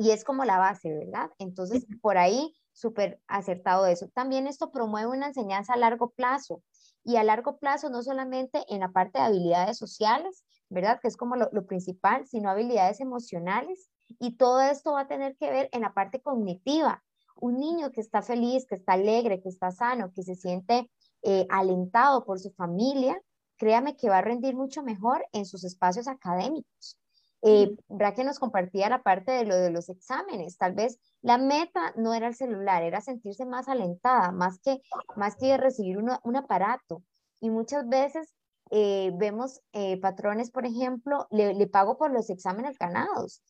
y 0.00 0.12
es 0.12 0.24
como 0.24 0.46
la 0.46 0.56
base, 0.56 0.90
¿verdad? 0.94 1.30
Entonces, 1.38 1.86
por 2.00 2.16
ahí, 2.16 2.56
súper 2.72 3.20
acertado 3.28 3.84
eso. 3.86 4.08
También 4.14 4.46
esto 4.46 4.72
promueve 4.72 5.10
una 5.10 5.26
enseñanza 5.26 5.74
a 5.74 5.76
largo 5.76 6.08
plazo 6.08 6.62
y 7.04 7.16
a 7.16 7.22
largo 7.22 7.58
plazo 7.58 7.90
no 7.90 8.02
solamente 8.02 8.64
en 8.70 8.80
la 8.80 8.92
parte 8.92 9.18
de 9.18 9.26
habilidades 9.26 9.76
sociales, 9.76 10.42
¿verdad? 10.70 11.00
Que 11.02 11.08
es 11.08 11.18
como 11.18 11.36
lo, 11.36 11.50
lo 11.52 11.66
principal, 11.66 12.26
sino 12.26 12.48
habilidades 12.48 13.00
emocionales 13.00 13.90
y 14.18 14.38
todo 14.38 14.62
esto 14.62 14.94
va 14.94 15.02
a 15.02 15.08
tener 15.08 15.36
que 15.36 15.50
ver 15.50 15.68
en 15.72 15.82
la 15.82 15.92
parte 15.92 16.22
cognitiva, 16.22 17.02
un 17.36 17.58
niño 17.58 17.90
que 17.92 18.00
está 18.00 18.22
feliz, 18.22 18.64
que 18.66 18.76
está 18.76 18.94
alegre, 18.94 19.42
que 19.42 19.50
está 19.50 19.70
sano, 19.70 20.12
que 20.14 20.22
se 20.22 20.34
siente 20.34 20.90
eh, 21.22 21.46
alentado 21.50 22.24
por 22.24 22.40
su 22.40 22.52
familia, 22.52 23.20
créame 23.58 23.98
que 23.98 24.08
va 24.08 24.18
a 24.18 24.22
rendir 24.22 24.56
mucho 24.56 24.82
mejor 24.82 25.26
en 25.32 25.44
sus 25.44 25.62
espacios 25.64 26.08
académicos. 26.08 26.99
Eh, 27.42 27.74
que 28.14 28.24
nos 28.24 28.38
compartía 28.38 28.90
la 28.90 29.02
parte 29.02 29.32
de 29.32 29.44
lo 29.44 29.56
de 29.56 29.70
los 29.70 29.88
exámenes. 29.88 30.58
Tal 30.58 30.74
vez 30.74 30.98
la 31.22 31.38
meta 31.38 31.92
no 31.96 32.12
era 32.12 32.28
el 32.28 32.34
celular, 32.34 32.82
era 32.82 33.00
sentirse 33.00 33.46
más 33.46 33.68
alentada, 33.68 34.30
más 34.30 34.58
que, 34.60 34.82
más 35.16 35.36
que 35.36 35.56
recibir 35.56 35.98
un 35.98 36.36
aparato. 36.36 37.02
Y 37.40 37.48
muchas 37.48 37.88
veces 37.88 38.34
eh, 38.70 39.10
vemos 39.14 39.60
eh, 39.72 39.98
patrones, 40.00 40.50
por 40.50 40.66
ejemplo, 40.66 41.26
le, 41.30 41.54
le, 41.54 41.66
pago 41.66 41.96
por 41.96 42.12
los 42.12 42.28
exámenes 42.30 42.78
ganados. 42.78 43.42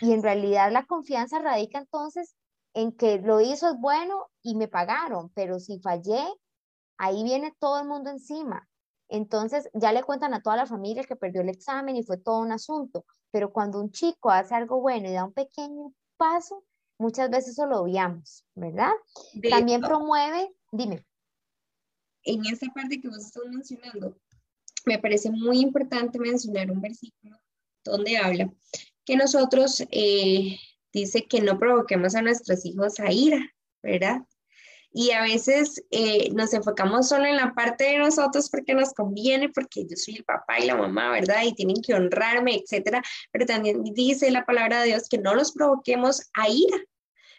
Y 0.00 0.12
en 0.12 0.22
realidad 0.22 0.70
la 0.72 0.86
confianza 0.86 1.40
radica 1.40 1.78
entonces 1.78 2.36
en 2.74 2.92
que 2.92 3.18
lo 3.18 3.40
hizo 3.40 3.68
es 3.68 3.76
bueno 3.78 4.26
y 4.42 4.54
me 4.54 4.68
pagaron, 4.68 5.30
pero 5.30 5.58
si 5.58 5.78
fallé, 5.80 6.24
ahí 6.96 7.22
viene 7.22 7.54
todo 7.58 7.80
el 7.80 7.88
mundo 7.88 8.10
encima. 8.10 8.68
Entonces 9.14 9.70
ya 9.74 9.92
le 9.92 10.02
cuentan 10.02 10.34
a 10.34 10.42
toda 10.42 10.56
la 10.56 10.66
familia 10.66 11.04
que 11.04 11.14
perdió 11.14 11.40
el 11.42 11.48
examen 11.48 11.94
y 11.94 12.02
fue 12.02 12.18
todo 12.18 12.40
un 12.40 12.50
asunto. 12.50 13.04
Pero 13.30 13.52
cuando 13.52 13.80
un 13.80 13.92
chico 13.92 14.28
hace 14.28 14.56
algo 14.56 14.80
bueno 14.80 15.08
y 15.08 15.12
da 15.12 15.24
un 15.24 15.32
pequeño 15.32 15.94
paso, 16.16 16.64
muchas 16.98 17.30
veces 17.30 17.52
eso 17.52 17.66
lo 17.66 17.82
obviamos, 17.82 18.44
¿verdad? 18.56 18.90
También 19.48 19.80
promueve, 19.80 20.52
dime. 20.72 21.06
En 22.24 22.44
esa 22.46 22.66
parte 22.74 23.00
que 23.00 23.06
vos 23.06 23.18
estás 23.18 23.44
mencionando, 23.48 24.16
me 24.84 24.98
parece 24.98 25.30
muy 25.30 25.60
importante 25.60 26.18
mencionar 26.18 26.72
un 26.72 26.80
versículo 26.80 27.38
donde 27.84 28.16
habla 28.16 28.52
que 29.04 29.16
nosotros 29.16 29.84
eh, 29.92 30.58
dice 30.92 31.26
que 31.26 31.40
no 31.40 31.56
provoquemos 31.60 32.16
a 32.16 32.22
nuestros 32.22 32.66
hijos 32.66 32.98
a 32.98 33.12
ira, 33.12 33.38
¿verdad? 33.80 34.22
Y 34.96 35.10
a 35.10 35.22
veces 35.22 35.84
eh, 35.90 36.30
nos 36.34 36.54
enfocamos 36.54 37.08
solo 37.08 37.24
en 37.24 37.36
la 37.36 37.52
parte 37.52 37.82
de 37.82 37.98
nosotros 37.98 38.48
porque 38.48 38.74
nos 38.74 38.94
conviene, 38.94 39.48
porque 39.48 39.84
yo 39.84 39.96
soy 39.96 40.14
el 40.14 40.24
papá 40.24 40.60
y 40.60 40.66
la 40.66 40.76
mamá, 40.76 41.10
¿verdad? 41.10 41.42
Y 41.44 41.52
tienen 41.52 41.82
que 41.82 41.94
honrarme, 41.94 42.54
etcétera. 42.54 43.02
Pero 43.32 43.44
también 43.44 43.82
dice 43.82 44.30
la 44.30 44.46
palabra 44.46 44.80
de 44.80 44.86
Dios 44.86 45.08
que 45.10 45.18
no 45.18 45.34
los 45.34 45.50
provoquemos 45.50 46.30
a 46.34 46.48
ira, 46.48 46.78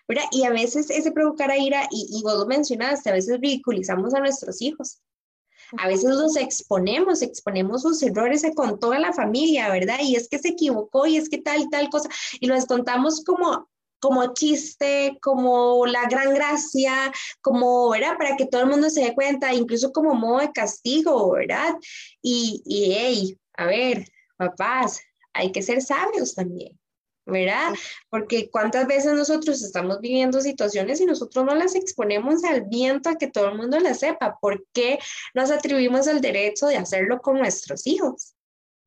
¿verdad? 0.05 0.25
Y 0.31 0.43
a 0.43 0.49
veces 0.49 0.89
ese 0.89 1.13
provocar 1.13 1.49
a 1.49 1.57
ira, 1.57 1.87
y, 1.91 2.07
y 2.11 2.23
vos 2.23 2.37
lo 2.37 2.45
mencionaste, 2.45 3.09
a 3.09 3.13
veces 3.13 3.39
ridiculizamos 3.39 4.13
a 4.13 4.19
nuestros 4.19 4.61
hijos. 4.61 4.99
A 5.77 5.87
veces 5.87 6.11
los 6.11 6.35
exponemos, 6.35 7.21
exponemos 7.21 7.83
sus 7.83 8.03
errores 8.03 8.45
con 8.53 8.79
toda 8.81 8.99
la 8.99 9.13
familia, 9.13 9.69
¿verdad? 9.69 9.99
Y 10.01 10.17
es 10.17 10.27
que 10.27 10.39
se 10.39 10.49
equivocó 10.49 11.07
y 11.07 11.15
es 11.15 11.29
que 11.29 11.37
tal 11.37 11.61
y 11.61 11.69
tal 11.69 11.89
cosa, 11.89 12.09
y 12.39 12.47
los 12.47 12.65
contamos 12.65 13.23
como 13.23 13.69
como 13.99 14.33
chiste, 14.33 15.17
como 15.21 15.85
la 15.85 16.07
gran 16.07 16.33
gracia, 16.33 17.11
como, 17.41 17.89
¿verdad? 17.89 18.17
Para 18.17 18.35
que 18.35 18.45
todo 18.45 18.61
el 18.61 18.69
mundo 18.69 18.89
se 18.89 19.01
dé 19.01 19.13
cuenta, 19.15 19.53
incluso 19.53 19.91
como 19.91 20.13
modo 20.13 20.39
de 20.39 20.51
castigo, 20.51 21.31
¿verdad? 21.31 21.75
Y, 22.21 22.61
y 22.65 22.93
hey, 22.93 23.37
a 23.57 23.65
ver, 23.65 24.05
papás, 24.37 25.01
hay 25.33 25.51
que 25.51 25.61
ser 25.61 25.81
sabios 25.81 26.35
también. 26.35 26.77
¿verdad? 27.25 27.73
Porque 28.09 28.49
cuántas 28.49 28.87
veces 28.87 29.13
nosotros 29.13 29.61
estamos 29.63 29.99
viviendo 29.99 30.41
situaciones 30.41 31.01
y 31.01 31.05
nosotros 31.05 31.43
no 31.45 31.55
las 31.55 31.75
exponemos 31.75 32.43
al 32.43 32.65
viento 32.65 33.09
a 33.09 33.15
que 33.15 33.27
todo 33.27 33.49
el 33.49 33.57
mundo 33.57 33.79
las 33.79 33.99
sepa. 33.99 34.37
¿Por 34.39 34.65
qué 34.73 34.99
nos 35.33 35.51
atribuimos 35.51 36.07
el 36.07 36.21
derecho 36.21 36.67
de 36.67 36.77
hacerlo 36.77 37.21
con 37.21 37.39
nuestros 37.39 37.87
hijos? 37.87 38.34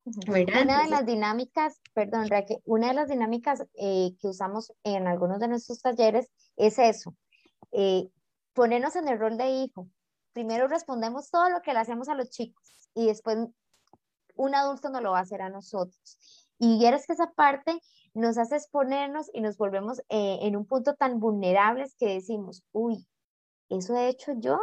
Una 0.05 0.83
de 0.83 0.89
las 0.89 1.05
dinámicas, 1.05 1.79
perdón, 1.93 2.27
Raquel, 2.29 2.59
una 2.65 2.87
de 2.87 2.93
las 2.93 3.09
dinámicas 3.09 3.63
eh, 3.75 4.15
que 4.19 4.27
usamos 4.27 4.73
en 4.83 5.07
algunos 5.07 5.39
de 5.39 5.47
nuestros 5.47 5.81
talleres 5.81 6.29
es 6.55 6.79
eso, 6.79 7.15
eh, 7.71 8.09
ponernos 8.53 8.95
en 8.95 9.07
el 9.07 9.19
rol 9.19 9.37
de 9.37 9.49
hijo. 9.49 9.87
Primero 10.33 10.67
respondemos 10.67 11.29
todo 11.29 11.49
lo 11.49 11.61
que 11.61 11.73
le 11.73 11.79
hacemos 11.79 12.09
a 12.09 12.15
los 12.15 12.29
chicos 12.29 12.89
y 12.93 13.07
después 13.07 13.37
un 14.35 14.55
adulto 14.55 14.89
no 14.89 15.01
lo 15.01 15.11
va 15.11 15.19
a 15.19 15.23
hacer 15.23 15.41
a 15.41 15.49
nosotros. 15.49 16.45
Y 16.57 16.79
quieres 16.79 17.05
que 17.05 17.13
esa 17.13 17.31
parte 17.31 17.79
nos 18.13 18.37
hace 18.37 18.55
exponernos 18.55 19.29
y 19.33 19.41
nos 19.41 19.57
volvemos 19.57 19.99
eh, 20.09 20.39
en 20.41 20.55
un 20.55 20.65
punto 20.65 20.95
tan 20.95 21.19
vulnerables 21.19 21.95
que 21.95 22.07
decimos, 22.07 22.63
uy, 22.71 23.07
eso 23.69 23.95
he 23.95 24.09
hecho 24.09 24.33
yo, 24.37 24.59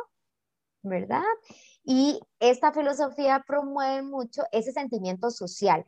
¿verdad? 0.87 1.23
Y 1.85 2.21
esta 2.41 2.73
filosofía 2.73 3.45
promueve 3.47 4.03
mucho 4.03 4.43
ese 4.53 4.73
sentimiento 4.73 5.31
social. 5.31 5.87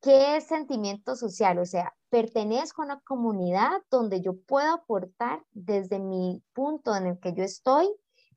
¿Qué 0.00 0.36
es 0.36 0.44
sentimiento 0.44 1.16
social? 1.16 1.58
O 1.58 1.64
sea, 1.64 1.94
pertenezco 2.10 2.82
a 2.82 2.84
una 2.84 3.00
comunidad 3.00 3.82
donde 3.90 4.20
yo 4.20 4.36
puedo 4.36 4.74
aportar 4.74 5.42
desde 5.52 5.98
mi 5.98 6.42
punto 6.52 6.94
en 6.94 7.06
el 7.06 7.18
que 7.18 7.32
yo 7.32 7.42
estoy, 7.42 7.88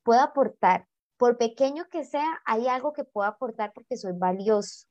puedo 0.04 0.22
aportar. 0.22 0.88
Por 1.18 1.38
pequeño 1.38 1.86
que 1.92 2.06
sea, 2.06 2.42
hay 2.46 2.68
algo 2.68 2.94
que 2.94 3.04
puedo 3.04 3.28
aportar 3.28 3.74
porque 3.74 3.98
soy 3.98 4.14
valioso, 4.14 4.86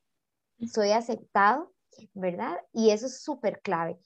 soy 0.70 0.90
aceptado 0.90 1.72
¿verdad? 2.14 2.56
Y 2.72 2.90
eso 2.90 3.06
es 3.06 3.22
súper 3.22 3.60
clave. 3.60 3.98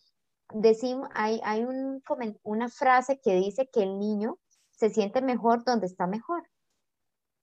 Decimos, 0.53 1.09
hay, 1.15 1.41
hay 1.45 1.65
un, 1.65 2.03
una 2.43 2.69
frase 2.69 3.21
que 3.21 3.35
dice 3.35 3.69
que 3.73 3.83
el 3.83 3.99
niño 3.99 4.39
se 4.71 4.91
siente 4.91 5.23
mejor 5.23 5.65
donde 5.65 5.87
está 5.87 6.07
mejor. 6.07 6.49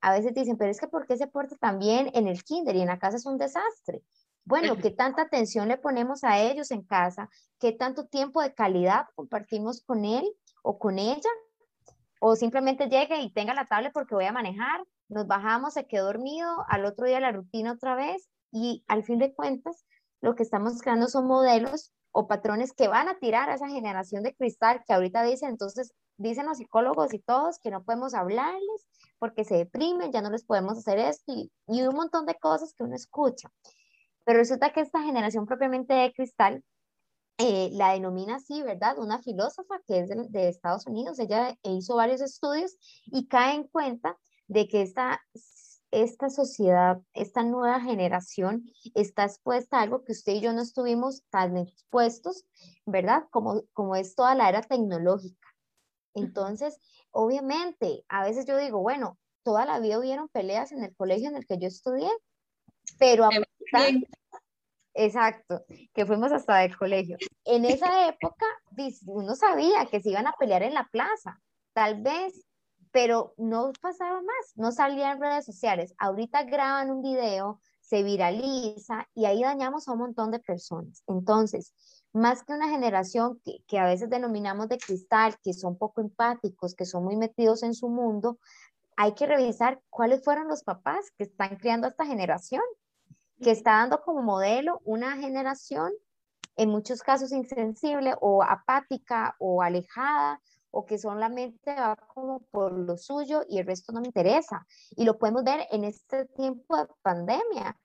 A 0.08 0.14
veces 0.14 0.34
dicen, 0.34 0.56
pero 0.56 0.72
es 0.72 0.80
que 0.80 0.88
¿por 0.88 1.06
qué 1.06 1.18
se 1.18 1.28
porta 1.28 1.58
tan 1.58 1.80
bien 1.80 2.10
en 2.14 2.30
el 2.30 2.42
kinder 2.42 2.74
y 2.78 2.80
en 2.80 2.88
la 2.88 2.98
casa 2.98 3.18
es 3.18 3.26
un 3.26 3.38
desastre? 3.38 4.02
Bueno, 4.46 4.78
¿qué 4.78 4.90
tanta 4.90 5.24
atención 5.24 5.68
le 5.68 5.76
ponemos 5.76 6.24
a 6.24 6.40
ellos 6.40 6.72
en 6.72 6.82
casa? 6.82 7.30
¿Qué 7.60 7.74
tanto 7.74 8.06
tiempo 8.06 8.42
de 8.42 8.54
calidad 8.54 9.08
compartimos 9.16 9.84
con 9.84 10.06
él 10.06 10.24
o 10.64 10.80
con 10.80 10.98
ella? 10.98 11.30
O 12.22 12.38
simplemente 12.38 12.88
llegue 12.88 13.20
y 13.20 13.34
tenga 13.34 13.54
la 13.54 13.66
tablet 13.66 13.92
porque 13.92 14.16
voy 14.16 14.24
a 14.24 14.32
manejar, 14.32 14.82
nos 15.10 15.28
bajamos, 15.28 15.74
se 15.74 15.88
quedó 15.88 16.06
dormido, 16.06 16.64
al 16.70 16.86
otro 16.86 17.06
día 17.06 17.20
la 17.20 17.34
rutina 17.34 17.74
otra 17.74 17.96
vez 17.96 18.30
y 18.50 18.86
al 18.88 19.04
fin 19.04 19.20
de 19.20 19.34
cuentas 19.34 19.86
lo 20.22 20.36
que 20.36 20.44
estamos 20.44 20.82
creando 20.82 21.10
son 21.10 21.28
modelos 21.28 21.92
o 22.14 22.30
patrones 22.30 22.72
que 22.72 22.88
van 22.88 23.10
a 23.10 23.20
tirar 23.20 23.50
a 23.50 23.56
esa 23.56 23.68
generación 23.68 24.24
de 24.24 24.34
cristal 24.34 24.86
que 24.88 24.94
ahorita 24.94 25.22
dicen, 25.24 25.50
entonces 25.50 25.92
dicen 26.18 26.46
los 26.46 26.58
psicólogos 26.58 27.14
y 27.14 27.20
todos 27.20 27.60
que 27.60 27.72
no 27.72 27.84
podemos 27.84 28.14
hablarles 28.14 28.88
porque 29.20 29.44
se 29.44 29.56
deprimen, 29.56 30.12
ya 30.12 30.22
no 30.22 30.30
les 30.30 30.44
podemos 30.44 30.78
hacer 30.78 31.00
esto 31.00 31.34
y, 31.34 31.52
un 31.68 31.96
montón 31.96 32.26
de 32.26 32.36
cosas 32.36 32.74
que 32.74 32.84
uno 32.84 32.96
escucha. 32.96 33.50
Pero 34.26 34.40
resulta 34.40 34.72
que 34.74 34.82
esta 34.82 35.02
generación 35.04 35.46
propiamente 35.46 35.94
de 35.94 36.14
cristal 36.14 36.64
eh, 37.40 37.70
la 37.74 37.94
denomina 37.94 38.36
así, 38.36 38.64
¿verdad? 38.64 38.98
Una 38.98 39.22
filósofa 39.22 39.80
que 39.88 40.00
es 40.00 40.10
de, 40.10 40.26
de, 40.30 40.50
Estados 40.50 40.88
Unidos, 40.88 41.20
ella 41.20 41.56
hizo 41.64 41.96
varios 41.96 42.22
estudios 42.22 42.76
y 43.06 43.28
cae 43.28 43.56
en 43.56 43.68
cuenta 43.68 44.18
de 44.48 44.68
que 44.68 44.82
esta 44.82 45.22
esta 45.92 46.30
sociedad, 46.30 47.02
esta 47.14 47.44
nueva 47.44 47.80
generación 47.80 48.66
está 48.94 49.24
expuesta 49.24 49.80
a 49.80 49.82
algo 49.84 50.04
que 50.04 50.12
usted 50.12 50.34
y 50.34 50.42
yo 50.42 50.54
no 50.54 50.62
estuvimos 50.62 51.24
tan 51.30 51.58
expuestos, 51.58 52.46
¿verdad? 52.86 53.24
Como, 53.32 53.64
como 53.74 53.96
es 53.96 54.16
toda 54.16 54.36
la 54.36 54.50
era 54.50 54.62
tecnológica. 54.62 55.47
Entonces, 56.18 56.80
obviamente, 57.12 58.04
a 58.10 58.24
veces 58.24 58.46
yo 58.46 58.58
digo, 58.58 58.80
bueno, 58.80 59.18
toda 59.44 59.66
la 59.66 59.80
vida 59.80 60.00
hubieron 60.00 60.28
peleas 60.30 60.72
en 60.72 60.84
el 60.84 60.96
colegio 60.96 61.30
en 61.30 61.38
el 61.38 61.46
que 61.46 61.58
yo 61.58 61.68
estudié, 61.68 62.10
pero 63.00 63.26
a 63.26 63.30
pesar, 63.30 63.94
Exacto, 65.00 65.64
que 65.94 66.08
fuimos 66.08 66.32
hasta 66.32 66.66
el 66.66 66.76
colegio. 66.76 67.18
En 67.46 67.66
esa 67.66 68.10
época, 68.10 68.48
uno 69.06 69.36
sabía 69.36 69.86
que 69.86 70.02
se 70.02 70.10
iban 70.10 70.26
a 70.26 70.34
pelear 70.34 70.64
en 70.64 70.74
la 70.74 70.90
plaza, 70.92 71.40
tal 71.74 72.02
vez, 72.02 72.48
pero 72.92 73.36
no 73.38 73.72
pasaba 73.80 74.20
más, 74.24 74.54
no 74.56 74.72
salía 74.72 75.12
en 75.12 75.22
redes 75.22 75.46
sociales. 75.46 75.94
Ahorita 76.00 76.46
graban 76.46 76.90
un 76.90 77.04
video, 77.04 77.62
se 77.80 78.02
viraliza 78.02 79.08
y 79.14 79.26
ahí 79.26 79.44
dañamos 79.44 79.88
a 79.88 79.92
un 79.92 80.00
montón 80.00 80.32
de 80.32 80.40
personas. 80.40 81.04
Entonces, 81.06 81.76
más 82.18 82.44
que 82.44 82.54
una 82.54 82.70
generación 82.70 83.40
que, 83.44 83.64
que 83.68 83.80
a 83.80 83.86
veces 83.86 84.10
denominamos 84.10 84.68
de 84.70 84.78
cristal, 84.78 85.38
que 85.44 85.54
son 85.54 85.78
poco 85.78 86.02
empáticos, 86.02 86.76
que 86.76 86.86
son 86.86 87.04
muy 87.04 87.16
metidos 87.16 87.64
en 87.64 87.74
su 87.74 87.90
mundo, 87.90 88.40
hay 88.98 89.14
que 89.14 89.28
revisar 89.28 89.80
cuáles 89.90 90.24
fueron 90.24 90.48
los 90.48 90.64
papás 90.64 91.12
que 91.18 91.24
están 91.24 91.58
criando 91.58 91.88
a 91.88 91.92
esta 91.92 92.06
generación, 92.06 92.64
que 93.42 93.52
está 93.52 93.74
dando 93.74 94.02
como 94.02 94.24
modelo 94.24 94.82
una 94.84 95.18
generación 95.18 95.92
en 96.56 96.70
muchos 96.70 97.02
casos 97.02 97.32
insensible 97.32 98.16
o 98.20 98.44
apática 98.44 99.36
o 99.40 99.62
alejada 99.62 100.42
o 100.72 100.86
que 100.86 100.98
solamente 100.98 101.74
va 101.74 101.96
como 101.96 102.40
por 102.52 102.74
lo 102.74 102.98
suyo 102.98 103.44
y 103.48 103.60
el 103.60 103.68
resto 103.68 103.94
no 103.94 104.02
me 104.02 104.08
interesa. 104.08 104.66
Y 104.92 105.06
lo 105.06 105.18
podemos 105.18 105.44
ver 105.44 105.68
en 105.72 105.84
este 105.84 106.26
tiempo 106.26 106.76
de 106.78 106.88
pandemia. 107.02 107.78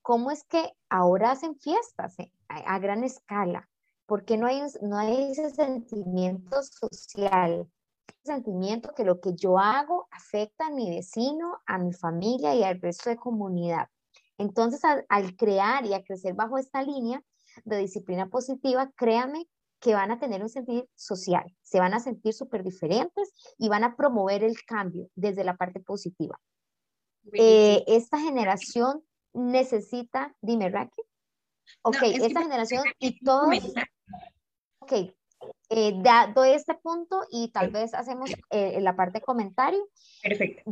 ¿Cómo 0.00 0.30
es 0.30 0.44
que 0.44 0.72
ahora 0.88 1.32
hacen 1.32 1.56
fiestas 1.56 2.18
eh, 2.18 2.32
a, 2.48 2.78
gran 2.78 3.04
escala? 3.04 3.68
Porque 4.12 4.36
no 4.36 4.46
hay, 4.46 4.60
no 4.82 4.98
hay 4.98 5.32
ese 5.32 5.48
sentimiento 5.48 6.62
social 6.62 7.66
sentimiento 8.22 8.92
que 8.94 9.04
lo 9.04 9.22
que 9.22 9.34
yo 9.34 9.58
hago 9.58 10.06
afecta 10.10 10.66
a 10.66 10.70
mi 10.70 10.90
vecino, 10.90 11.62
a 11.64 11.78
mi 11.78 11.94
familia 11.94 12.54
y 12.54 12.62
al 12.62 12.78
resto 12.78 13.08
de 13.08 13.16
comunidad. 13.16 13.88
Entonces, 14.36 14.82
al, 14.84 15.34
crear 15.36 15.86
y 15.86 15.94
a 15.94 16.04
crecer 16.04 16.34
bajo 16.34 16.58
esta 16.58 16.82
línea 16.82 17.22
de 17.64 17.78
disciplina 17.78 18.28
positiva, 18.28 18.92
créanme 18.96 19.48
que 19.80 19.94
van 19.94 20.10
a 20.10 20.18
tener 20.18 20.42
un 20.42 20.50
sentido 20.50 20.86
social, 20.94 21.44
se 21.62 21.80
van 21.80 21.94
a 21.94 21.98
sentir 21.98 22.34
súper 22.34 22.62
diferentes 22.64 23.32
y 23.56 23.70
van 23.70 23.82
a 23.82 23.96
promover 23.96 24.44
el 24.44 24.62
cambio 24.66 25.08
desde 25.14 25.42
la 25.42 25.56
parte 25.56 25.80
positiva. 25.80 26.38
Eh, 27.32 27.82
esta 27.86 28.18
generación 28.18 29.02
necesita, 29.32 30.36
dime 30.42 30.68
Raquel. 30.68 31.06
Ok, 31.80 31.96
esta 32.02 32.42
generación 32.42 32.84
y 32.98 33.18
todos... 33.24 33.48
Ok, 34.80 34.92
eh, 35.70 35.92
dado 36.02 36.44
este 36.44 36.74
punto 36.74 37.22
y 37.30 37.48
tal 37.48 37.70
vez 37.70 37.94
hacemos 37.94 38.30
eh, 38.50 38.80
la 38.80 38.94
parte 38.94 39.18
de 39.18 39.24
comentario. 39.24 39.88
Perfecto. 40.22 40.62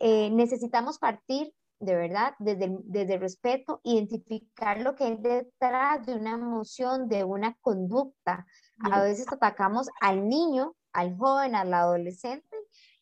Eh, 0.00 0.30
necesitamos 0.30 0.98
partir 0.98 1.52
de 1.80 1.94
verdad 1.94 2.34
desde, 2.38 2.76
desde 2.84 3.14
el 3.14 3.20
respeto, 3.20 3.80
identificar 3.84 4.80
lo 4.80 4.94
que 4.94 5.04
hay 5.04 5.16
detrás 5.16 6.04
de 6.06 6.14
una 6.14 6.32
emoción, 6.32 7.08
de 7.08 7.24
una 7.24 7.56
conducta. 7.60 8.46
A 8.90 9.02
veces 9.02 9.26
atacamos 9.30 9.88
al 10.00 10.28
niño, 10.28 10.74
al 10.92 11.16
joven, 11.16 11.54
al 11.54 11.72
adolescente 11.72 12.56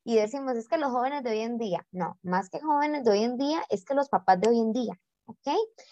y 0.04 0.16
decimos, 0.16 0.54
es 0.54 0.68
que 0.68 0.78
los 0.78 0.92
jóvenes 0.92 1.24
de 1.24 1.30
hoy 1.30 1.40
en 1.40 1.58
día, 1.58 1.84
no, 1.90 2.16
más 2.22 2.48
que 2.48 2.60
jóvenes 2.60 3.04
de 3.04 3.10
hoy 3.10 3.24
en 3.24 3.36
día, 3.36 3.62
es 3.70 3.84
que 3.84 3.94
los 3.94 4.08
papás 4.08 4.40
de 4.40 4.48
hoy 4.48 4.60
en 4.60 4.72
día, 4.72 5.00
¿ok? 5.24 5.48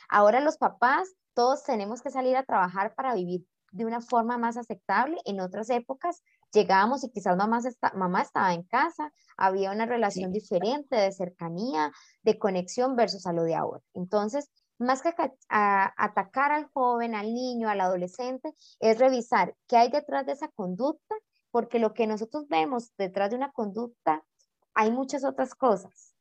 Ahora 0.08 0.40
los 0.40 0.56
papás, 0.56 1.12
todos 1.34 1.64
tenemos 1.64 2.00
que 2.00 2.10
salir 2.10 2.36
a 2.36 2.44
trabajar 2.44 2.94
para 2.94 3.14
vivir 3.14 3.44
de 3.74 3.84
una 3.84 4.00
forma 4.00 4.38
más 4.38 4.56
aceptable. 4.56 5.16
En 5.24 5.40
otras 5.40 5.68
épocas 5.68 6.22
llegábamos 6.52 7.04
y 7.04 7.10
quizás 7.10 7.36
mamá, 7.36 7.60
mamá 7.94 8.22
estaba 8.22 8.54
en 8.54 8.62
casa, 8.62 9.12
había 9.36 9.72
una 9.72 9.84
relación 9.84 10.32
diferente 10.32 10.96
de 10.96 11.12
cercanía, 11.12 11.92
de 12.22 12.38
conexión 12.38 12.94
versus 12.94 13.26
a 13.26 13.32
lo 13.32 13.42
de 13.42 13.56
ahora. 13.56 13.82
Entonces, 13.92 14.48
más 14.78 15.02
que 15.02 15.12
atacar 15.48 16.52
al 16.52 16.66
joven, 16.72 17.14
al 17.14 17.34
niño, 17.34 17.68
al 17.68 17.80
adolescente, 17.80 18.54
es 18.78 18.98
revisar 18.98 19.56
qué 19.66 19.76
hay 19.76 19.90
detrás 19.90 20.24
de 20.26 20.32
esa 20.32 20.48
conducta, 20.48 21.14
porque 21.50 21.78
lo 21.78 21.94
que 21.94 22.06
nosotros 22.06 22.46
vemos 22.48 22.92
detrás 22.96 23.30
de 23.30 23.36
una 23.36 23.52
conducta, 23.52 24.24
hay 24.72 24.90
muchas 24.90 25.24
otras 25.24 25.54
cosas. 25.54 26.14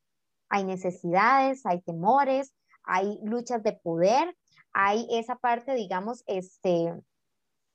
Hay 0.48 0.64
necesidades, 0.64 1.66
hay 1.66 1.80
temores, 1.82 2.52
hay 2.84 3.18
luchas 3.22 3.62
de 3.62 3.72
poder, 3.72 4.36
hay 4.72 5.06
esa 5.10 5.36
parte, 5.36 5.74
digamos, 5.74 6.22
este, 6.26 6.92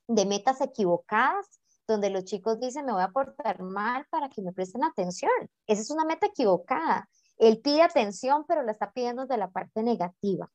de 0.09 0.25
metas 0.25 0.59
equivocadas, 0.59 1.61
donde 1.87 2.09
los 2.09 2.25
chicos 2.25 2.59
dicen, 2.59 2.85
me 2.85 2.93
voy 2.93 3.03
a 3.03 3.11
portar 3.11 3.61
mal 3.61 4.05
para 4.09 4.27
que 4.29 4.41
me 4.41 4.51
presten 4.51 4.83
atención. 4.83 5.31
Esa 5.67 5.81
es 5.81 5.91
una 5.91 6.03
meta 6.03 6.27
equivocada. 6.27 7.07
Él 7.37 7.61
pide 7.61 7.83
atención, 7.83 8.43
pero 8.47 8.63
la 8.63 8.71
está 8.71 8.91
pidiendo 8.91 9.27
de 9.27 9.37
la 9.37 9.51
parte 9.51 9.83
negativa. 9.83 10.49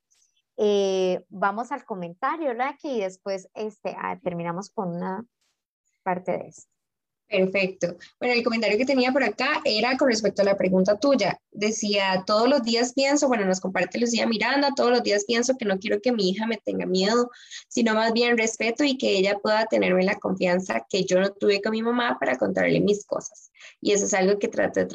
Eh, 0.56 1.24
vamos 1.28 1.70
al 1.72 1.84
comentario, 1.84 2.48
¿verdad? 2.48 2.74
Y 2.82 3.00
después 3.00 3.48
este, 3.54 3.96
ah, 3.98 4.18
terminamos 4.22 4.70
con 4.70 4.96
una 4.96 5.24
parte 6.02 6.32
de 6.32 6.48
esto. 6.48 6.73
Perfecto. 7.28 7.96
Bueno, 8.20 8.34
el 8.34 8.44
comentario 8.44 8.76
que 8.76 8.84
tenía 8.84 9.10
por 9.10 9.24
acá 9.24 9.60
era 9.64 9.96
con 9.96 10.08
respecto 10.08 10.42
a 10.42 10.44
la 10.44 10.56
pregunta 10.56 10.98
tuya. 10.98 11.40
Decía, 11.50 12.22
todos 12.26 12.48
los 12.48 12.62
días 12.62 12.92
pienso, 12.92 13.28
bueno, 13.28 13.44
nos 13.44 13.60
comparte 13.60 13.98
Lucía 13.98 14.26
Miranda, 14.26 14.70
todos 14.76 14.90
los 14.90 15.02
días 15.02 15.24
pienso 15.24 15.56
que 15.56 15.64
no 15.64 15.78
quiero 15.78 16.00
que 16.00 16.12
mi 16.12 16.28
hija 16.28 16.46
me 16.46 16.58
tenga 16.58 16.86
miedo, 16.86 17.30
sino 17.68 17.94
más 17.94 18.12
bien 18.12 18.36
respeto 18.36 18.84
y 18.84 18.98
que 18.98 19.16
ella 19.16 19.38
pueda 19.38 19.66
tenerme 19.66 20.04
la 20.04 20.16
confianza 20.16 20.86
que 20.88 21.04
yo 21.04 21.18
no 21.18 21.30
tuve 21.32 21.62
con 21.62 21.72
mi 21.72 21.82
mamá 21.82 22.18
para 22.20 22.36
contarle 22.36 22.80
mis 22.80 23.04
cosas. 23.06 23.50
Y 23.80 23.92
eso 23.92 24.04
es 24.04 24.14
algo 24.14 24.38
que 24.38 24.48
trato 24.48 24.80
de 24.80 24.86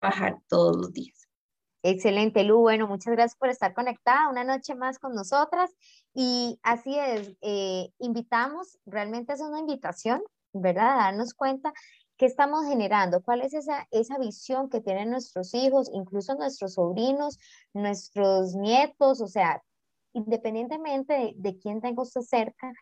trabajar 0.00 0.38
todos 0.48 0.76
los 0.76 0.92
días. 0.92 1.28
Excelente, 1.82 2.44
Lu. 2.44 2.60
Bueno, 2.60 2.88
muchas 2.88 3.12
gracias 3.12 3.36
por 3.36 3.50
estar 3.50 3.74
conectada 3.74 4.30
una 4.30 4.42
noche 4.42 4.74
más 4.74 4.98
con 4.98 5.14
nosotras. 5.14 5.70
Y 6.14 6.58
así 6.62 6.98
es, 6.98 7.36
eh, 7.42 7.90
invitamos, 7.98 8.78
realmente 8.86 9.34
es 9.34 9.40
una 9.40 9.60
invitación 9.60 10.22
¿verdad? 10.54 10.96
Darnos 10.96 11.34
cuenta 11.34 11.72
qué 12.16 12.26
estamos 12.26 12.66
generando, 12.66 13.22
cuál 13.22 13.42
es 13.42 13.54
esa, 13.54 13.86
esa 13.90 14.18
visión 14.18 14.70
que 14.70 14.80
tienen 14.80 15.10
nuestros 15.10 15.52
hijos, 15.54 15.90
incluso 15.92 16.34
nuestros 16.36 16.74
sobrinos, 16.74 17.38
nuestros 17.72 18.54
nietos, 18.54 19.20
o 19.20 19.26
sea, 19.26 19.62
independientemente 20.12 21.34
de, 21.36 21.58
quién 21.58 21.80
tenga 21.80 22.02
usted 22.02 22.22
cerca, 22.22 22.72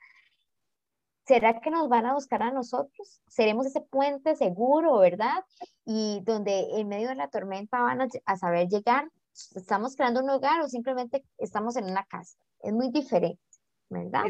¿será 1.27 1.61
que 1.61 1.71
nos 1.71 1.89
van 1.89 2.07
a 2.07 2.15
buscar 2.15 2.43
a 2.43 2.53
nosotros? 2.53 3.23
¿Seremos 3.27 3.67
ese 3.67 3.81
puente 3.81 4.37
seguro, 4.37 4.99
verdad? 4.99 5.45
Y 5.85 6.21
donde 6.25 6.79
en 6.79 6.89
medio 6.89 7.09
de 7.09 7.15
la 7.15 7.29
tormenta 7.29 7.81
van 7.81 8.03
a, 8.03 8.37
saber 8.37 8.69
llegar. 8.69 9.11
¿Estamos 9.55 9.97
creando 9.97 10.21
un 10.21 10.29
hogar 10.29 10.61
o 10.61 10.69
simplemente 10.69 11.25
estamos 11.39 11.77
en 11.77 11.85
una 11.87 12.05
casa? 12.05 12.37
Es 12.61 12.73
muy 12.75 12.91
diferente, 12.91 13.41
¿verdad? 13.89 14.27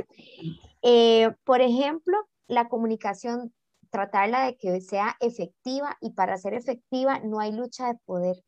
Eh, 0.81 1.35
por 1.45 1.61
ejemplo, 1.61 2.17
la 2.53 2.69
comunicación, 2.69 3.53
tratarla 3.91 4.45
de 4.47 4.57
que 4.57 4.81
sea 4.81 5.17
efectiva 5.21 5.97
y 6.01 6.13
para 6.13 6.39
ser 6.39 6.55
efectiva 6.55 7.21
no 7.21 7.41
hay 7.41 7.53
lucha 7.53 7.89
de 7.89 7.99
poder. 8.05 8.43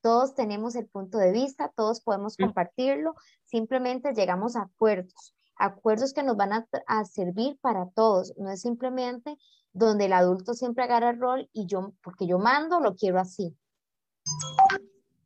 Todos 0.00 0.34
tenemos 0.34 0.76
el 0.76 0.86
punto 0.86 1.18
de 1.18 1.32
vista, 1.32 1.72
todos 1.74 2.00
podemos 2.00 2.36
compartirlo, 2.36 3.14
simplemente 3.44 4.14
llegamos 4.14 4.56
a 4.56 4.62
acuerdos, 4.62 5.34
acuerdos 5.56 6.12
que 6.12 6.22
nos 6.22 6.36
van 6.36 6.52
a, 6.86 7.04
servir 7.04 7.58
para 7.60 7.90
todos, 7.90 8.32
no 8.36 8.50
es 8.50 8.60
simplemente 8.60 9.36
donde 9.72 10.06
el 10.06 10.12
adulto 10.12 10.54
siempre 10.54 10.84
agarra 10.84 11.10
el 11.10 11.20
rol 11.20 11.50
y 11.52 11.66
yo, 11.66 11.92
porque 12.02 12.26
yo 12.26 12.38
mando, 12.38 12.80
lo 12.80 12.94
quiero 12.94 13.18
así. 13.18 13.54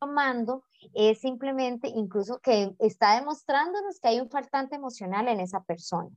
Yo 0.00 0.08
mando 0.08 0.64
es 0.94 1.20
simplemente 1.20 1.88
incluso 1.88 2.38
que 2.40 2.74
está 2.78 3.16
demostrándonos 3.16 4.00
que 4.00 4.08
hay 4.08 4.20
un 4.20 4.30
faltante 4.30 4.76
emocional 4.76 5.28
en 5.28 5.40
esa 5.40 5.62
persona 5.62 6.10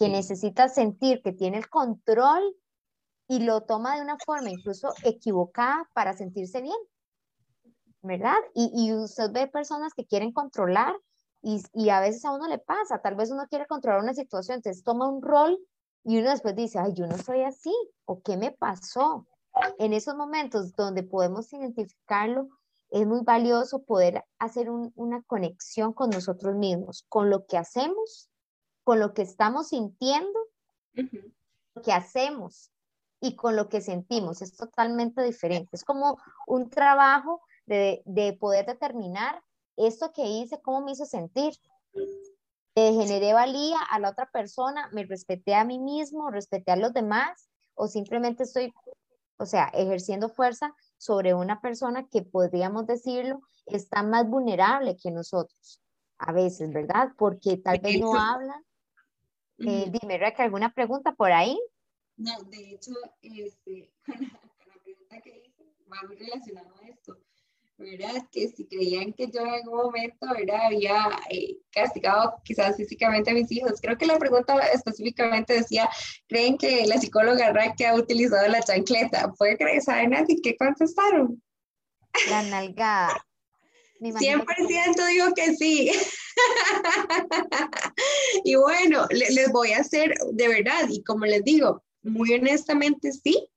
que 0.00 0.08
necesita 0.08 0.70
sentir 0.70 1.20
que 1.20 1.32
tiene 1.32 1.58
el 1.58 1.68
control 1.68 2.56
y 3.28 3.40
lo 3.40 3.60
toma 3.60 3.96
de 3.96 4.00
una 4.00 4.16
forma 4.16 4.48
incluso 4.48 4.94
equivocada 5.04 5.86
para 5.92 6.14
sentirse 6.14 6.62
bien, 6.62 6.78
¿verdad? 8.00 8.38
Y, 8.54 8.72
y 8.74 8.94
usted 8.94 9.30
ve 9.30 9.46
personas 9.46 9.92
que 9.92 10.06
quieren 10.06 10.32
controlar 10.32 10.96
y, 11.42 11.62
y, 11.74 11.90
a 11.90 12.00
veces 12.00 12.24
a 12.24 12.32
uno 12.32 12.48
le 12.48 12.58
pasa, 12.58 13.02
tal 13.02 13.14
vez 13.14 13.30
uno 13.30 13.46
quiere 13.50 13.66
controlar 13.66 14.02
una 14.02 14.14
situación, 14.14 14.56
entonces 14.56 14.82
toma 14.82 15.06
un 15.06 15.20
rol 15.20 15.58
y 16.02 16.18
uno 16.18 16.30
después 16.30 16.56
dice, 16.56 16.78
ay, 16.78 16.94
yo 16.94 17.06
no 17.06 17.18
soy 17.18 17.42
así, 17.42 17.74
o 18.06 18.22
qué 18.22 18.38
me 18.38 18.52
pasó. 18.52 19.26
En 19.78 19.92
esos 19.92 20.16
momentos 20.16 20.74
donde 20.76 21.02
podemos 21.02 21.52
identificarlo, 21.52 22.48
es 22.88 23.06
muy 23.06 23.20
valioso 23.22 23.82
poder 23.82 24.24
hacer 24.38 24.70
una 24.70 25.22
conexión 25.24 25.92
con 25.92 26.08
nosotros 26.08 26.56
mismos, 26.56 27.04
con 27.10 27.28
lo 27.28 27.44
que 27.46 27.58
hacemos 27.58 28.29
con 28.90 28.98
lo 28.98 29.14
que 29.14 29.22
estamos 29.22 29.68
sintiendo, 29.68 30.36
lo 30.94 31.80
que 31.80 31.92
hacemos 31.92 32.72
y 33.20 33.36
con 33.36 33.54
lo 33.54 33.68
que 33.68 33.82
sentimos. 33.82 34.42
Es 34.42 34.56
totalmente 34.56 35.22
diferente. 35.22 35.76
Es 35.76 35.84
como 35.84 36.18
un 36.48 36.70
trabajo 36.70 37.40
de, 37.66 38.02
de 38.04 38.32
poder 38.32 38.66
determinar 38.66 39.40
esto 39.76 40.12
que 40.12 40.26
hice, 40.26 40.60
cómo 40.60 40.80
me 40.80 40.90
hizo 40.90 41.06
sentir. 41.06 41.52
Le 42.74 42.92
generé 42.94 43.32
valía 43.32 43.78
a 43.92 44.00
la 44.00 44.10
otra 44.10 44.28
persona, 44.32 44.88
me 44.90 45.04
respeté 45.04 45.54
a 45.54 45.64
mí 45.64 45.78
mismo, 45.78 46.28
respeté 46.28 46.72
a 46.72 46.76
los 46.76 46.92
demás 46.92 47.48
o 47.76 47.86
simplemente 47.86 48.42
estoy, 48.42 48.74
o 49.36 49.46
sea, 49.46 49.68
ejerciendo 49.72 50.30
fuerza 50.30 50.74
sobre 50.96 51.32
una 51.32 51.60
persona 51.60 52.08
que 52.08 52.22
podríamos 52.22 52.88
decirlo 52.88 53.40
está 53.66 54.02
más 54.02 54.28
vulnerable 54.28 54.96
que 55.00 55.12
nosotros. 55.12 55.80
a 56.18 56.32
veces, 56.32 56.72
¿verdad? 56.72 57.12
Porque 57.16 57.56
tal 57.56 57.78
vez 57.78 58.00
no 58.00 58.18
hablan. 58.18 58.64
Eh, 59.60 59.90
dime, 59.90 60.18
Reca, 60.18 60.42
¿alguna 60.42 60.72
pregunta 60.72 61.12
por 61.12 61.32
ahí? 61.32 61.58
No, 62.16 62.32
de 62.44 62.72
hecho, 62.72 62.92
este, 63.22 63.92
con, 64.06 64.20
la, 64.20 64.82
pregunta 64.82 65.20
que 65.20 65.42
hice, 65.46 65.64
va 65.92 66.06
muy 66.06 66.16
relacionado 66.16 66.74
a 66.82 66.88
esto. 66.88 67.18
¿verdad? 67.80 68.26
Que 68.30 68.48
si 68.48 68.66
creían 68.66 69.12
que 69.14 69.30
yo 69.30 69.40
en 69.40 69.48
algún 69.48 69.84
momento 69.84 70.26
¿verdad? 70.36 70.66
había 70.66 71.08
eh, 71.30 71.56
castigado 71.72 72.34
quizás 72.44 72.76
físicamente 72.76 73.30
a 73.30 73.34
mis 73.34 73.50
hijos. 73.50 73.80
Creo 73.80 73.96
que 73.96 74.06
la 74.06 74.18
pregunta 74.18 74.58
específicamente 74.74 75.54
decía, 75.54 75.88
¿creen 76.28 76.58
que 76.58 76.86
la 76.86 76.98
psicóloga 76.98 77.52
Raque 77.52 77.86
ha 77.86 77.94
utilizado 77.94 78.46
la 78.48 78.62
chancleta? 78.62 79.32
¿Puede 79.32 79.56
creer? 79.56 79.82
¿Saben 79.82 80.14
así 80.14 80.40
qué 80.42 80.56
contestaron? 80.56 81.42
La 82.28 82.42
nalgada. 82.42 83.26
100% 84.00 85.06
digo 85.06 85.26
que 85.34 85.56
sí. 85.56 85.90
y 88.44 88.54
bueno, 88.56 89.06
les 89.10 89.52
voy 89.52 89.72
a 89.72 89.80
hacer 89.80 90.14
de 90.32 90.48
verdad, 90.48 90.88
y 90.88 91.02
como 91.02 91.26
les 91.26 91.44
digo, 91.44 91.82
muy 92.02 92.32
honestamente 92.32 93.12
sí, 93.12 93.48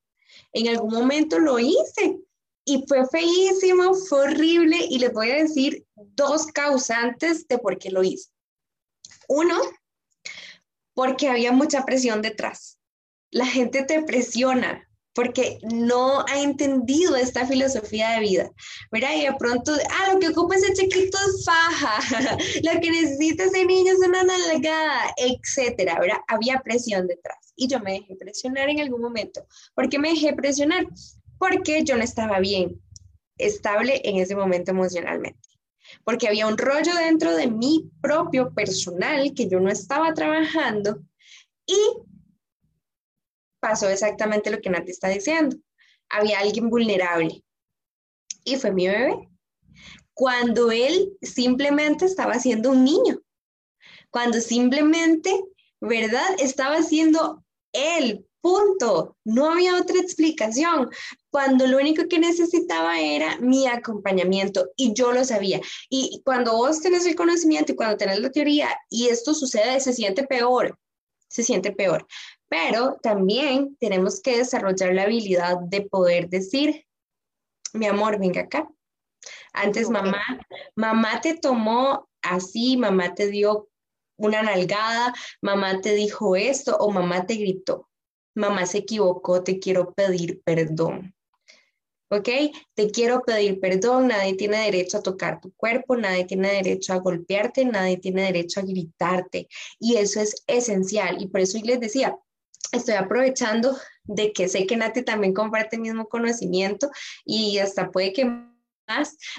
en 0.52 0.68
algún 0.68 0.94
momento 0.94 1.40
lo 1.40 1.60
hice 1.60 2.20
y 2.66 2.84
fue 2.88 3.08
feísimo, 3.08 3.94
fue 3.94 4.24
horrible 4.24 4.78
y 4.90 5.00
les 5.00 5.14
voy 5.14 5.32
a 5.32 5.44
decir 5.44 5.86
dos 5.96 6.48
causantes 6.48 7.48
de 7.48 7.58
por 7.58 7.78
qué 7.78 7.90
lo 7.90 8.04
hice. 8.04 8.30
Uno, 9.28 9.60
porque 10.94 11.30
había 11.30 11.52
mucha 11.52 11.86
presión 11.86 12.22
detrás. 12.22 12.78
La 13.32 13.46
gente 13.46 13.84
te 13.84 14.04
presiona 14.04 14.88
porque 15.14 15.60
no 15.72 16.26
ha 16.28 16.42
entendido 16.42 17.16
esta 17.16 17.46
filosofía 17.46 18.12
de 18.12 18.20
vida, 18.20 18.52
¿verdad? 18.92 19.16
Y 19.16 19.26
de 19.26 19.34
pronto, 19.38 19.72
ah, 19.74 20.14
lo 20.14 20.20
que 20.20 20.30
ocupa 20.30 20.56
ese 20.56 20.74
chiquito 20.74 21.18
es 21.18 21.46
faja, 21.46 22.38
lo 22.64 22.82
que 22.82 22.92
necesita 22.92 23.46
ese 23.46 23.66
niño 23.66 23.94
es 23.94 24.00
una 24.00 24.24
nalgada, 24.24 25.14
etcétera, 25.18 26.00
¿verdad? 26.00 26.18
Había 26.28 26.60
presión 26.60 27.08
detrás 27.08 27.54
y 27.56 27.68
yo 27.68 27.80
me 27.80 27.94
dejé 27.94 28.16
presionar 28.16 28.70
en 28.70 28.80
algún 28.80 29.02
momento. 29.02 29.46
¿Por 29.76 29.90
qué 29.90 30.00
me 30.00 30.10
dejé 30.10 30.34
presionar? 30.34 30.86
Porque 31.38 31.84
yo 31.84 31.96
no 31.96 32.04
estaba 32.04 32.40
bien, 32.40 32.82
estable 33.38 34.02
en 34.04 34.18
ese 34.18 34.36
momento 34.36 34.72
emocionalmente. 34.72 35.40
Porque 36.04 36.28
había 36.28 36.48
un 36.48 36.58
rollo 36.58 36.96
dentro 36.96 37.36
de 37.36 37.48
mi 37.48 37.92
propio 38.02 38.54
personal 38.54 39.34
que 39.36 39.48
yo 39.48 39.60
no 39.60 39.70
estaba 39.70 40.14
trabajando 40.14 41.04
y 41.68 41.78
pasó 43.64 43.88
exactamente 43.88 44.52
lo 44.52 44.60
que 44.60 44.70
Nati 44.70 44.92
está 44.92 45.08
diciendo. 45.08 45.56
Había 46.10 46.40
alguien 46.40 46.70
vulnerable 46.70 47.42
y 48.44 48.58
fue 48.58 48.74
mi 48.74 48.88
bebé. 48.88 49.30
Cuando 50.14 50.70
él 50.70 51.14
simplemente 51.22 52.06
estaba 52.06 52.38
siendo 52.40 52.72
un 52.72 52.84
niño, 52.84 53.22
cuando 54.10 54.42
simplemente, 54.42 55.32
¿verdad? 55.80 56.28
Estaba 56.40 56.84
siendo 56.84 57.46
él, 57.72 58.28
punto. 58.42 59.16
No 59.24 59.50
había 59.50 59.80
otra 59.80 59.98
explicación. 59.98 60.90
Cuando 61.32 61.66
lo 61.66 61.78
único 61.78 62.10
que 62.10 62.20
necesitaba 62.20 63.00
era 63.00 63.40
mi 63.40 63.66
acompañamiento 63.68 64.68
y 64.76 64.94
yo 64.94 65.14
lo 65.14 65.24
sabía. 65.24 65.62
Y 65.90 66.22
cuando 66.26 66.58
vos 66.58 66.82
tenés 66.82 67.06
el 67.06 67.16
conocimiento 67.16 67.72
y 67.72 67.76
cuando 67.76 67.96
tenés 67.96 68.20
la 68.20 68.30
teoría 68.30 68.70
y 68.90 69.08
esto 69.08 69.34
sucede, 69.34 69.80
se 69.80 69.94
siente 69.94 70.28
peor, 70.28 70.78
se 71.30 71.44
siente 71.44 71.72
peor. 71.72 72.06
Pero 72.54 73.00
también 73.02 73.76
tenemos 73.80 74.22
que 74.22 74.38
desarrollar 74.38 74.94
la 74.94 75.04
habilidad 75.04 75.58
de 75.62 75.82
poder 75.82 76.30
decir, 76.30 76.86
mi 77.74 77.88
amor, 77.88 78.20
venga 78.20 78.42
acá. 78.42 78.70
Antes 79.54 79.90
mamá, 79.90 80.22
mamá 80.76 81.20
te 81.20 81.36
tomó 81.36 82.08
así, 82.22 82.78
mamá 82.78 83.16
te 83.16 83.30
dio 83.30 83.70
una 84.18 84.44
nalgada, 84.44 85.16
mamá 85.42 85.82
te 85.82 85.96
dijo 85.96 86.36
esto 86.36 86.78
o 86.78 86.92
mamá 86.92 87.26
te 87.26 87.38
gritó. 87.38 87.90
Mamá 88.36 88.68
se 88.68 88.80
equivocó, 88.80 89.44
te 89.44 89.58
quiero 89.58 89.92
pedir 89.92 90.44
perdón. 90.44 91.16
¿ok? 92.10 92.30
Te 92.76 92.92
quiero 92.92 93.24
pedir 93.24 93.60
perdón, 93.60 94.10
nadie 94.10 94.36
tiene 94.36 94.58
derecho 94.58 95.00
a 95.00 95.02
tocar 95.02 95.42
tu 95.42 95.52
cuerpo, 95.56 95.96
nadie 95.96 96.26
tiene 96.26 96.52
derecho 96.52 96.94
a 96.94 96.98
golpearte, 96.98 97.66
nadie 97.66 97.98
tiene 97.98 98.26
derecho 98.26 98.60
a 98.60 98.64
gritarte. 98.64 99.48
Y 99.80 99.96
eso 99.96 100.20
es 100.22 100.44
esencial. 100.46 101.20
Y 101.20 101.30
por 101.30 101.42
eso 101.42 101.58
les 101.64 101.80
decía, 101.80 102.16
estoy 102.72 102.96
aprovechando 102.96 103.78
de 104.06 104.34
que 104.34 104.48
sé 104.48 104.66
que 104.66 104.78
Nati 104.78 105.04
también 105.04 105.34
comparte 105.34 105.76
el 105.76 105.82
mismo 105.82 106.08
conocimiento 106.08 106.90
y 107.26 107.60
hasta 107.60 107.92
puede 107.92 108.14
que 108.14 108.53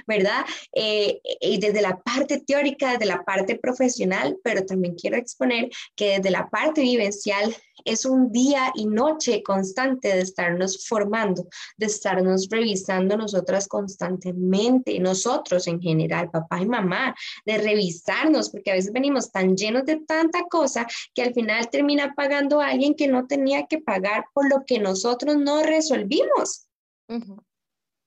¿verdad? 0.07 0.45
Eh, 0.72 1.20
y 1.40 1.59
desde 1.59 1.82
la 1.82 1.99
parte 1.99 2.40
teórica, 2.40 2.92
desde 2.92 3.07
la 3.07 3.22
parte 3.24 3.59
profesional, 3.59 4.38
pero 4.42 4.64
también 4.64 4.95
quiero 4.95 5.16
exponer 5.16 5.70
que 5.95 6.16
desde 6.16 6.30
la 6.30 6.49
parte 6.49 6.80
vivencial 6.80 7.55
es 7.84 8.05
un 8.05 8.32
día 8.32 8.72
y 8.74 8.86
noche 8.86 9.42
constante 9.42 10.09
de 10.09 10.20
estarnos 10.20 10.86
formando, 10.86 11.47
de 11.76 11.86
estarnos 11.86 12.49
revisando 12.51 13.16
nosotras 13.16 13.68
constantemente, 13.68 14.99
nosotros 14.99 15.66
en 15.66 15.80
general, 15.80 16.30
papá 16.30 16.61
y 16.61 16.66
mamá, 16.66 17.14
de 17.45 17.59
revisarnos, 17.59 18.51
porque 18.51 18.70
a 18.70 18.74
veces 18.74 18.92
venimos 18.92 19.30
tan 19.30 19.57
llenos 19.57 19.84
de 19.84 19.97
tanta 19.97 20.45
cosa 20.45 20.86
que 21.14 21.22
al 21.22 21.34
final 21.34 21.68
termina 21.68 22.14
pagando 22.14 22.61
alguien 22.61 22.95
que 22.95 23.09
no 23.09 23.26
tenía 23.26 23.66
que 23.66 23.78
pagar 23.78 24.24
por 24.32 24.49
lo 24.49 24.64
que 24.64 24.78
nosotros 24.78 25.36
no 25.36 25.62
resolvimos. 25.62 26.68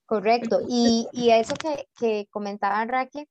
Correcto. 0.08 0.60
Y, 0.66 1.06
y 1.12 1.30
eso 1.30 1.54
que, 1.54 1.86
que 1.98 2.26
comentaba 2.30 2.84
Raquel, 2.86 3.28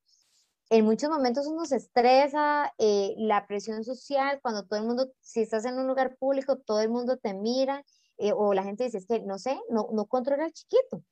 en 0.69 0.85
muchos 0.85 1.09
momentos 1.09 1.47
uno 1.47 1.65
se 1.65 1.77
estresa, 1.77 2.71
eh, 2.77 3.15
la 3.17 3.47
presión 3.47 3.83
social, 3.83 4.39
cuando 4.41 4.63
todo 4.63 4.79
el 4.79 4.85
mundo, 4.85 5.09
si 5.19 5.41
estás 5.41 5.65
en 5.65 5.79
un 5.79 5.87
lugar 5.87 6.17
público, 6.17 6.57
todo 6.57 6.81
el 6.81 6.89
mundo 6.89 7.17
te 7.17 7.33
mira, 7.33 7.83
eh, 8.17 8.31
o 8.35 8.53
la 8.53 8.63
gente 8.63 8.83
dice, 8.83 8.99
es 8.99 9.07
que 9.07 9.21
no 9.21 9.39
sé, 9.39 9.59
no, 9.69 9.89
no 9.91 10.05
controla 10.05 10.45
al 10.45 10.53
chiquito. 10.53 11.03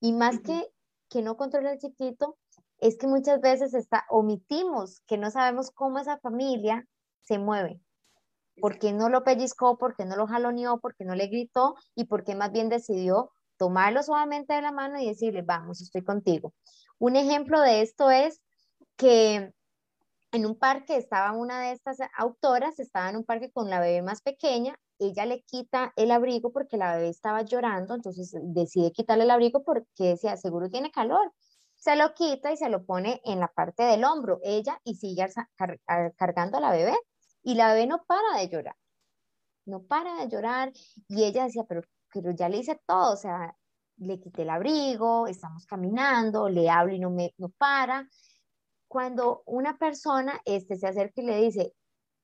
Y 0.00 0.12
más 0.12 0.40
que, 0.40 0.68
que 1.08 1.22
no 1.22 1.36
controla 1.36 1.70
al 1.70 1.78
chiquito, 1.78 2.36
es 2.78 2.98
que 2.98 3.06
muchas 3.06 3.40
veces 3.40 3.72
está, 3.72 4.04
omitimos 4.10 5.00
que 5.06 5.16
no 5.16 5.30
sabemos 5.30 5.70
cómo 5.70 6.00
esa 6.00 6.18
familia 6.18 6.86
se 7.22 7.38
mueve. 7.38 7.80
¿Por 8.60 8.78
qué 8.78 8.92
no 8.92 9.08
lo 9.08 9.24
pellizcó? 9.24 9.78
¿Por 9.78 9.96
qué 9.96 10.04
no 10.04 10.16
lo 10.16 10.26
jaloneó? 10.26 10.80
¿Por 10.80 10.94
qué 10.94 11.04
no 11.04 11.14
le 11.14 11.28
gritó? 11.28 11.76
¿Y 11.94 12.04
por 12.04 12.24
qué 12.24 12.34
más 12.34 12.52
bien 12.52 12.68
decidió 12.68 13.30
tomarlo 13.64 14.02
suavemente 14.02 14.52
de 14.52 14.60
la 14.60 14.72
mano 14.72 15.00
y 15.00 15.06
decirle, 15.06 15.40
vamos, 15.40 15.80
estoy 15.80 16.04
contigo. 16.04 16.52
Un 16.98 17.16
ejemplo 17.16 17.62
de 17.62 17.80
esto 17.80 18.10
es 18.10 18.42
que 18.96 19.54
en 20.32 20.44
un 20.44 20.54
parque 20.58 20.98
estaba 20.98 21.32
una 21.32 21.62
de 21.62 21.72
estas 21.72 21.96
autoras, 22.18 22.78
estaba 22.78 23.08
en 23.08 23.16
un 23.16 23.24
parque 23.24 23.50
con 23.50 23.70
la 23.70 23.80
bebé 23.80 24.02
más 24.02 24.20
pequeña, 24.20 24.78
ella 24.98 25.24
le 25.24 25.40
quita 25.44 25.94
el 25.96 26.10
abrigo 26.10 26.52
porque 26.52 26.76
la 26.76 26.94
bebé 26.94 27.08
estaba 27.08 27.40
llorando, 27.40 27.94
entonces 27.94 28.36
decide 28.38 28.92
quitarle 28.92 29.24
el 29.24 29.30
abrigo 29.30 29.64
porque 29.64 30.10
decía, 30.10 30.36
seguro 30.36 30.68
tiene 30.68 30.90
calor. 30.90 31.32
Se 31.76 31.96
lo 31.96 32.12
quita 32.12 32.52
y 32.52 32.58
se 32.58 32.68
lo 32.68 32.84
pone 32.84 33.22
en 33.24 33.40
la 33.40 33.48
parte 33.48 33.82
del 33.82 34.04
hombro, 34.04 34.40
ella, 34.42 34.78
y 34.84 34.96
sigue 34.96 35.26
cargando 36.16 36.58
a 36.58 36.60
la 36.60 36.70
bebé. 36.70 36.96
Y 37.42 37.54
la 37.54 37.72
bebé 37.72 37.86
no 37.86 38.04
para 38.04 38.38
de 38.38 38.48
llorar, 38.48 38.76
no 39.64 39.82
para 39.82 40.16
de 40.16 40.28
llorar. 40.28 40.72
Y 41.08 41.24
ella 41.24 41.44
decía, 41.44 41.64
pero 41.66 41.82
pero 42.14 42.30
ya 42.30 42.48
le 42.48 42.58
hice 42.58 42.80
todo, 42.86 43.14
o 43.14 43.16
sea, 43.16 43.56
le 43.96 44.20
quité 44.20 44.42
el 44.42 44.50
abrigo, 44.50 45.26
estamos 45.26 45.66
caminando, 45.66 46.48
le 46.48 46.70
hablo 46.70 46.94
y 46.94 47.00
no 47.00 47.10
me 47.10 47.34
no 47.38 47.48
para. 47.50 48.08
Cuando 48.86 49.42
una 49.46 49.76
persona 49.76 50.40
este, 50.44 50.76
se 50.76 50.86
acerca 50.86 51.20
y 51.20 51.26
le 51.26 51.42
dice, 51.42 51.74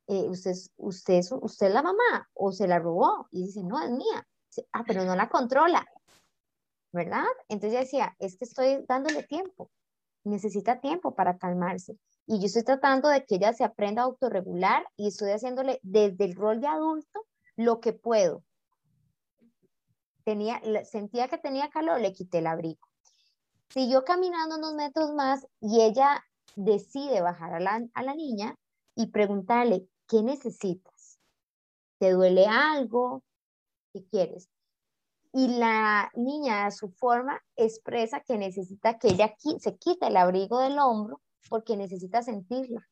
eh, 0.07 0.29
usted, 0.29 0.53
usted, 0.77 1.23
usted 1.43 1.67
es 1.67 1.75
la 1.75 1.83
mamá 1.83 2.29
o 2.35 2.53
se 2.53 2.69
la 2.69 2.79
robó, 2.79 3.27
y 3.33 3.47
dice, 3.47 3.65
no, 3.65 3.83
es 3.83 3.91
mía. 3.91 4.27
ah, 4.73 4.85
pero 4.87 5.05
no 5.05 5.17
la 5.17 5.29
controla, 5.29 5.85
¿verdad? 6.93 7.25
Entonces 7.49 7.81
decía, 7.81 8.15
es 8.21 8.37
que 8.37 8.45
estoy 8.45 8.85
dándole 8.89 9.25
tiempo, 9.25 9.71
necesita 10.25 10.81
tiempo 10.81 11.15
para 11.17 11.37
calmarse. 11.37 11.99
Y 12.27 12.39
yo 12.39 12.47
estoy 12.47 12.63
tratando 12.63 13.09
de 13.09 13.25
que 13.25 13.37
ella 13.37 13.53
se 13.53 13.65
aprenda 13.65 14.03
a 14.03 14.05
autorregular 14.05 14.87
y 14.97 15.09
estoy 15.09 15.33
haciéndole 15.33 15.81
desde 15.83 16.25
el 16.27 16.37
rol 16.37 16.61
de 16.61 16.69
adulto 16.69 17.27
lo 17.57 17.81
que 17.81 17.93
puedo, 17.93 18.45
tenía, 20.31 20.61
sentía 20.85 21.27
que 21.27 21.39
tenía 21.39 21.71
calor, 21.71 22.01
le 22.01 22.13
quité 22.13 22.39
el 22.39 22.47
abrigo. 22.47 22.87
Siguió 23.71 24.05
caminando 24.05 24.59
unos 24.59 24.75
metros 24.75 25.13
más 25.13 25.45
y 25.61 25.81
ella 25.81 26.25
decide 26.55 27.21
bajar 27.21 27.55
a 27.55 27.61
la, 27.61 27.85
a 27.95 28.03
la 28.05 28.15
niña 28.15 28.55
y 28.95 29.09
preguntarle, 29.09 29.89
¿qué 30.07 30.23
necesitas? 30.23 31.19
¿Te 31.99 32.13
duele 32.13 32.47
algo? 32.47 33.25
¿Qué 33.93 34.05
quieres? 34.05 34.49
Y 35.33 35.49
la 35.59 36.13
niña 36.15 36.67
a 36.67 36.71
su 36.71 36.91
forma 36.91 37.43
expresa 37.57 38.21
que 38.21 38.39
necesita 38.39 38.99
que 38.99 39.09
ella 39.09 39.35
se 39.59 39.77
quite 39.79 40.07
el 40.07 40.17
abrigo 40.17 40.61
del 40.61 40.79
hombro 40.79 41.21
porque 41.49 41.77
necesita 41.77 42.23
sentirla. 42.23 42.89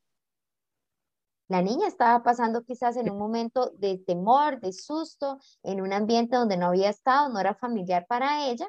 La 1.49 1.62
niña 1.62 1.88
estaba 1.88 2.22
pasando 2.22 2.62
quizás 2.62 2.96
en 2.96 3.11
un 3.11 3.18
momento 3.18 3.70
de 3.78 3.99
temor, 3.99 4.61
de 4.61 4.72
susto, 4.72 5.38
en 5.62 5.80
un 5.80 5.92
ambiente 5.92 6.36
donde 6.36 6.57
no 6.57 6.66
había 6.66 6.90
estado, 6.90 7.30
no 7.30 7.40
era 7.40 7.55
familiar 7.55 8.07
para 8.07 8.49
ella. 8.49 8.68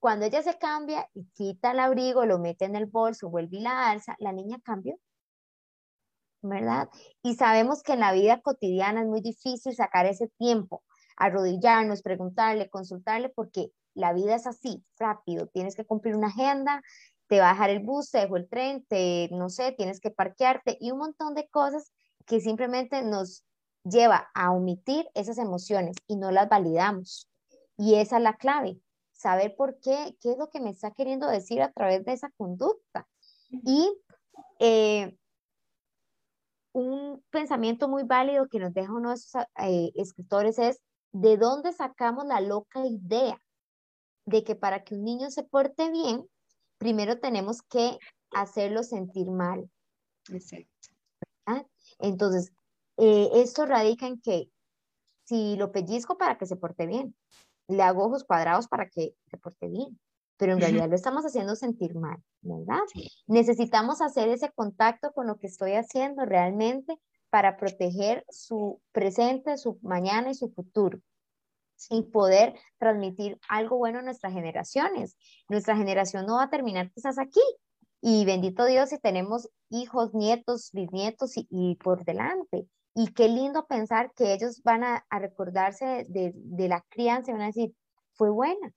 Cuando 0.00 0.26
ella 0.26 0.42
se 0.42 0.58
cambia 0.58 1.08
y 1.14 1.24
quita 1.32 1.70
el 1.72 1.80
abrigo, 1.80 2.26
lo 2.26 2.38
mete 2.38 2.64
en 2.64 2.76
el 2.76 2.86
bolso, 2.86 3.30
vuelve 3.30 3.58
y 3.58 3.60
la 3.60 3.90
alza, 3.90 4.16
la 4.18 4.32
niña 4.32 4.58
cambió. 4.64 4.98
¿verdad? 6.42 6.88
Y 7.22 7.34
sabemos 7.34 7.82
que 7.82 7.92
en 7.94 8.00
la 8.00 8.12
vida 8.12 8.40
cotidiana 8.40 9.02
es 9.02 9.06
muy 9.06 9.20
difícil 9.20 9.74
sacar 9.74 10.06
ese 10.06 10.28
tiempo, 10.38 10.82
arrodillarnos, 11.16 12.02
preguntarle, 12.02 12.70
consultarle, 12.70 13.30
porque 13.30 13.72
la 13.94 14.12
vida 14.12 14.34
es 14.34 14.46
así, 14.46 14.84
rápido, 14.98 15.46
tienes 15.48 15.74
que 15.74 15.84
cumplir 15.84 16.14
una 16.16 16.28
agenda, 16.28 16.82
te 17.28 17.40
va 17.40 17.50
a 17.50 17.52
dejar 17.52 17.70
el 17.70 17.80
bus, 17.80 18.10
te 18.10 18.18
dejó 18.18 18.36
el 18.36 18.48
tren, 18.48 18.84
te, 18.86 19.28
no 19.32 19.48
sé, 19.48 19.72
tienes 19.72 20.00
que 20.00 20.10
parquearte 20.10 20.76
y 20.80 20.90
un 20.90 20.98
montón 20.98 21.34
de 21.34 21.48
cosas 21.48 21.92
que 22.26 22.40
simplemente 22.40 23.02
nos 23.02 23.44
lleva 23.84 24.30
a 24.34 24.52
omitir 24.52 25.08
esas 25.14 25.38
emociones 25.38 25.96
y 26.06 26.16
no 26.16 26.30
las 26.30 26.48
validamos. 26.48 27.28
Y 27.76 27.96
esa 27.96 28.16
es 28.16 28.22
la 28.22 28.36
clave, 28.36 28.80
saber 29.12 29.54
por 29.56 29.78
qué, 29.80 30.16
qué 30.20 30.32
es 30.32 30.38
lo 30.38 30.50
que 30.50 30.60
me 30.60 30.70
está 30.70 30.90
queriendo 30.90 31.28
decir 31.28 31.62
a 31.62 31.72
través 31.72 32.04
de 32.04 32.12
esa 32.12 32.30
conducta. 32.36 33.06
Y 33.50 33.92
eh, 34.58 35.16
un 36.72 37.24
pensamiento 37.30 37.88
muy 37.88 38.02
válido 38.02 38.48
que 38.48 38.58
nos 38.58 38.74
deja 38.74 38.92
uno 38.92 39.10
de 39.10 39.14
esos 39.16 39.42
eh, 39.62 39.92
escritores 39.94 40.58
es, 40.58 40.80
¿de 41.12 41.36
dónde 41.36 41.72
sacamos 41.72 42.26
la 42.26 42.40
loca 42.40 42.84
idea 42.84 43.40
de 44.26 44.42
que 44.44 44.56
para 44.56 44.84
que 44.84 44.94
un 44.94 45.04
niño 45.04 45.30
se 45.30 45.44
porte 45.44 45.90
bien, 45.90 46.28
primero 46.78 47.18
tenemos 47.18 47.62
que 47.62 47.98
hacerlo 48.32 48.82
sentir 48.82 49.30
mal? 49.30 49.68
Exacto. 50.30 50.70
Entonces, 51.98 52.52
eh, 52.96 53.30
esto 53.34 53.66
radica 53.66 54.06
en 54.06 54.20
que 54.20 54.50
si 55.24 55.56
lo 55.56 55.72
pellizco 55.72 56.18
para 56.18 56.38
que 56.38 56.46
se 56.46 56.56
porte 56.56 56.86
bien, 56.86 57.14
le 57.68 57.82
hago 57.82 58.04
ojos 58.04 58.24
cuadrados 58.24 58.68
para 58.68 58.88
que 58.88 59.14
se 59.28 59.38
porte 59.38 59.68
bien, 59.68 59.98
pero 60.36 60.52
en 60.52 60.60
realidad 60.60 60.88
lo 60.88 60.94
estamos 60.94 61.24
haciendo 61.24 61.56
sentir 61.56 61.94
mal, 61.96 62.22
¿verdad? 62.42 62.80
Necesitamos 63.26 64.00
hacer 64.00 64.28
ese 64.28 64.52
contacto 64.52 65.12
con 65.12 65.26
lo 65.26 65.36
que 65.38 65.46
estoy 65.46 65.72
haciendo 65.72 66.24
realmente 66.24 67.00
para 67.30 67.56
proteger 67.56 68.24
su 68.28 68.80
presente, 68.92 69.58
su 69.58 69.78
mañana 69.82 70.30
y 70.30 70.34
su 70.34 70.48
futuro 70.50 71.00
y 71.90 72.02
poder 72.02 72.54
transmitir 72.78 73.38
algo 73.48 73.76
bueno 73.76 74.00
a 74.00 74.02
nuestras 74.02 74.32
generaciones. 74.32 75.16
Nuestra 75.48 75.76
generación 75.76 76.26
no 76.26 76.36
va 76.36 76.44
a 76.44 76.50
terminar 76.50 76.90
quizás 76.92 77.18
aquí. 77.18 77.40
Y 78.00 78.24
bendito 78.24 78.64
Dios 78.66 78.90
si 78.90 78.98
tenemos 78.98 79.48
hijos, 79.70 80.14
nietos, 80.14 80.70
bisnietos 80.72 81.32
y, 81.36 81.76
por 81.76 82.04
delante. 82.04 82.66
Y 82.94 83.12
qué 83.12 83.28
lindo 83.28 83.66
pensar 83.66 84.12
que 84.14 84.32
ellos 84.32 84.62
van 84.62 84.84
a, 84.84 85.04
recordarse 85.10 86.06
de, 86.08 86.32
de, 86.34 86.68
la 86.68 86.82
crianza 86.88 87.30
y 87.30 87.34
van 87.34 87.42
a 87.42 87.46
decir, 87.46 87.74
fue 88.14 88.30
buena, 88.30 88.72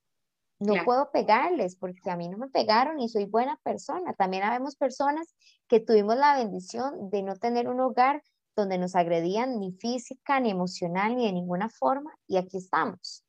no 0.60 0.74
puedo 0.84 1.10
pegarles 1.12 1.78
porque 1.78 2.10
a 2.10 2.18
mí 2.18 2.28
no 2.28 2.38
me 2.38 2.50
pegaron 2.50 3.00
y 3.00 3.08
soy 3.08 3.26
buena 3.26 3.58
persona. 3.64 4.14
También 4.14 4.44
habemos 4.44 4.76
personas 4.76 5.34
que 5.68 5.80
tuvimos 5.80 6.18
la 6.18 6.38
bendición 6.38 7.10
de 7.10 7.24
no 7.24 7.36
tener 7.38 7.70
un 7.70 7.80
hogar 7.80 8.22
donde 8.60 8.78
nos 8.78 8.96
agredían 8.96 9.60
ni 9.60 9.74
física, 9.74 10.40
ni 10.40 10.52
emocional, 10.52 11.16
ni 11.16 11.26
de 11.26 11.34
ninguna 11.34 11.70
forma, 11.70 12.14
y 12.28 12.38
aquí 12.38 12.58
estamos. 12.58 13.24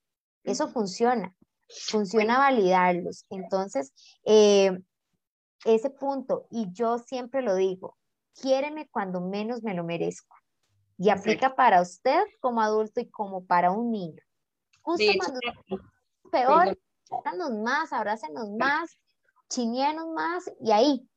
Eso 0.44 0.68
funciona, 0.68 1.34
funciona 1.68 2.38
validarlos. 2.38 3.24
Entonces, 3.30 3.92
eh, 4.24 4.78
ese 5.64 5.90
punto, 5.90 6.46
y 6.50 6.72
yo 6.72 6.98
siempre 6.98 7.42
lo 7.42 7.54
digo, 7.54 7.96
quiéreme 8.40 8.88
cuando 8.88 9.20
menos 9.20 9.62
me 9.62 9.74
lo 9.74 9.84
merezco. 9.84 10.36
Y 10.98 11.08
aplica 11.08 11.54
para 11.56 11.80
usted 11.80 12.22
como 12.40 12.60
adulto 12.60 13.00
y 13.00 13.08
como 13.08 13.46
para 13.46 13.70
un 13.70 13.90
niño. 13.90 14.22
Justo 14.82 15.04
cuando 15.18 15.40
peor, 16.30 16.76
Abrácenos 17.10 17.50
más, 17.58 17.92
abrácenos 17.92 18.50
más, 18.50 18.90
chinienos 19.48 20.06
más 20.14 20.50
y 20.60 20.70
ahí, 20.70 21.10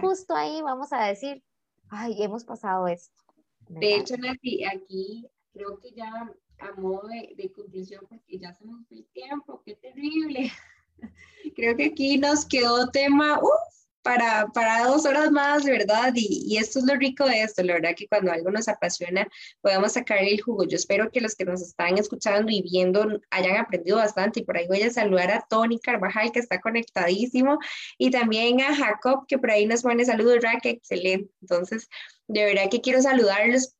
justo 0.00 0.34
ahí 0.34 0.62
vamos 0.62 0.92
a 0.92 1.04
decir, 1.04 1.44
ay, 1.90 2.22
hemos 2.22 2.44
pasado 2.44 2.88
esto. 2.88 3.22
De 3.68 3.96
hecho, 3.96 4.16
Nancy, 4.16 4.64
aquí 4.64 5.26
creo 5.52 5.78
que 5.78 5.92
ya 5.92 6.32
a 6.60 6.72
modo 6.80 7.08
de, 7.36 7.52
conclusión, 7.52 8.04
porque 8.08 8.38
ya 8.38 8.52
se 8.52 8.64
nos 8.64 8.86
fue 8.88 8.98
el 8.98 9.06
tiempo, 9.06 9.62
qué 9.64 9.74
terrible. 9.76 10.50
Creo 11.56 11.76
que 11.76 11.86
aquí 11.86 12.18
nos 12.18 12.44
quedó 12.44 12.90
tema, 12.90 13.38
uff, 13.38 13.77
para, 14.02 14.46
para 14.48 14.84
dos 14.84 15.04
horas 15.06 15.30
más, 15.30 15.64
¿verdad? 15.64 16.12
Y, 16.14 16.56
esto 16.56 16.78
es 16.78 16.84
lo 16.86 16.94
rico 16.96 17.24
de 17.26 17.42
esto, 17.42 17.62
la 17.62 17.74
verdad 17.74 17.94
que 17.96 18.08
cuando 18.08 18.32
algo 18.32 18.50
nos 18.50 18.68
apasiona 18.68 19.28
podemos 19.60 19.92
sacar 19.92 20.18
el 20.18 20.40
jugo. 20.40 20.64
Yo 20.64 20.76
espero 20.76 21.10
que 21.10 21.20
los 21.20 21.34
que 21.34 21.44
nos 21.44 21.62
están 21.62 21.98
escuchando 21.98 22.50
y 22.50 22.62
viendo 22.62 23.20
hayan 23.30 23.56
aprendido 23.56 23.96
bastante 23.96 24.40
y 24.40 24.44
por 24.44 24.56
ahí 24.56 24.66
voy 24.66 24.82
a 24.82 24.90
saludar 24.90 25.30
a 25.30 25.44
Tony 25.48 25.78
Carvajal 25.78 26.32
que 26.32 26.40
está 26.40 26.60
conectadísimo 26.60 27.58
y 27.98 28.10
también 28.10 28.60
a 28.60 28.74
Jacob 28.74 29.26
que 29.26 29.38
por 29.38 29.50
ahí 29.50 29.66
nos 29.66 29.82
pone 29.82 30.04
saludos, 30.04 30.38
Rack, 30.42 30.66
excelente. 30.66 31.30
Entonces, 31.40 31.88
de 32.26 32.44
verdad 32.44 32.70
que 32.70 32.80
quiero 32.80 33.02
saludarlos 33.02 33.74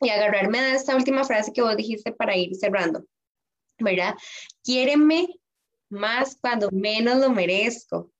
y 0.00 0.10
agarrarme 0.10 0.60
de 0.60 0.74
esta 0.74 0.96
última 0.96 1.24
frase 1.24 1.52
que 1.52 1.62
vos 1.62 1.76
dijiste 1.76 2.12
para 2.12 2.36
ir 2.36 2.54
cerrando, 2.56 3.04
¿verdad? 3.78 4.14
Quiéreme 4.62 5.28
más 5.88 6.36
cuando 6.40 6.70
menos 6.70 7.18
lo 7.18 7.30
merezco 7.30 8.10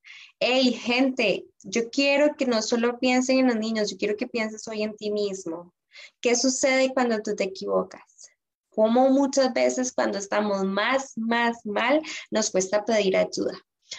hey, 0.40 0.72
gente, 0.72 1.46
yo 1.62 1.90
quiero 1.90 2.34
que 2.36 2.46
no 2.46 2.62
solo 2.62 2.98
piensen 2.98 3.38
en 3.38 3.46
los 3.46 3.56
niños, 3.56 3.90
yo 3.90 3.96
quiero 3.96 4.16
que 4.16 4.26
pienses 4.26 4.66
hoy 4.68 4.82
en 4.82 4.96
ti 4.96 5.10
mismo. 5.10 5.72
¿Qué 6.20 6.36
sucede 6.36 6.92
cuando 6.92 7.20
tú 7.22 7.34
te 7.34 7.44
equivocas? 7.44 8.02
Como 8.70 9.08
muchas 9.10 9.52
veces 9.52 9.92
cuando 9.92 10.18
estamos 10.18 10.64
más, 10.64 11.12
más 11.16 11.64
mal, 11.64 12.02
nos 12.30 12.50
cuesta 12.50 12.84
pedir 12.84 13.16
ayuda. 13.16 13.58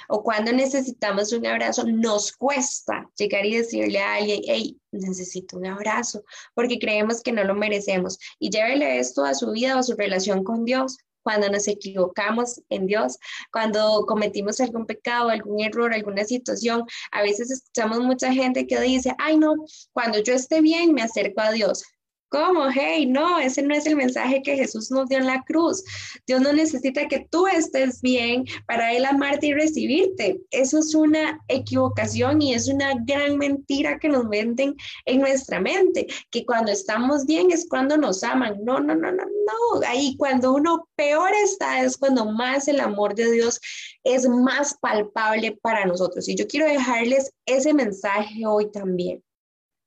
O 0.09 0.23
cuando 0.23 0.51
necesitamos 0.51 1.31
un 1.31 1.45
abrazo, 1.45 1.85
nos 1.85 2.33
cuesta 2.33 3.09
llegar 3.17 3.45
y 3.45 3.57
decirle 3.57 3.99
a 3.99 4.15
alguien, 4.15 4.41
hey, 4.45 4.77
necesito 4.91 5.57
un 5.57 5.67
abrazo, 5.67 6.23
porque 6.53 6.79
creemos 6.79 7.21
que 7.21 7.31
no 7.31 7.43
lo 7.43 7.55
merecemos. 7.55 8.19
Y 8.39 8.49
llévele 8.49 8.99
esto 8.99 9.23
a 9.23 9.33
su 9.33 9.51
vida 9.51 9.75
o 9.75 9.79
a 9.79 9.83
su 9.83 9.95
relación 9.95 10.43
con 10.43 10.65
Dios 10.65 10.97
cuando 11.25 11.49
nos 11.49 11.67
equivocamos 11.67 12.61
en 12.69 12.85
Dios, 12.85 13.17
cuando 13.51 14.05
cometimos 14.07 14.61
algún 14.61 14.85
pecado, 14.85 15.29
algún 15.29 15.59
error, 15.59 15.91
alguna 15.91 16.23
situación. 16.23 16.85
A 17.11 17.23
veces 17.23 17.49
escuchamos 17.49 17.99
mucha 18.01 18.31
gente 18.31 18.67
que 18.67 18.79
dice, 18.79 19.15
ay 19.17 19.37
no, 19.37 19.55
cuando 19.91 20.19
yo 20.19 20.35
esté 20.35 20.61
bien 20.61 20.93
me 20.93 21.01
acerco 21.01 21.41
a 21.41 21.51
Dios. 21.51 21.83
¿Cómo? 22.29 22.67
Hey, 22.69 23.05
no, 23.05 23.39
ese 23.39 23.61
no 23.61 23.75
es 23.75 23.85
el 23.85 23.95
mensaje 23.95 24.41
que 24.41 24.55
Jesús 24.55 24.89
nos 24.91 25.07
dio 25.07 25.19
en 25.19 25.27
la 25.27 25.43
cruz. 25.43 25.83
Dios 26.25 26.41
no 26.41 26.51
necesita 26.51 27.07
que 27.07 27.27
tú 27.29 27.47
estés 27.47 28.01
bien 28.01 28.45
para 28.65 28.93
Él 28.93 29.05
amarte 29.05 29.47
y 29.47 29.53
recibirte. 29.53 30.41
Eso 30.51 30.79
es 30.79 30.95
una 30.95 31.39
equivocación 31.47 32.41
y 32.41 32.53
es 32.53 32.67
una 32.67 32.93
gran 33.05 33.37
mentira 33.37 33.99
que 33.99 34.09
nos 34.09 34.27
venden 34.27 34.75
en 35.05 35.19
nuestra 35.21 35.61
mente, 35.61 36.07
que 36.31 36.45
cuando 36.45 36.71
estamos 36.71 37.25
bien 37.25 37.51
es 37.51 37.67
cuando 37.69 37.95
nos 37.95 38.23
aman. 38.23 38.57
No, 38.65 38.79
no, 38.79 38.95
no, 38.95 39.11
no, 39.11 39.23
no. 39.23 39.87
Ahí 39.87 40.17
cuando 40.17 40.53
uno 40.53 40.89
peor 40.95 41.29
está 41.43 41.83
es 41.83 41.95
cuando 41.95 42.25
más 42.25 42.67
el 42.67 42.79
amor 42.79 43.13
de 43.13 43.31
Dios 43.31 43.61
es 44.03 44.27
más 44.27 44.75
palpable 44.81 45.57
para 45.61 45.85
nosotros. 45.85 46.27
Y 46.27 46.35
yo 46.35 46.47
quiero 46.47 46.65
dejarles 46.65 47.31
ese 47.45 47.73
mensaje 47.73 48.45
hoy 48.45 48.71
también. 48.71 49.24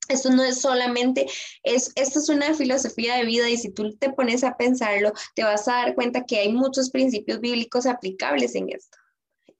Esto 0.08 0.30
no 0.30 0.42
es 0.42 0.60
solamente, 0.60 1.26
es, 1.62 1.92
esto 1.94 2.18
es 2.18 2.28
una 2.28 2.54
filosofía 2.54 3.16
de 3.16 3.26
vida 3.26 3.48
y 3.48 3.56
si 3.56 3.70
tú 3.70 3.96
te 3.96 4.10
pones 4.10 4.42
a 4.44 4.56
pensarlo, 4.56 5.12
te 5.34 5.44
vas 5.44 5.68
a 5.68 5.72
dar 5.72 5.94
cuenta 5.94 6.24
que 6.24 6.38
hay 6.38 6.52
muchos 6.52 6.90
principios 6.90 7.40
bíblicos 7.40 7.86
aplicables 7.86 8.54
en 8.54 8.70
esto. 8.70 8.98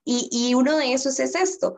Y, 0.03 0.27
y 0.31 0.55
uno 0.55 0.77
de 0.77 0.93
esos 0.93 1.19
es 1.19 1.35
esto, 1.35 1.75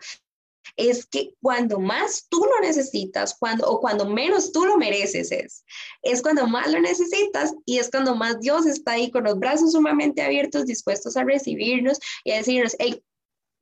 es 0.77 1.05
que 1.05 1.35
cuando 1.41 1.79
más 1.79 2.27
tú 2.29 2.39
lo 2.39 2.59
necesitas, 2.65 3.35
cuando, 3.37 3.67
o 3.67 3.79
cuando 3.79 4.07
menos 4.07 4.51
tú 4.51 4.65
lo 4.65 4.77
mereces 4.77 5.31
es, 5.31 5.63
es 6.01 6.21
cuando 6.21 6.47
más 6.47 6.71
lo 6.71 6.79
necesitas 6.79 7.53
y 7.65 7.79
es 7.79 7.89
cuando 7.89 8.15
más 8.15 8.39
Dios 8.39 8.65
está 8.65 8.93
ahí 8.93 9.11
con 9.11 9.23
los 9.23 9.37
brazos 9.37 9.73
sumamente 9.73 10.21
abiertos, 10.21 10.65
dispuestos 10.65 11.17
a 11.17 11.23
recibirnos 11.23 11.99
y 12.23 12.31
a 12.31 12.37
decirnos, 12.37 12.75
hey, 12.79 13.03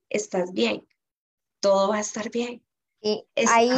estás 0.08 0.52
bien, 0.52 0.86
todo 1.60 1.88
va 1.88 1.96
a 1.96 2.00
estar 2.00 2.30
bien. 2.30 2.62
Y 3.00 3.24
ahí, 3.48 3.70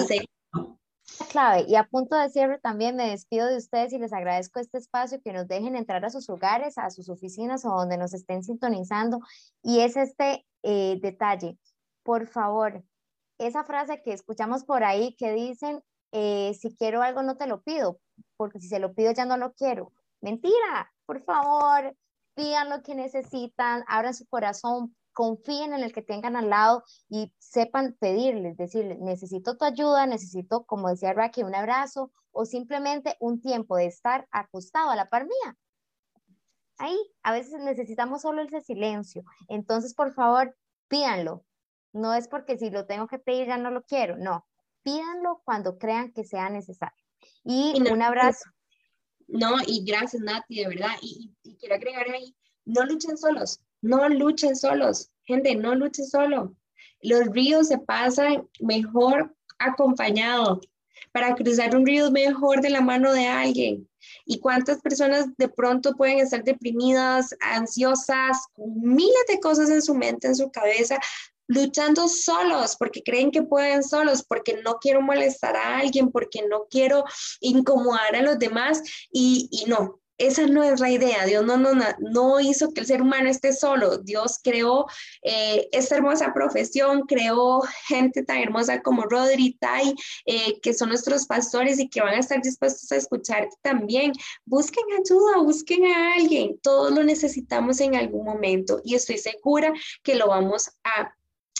clave. 1.30 1.64
Y 1.68 1.76
a 1.76 1.84
punto 1.84 2.16
de 2.16 2.28
cierre 2.30 2.58
también 2.58 2.96
me 2.96 3.10
despido 3.10 3.46
de 3.46 3.56
ustedes 3.56 3.92
y 3.92 3.98
les 3.98 4.12
agradezco 4.12 4.60
este 4.60 4.78
espacio 4.78 5.20
que 5.22 5.32
nos 5.32 5.48
dejen 5.48 5.76
entrar 5.76 6.04
a 6.04 6.10
sus 6.10 6.28
hogares, 6.30 6.78
a 6.78 6.90
sus 6.90 7.08
oficinas 7.08 7.64
o 7.64 7.70
donde 7.70 7.98
nos 7.98 8.14
estén 8.14 8.42
sintonizando. 8.42 9.20
Y 9.62 9.80
es 9.80 9.96
este 9.96 10.46
eh, 10.62 10.98
detalle. 11.00 11.58
Por 12.02 12.26
favor, 12.26 12.84
esa 13.38 13.64
frase 13.64 14.02
que 14.02 14.12
escuchamos 14.12 14.64
por 14.64 14.84
ahí 14.84 15.14
que 15.16 15.32
dicen, 15.32 15.82
eh, 16.12 16.54
si 16.60 16.74
quiero 16.76 17.02
algo 17.02 17.22
no 17.22 17.36
te 17.36 17.46
lo 17.46 17.62
pido, 17.62 17.98
porque 18.36 18.60
si 18.60 18.68
se 18.68 18.78
lo 18.78 18.94
pido 18.94 19.12
ya 19.12 19.24
no 19.24 19.36
lo 19.36 19.52
quiero. 19.54 19.92
Mentira, 20.20 20.92
por 21.06 21.22
favor, 21.24 21.96
pidan 22.34 22.70
lo 22.70 22.82
que 22.82 22.94
necesitan, 22.94 23.84
abran 23.88 24.14
su 24.14 24.26
corazón, 24.26 24.94
confíen 25.12 25.72
en 25.72 25.82
el 25.82 25.92
que 25.92 26.02
tengan 26.02 26.36
al 26.36 26.50
lado 26.50 26.84
y 27.08 27.32
sepan 27.38 27.96
pedirles, 27.98 28.56
decirles, 28.56 28.98
necesito 29.00 29.56
tu 29.56 29.64
ayuda, 29.64 30.06
necesito, 30.06 30.64
como 30.64 30.88
decía 30.88 31.12
Raquel, 31.12 31.46
un 31.46 31.54
abrazo 31.54 32.12
o 32.30 32.44
simplemente 32.44 33.16
un 33.20 33.40
tiempo 33.40 33.76
de 33.76 33.86
estar 33.86 34.26
acostado 34.30 34.90
a 34.90 34.96
la 34.96 35.08
par 35.08 35.24
mía. 35.26 35.56
Ahí, 36.78 36.98
a 37.22 37.32
veces 37.32 37.60
necesitamos 37.60 38.22
solo 38.22 38.42
ese 38.42 38.60
silencio. 38.60 39.22
Entonces, 39.48 39.94
por 39.94 40.12
favor, 40.14 40.56
pídanlo. 40.88 41.44
No 41.92 42.14
es 42.14 42.26
porque 42.26 42.56
si 42.56 42.70
lo 42.70 42.86
tengo 42.86 43.06
que 43.06 43.18
pedir 43.18 43.48
ya 43.48 43.58
no 43.58 43.70
lo 43.70 43.82
quiero, 43.82 44.16
no. 44.16 44.46
Pídanlo 44.82 45.42
cuando 45.44 45.78
crean 45.78 46.12
que 46.12 46.24
sea 46.24 46.48
necesario. 46.48 46.96
Y, 47.44 47.80
un 47.90 48.02
abrazo. 48.02 48.50
No, 49.28 49.56
y 49.66 49.84
gracias 49.84 50.22
Nati, 50.22 50.62
de 50.62 50.68
verdad. 50.68 50.96
Y, 51.02 51.34
y, 51.42 51.56
quiero 51.56 51.74
agregar 51.74 52.08
ahí, 52.10 52.34
no 52.64 52.84
luchen 52.84 53.16
solos, 53.16 53.60
no 53.82 54.08
luchen 54.08 54.56
solos. 54.56 55.10
Gente, 55.24 55.54
no 55.54 55.74
luchen 55.74 56.06
solo. 56.06 56.56
Los 57.02 57.26
ríos 57.26 57.68
se 57.68 57.78
pasan 57.78 58.48
mejor 58.60 59.34
acompañado. 59.58 60.60
Para 61.12 61.34
cruzar 61.34 61.76
un 61.76 61.84
río 61.84 62.10
mejor 62.10 62.62
de 62.62 62.70
la 62.70 62.80
mano 62.80 63.12
de 63.12 63.26
alguien. 63.26 63.86
¿Y 64.24 64.38
cuántas 64.40 64.80
personas 64.80 65.26
de 65.36 65.48
pronto 65.48 65.94
pueden 65.94 66.20
estar 66.20 66.42
deprimidas, 66.42 67.36
ansiosas, 67.40 68.38
con 68.54 68.80
miles 68.80 69.24
de 69.28 69.38
cosas 69.38 69.68
en 69.68 69.82
su 69.82 69.94
mente, 69.94 70.28
en 70.28 70.36
su 70.36 70.50
cabeza, 70.50 70.98
luchando 71.48 72.08
solos 72.08 72.76
porque 72.76 73.02
creen 73.02 73.30
que 73.30 73.42
pueden 73.42 73.82
solos, 73.82 74.24
porque 74.26 74.60
no 74.64 74.78
quiero 74.78 75.02
molestar 75.02 75.56
a 75.56 75.78
alguien, 75.78 76.10
porque 76.10 76.42
no 76.48 76.66
quiero 76.70 77.04
incomodar 77.40 78.16
a 78.16 78.22
los 78.22 78.38
demás 78.38 78.82
y, 79.12 79.48
y 79.50 79.68
no, 79.68 80.01
esa 80.26 80.46
no 80.46 80.62
es 80.62 80.80
la 80.80 80.90
idea. 80.90 81.26
Dios 81.26 81.44
no, 81.44 81.56
no, 81.56 81.72
no 81.98 82.40
hizo 82.40 82.72
que 82.72 82.80
el 82.80 82.86
ser 82.86 83.02
humano 83.02 83.28
esté 83.28 83.52
solo. 83.52 83.98
Dios 83.98 84.38
creó 84.42 84.86
eh, 85.22 85.68
esta 85.72 85.96
hermosa 85.96 86.32
profesión, 86.32 87.02
creó 87.02 87.62
gente 87.88 88.22
tan 88.22 88.38
hermosa 88.38 88.82
como 88.82 89.02
Rodri 89.02 89.56
Tai, 89.60 89.94
eh, 90.26 90.60
que 90.60 90.74
son 90.74 90.90
nuestros 90.90 91.26
pastores 91.26 91.78
y 91.80 91.88
que 91.88 92.00
van 92.00 92.14
a 92.14 92.20
estar 92.20 92.40
dispuestos 92.40 92.90
a 92.92 92.96
escucharte 92.96 93.56
también. 93.62 94.12
Busquen 94.44 94.84
ayuda, 94.92 95.42
busquen 95.42 95.86
a 95.86 96.14
alguien. 96.14 96.58
Todos 96.62 96.92
lo 96.92 97.02
necesitamos 97.02 97.80
en 97.80 97.96
algún 97.96 98.24
momento 98.24 98.80
y 98.84 98.94
estoy 98.94 99.18
segura 99.18 99.72
que 100.02 100.14
lo 100.14 100.28
vamos 100.28 100.70
a 100.84 101.12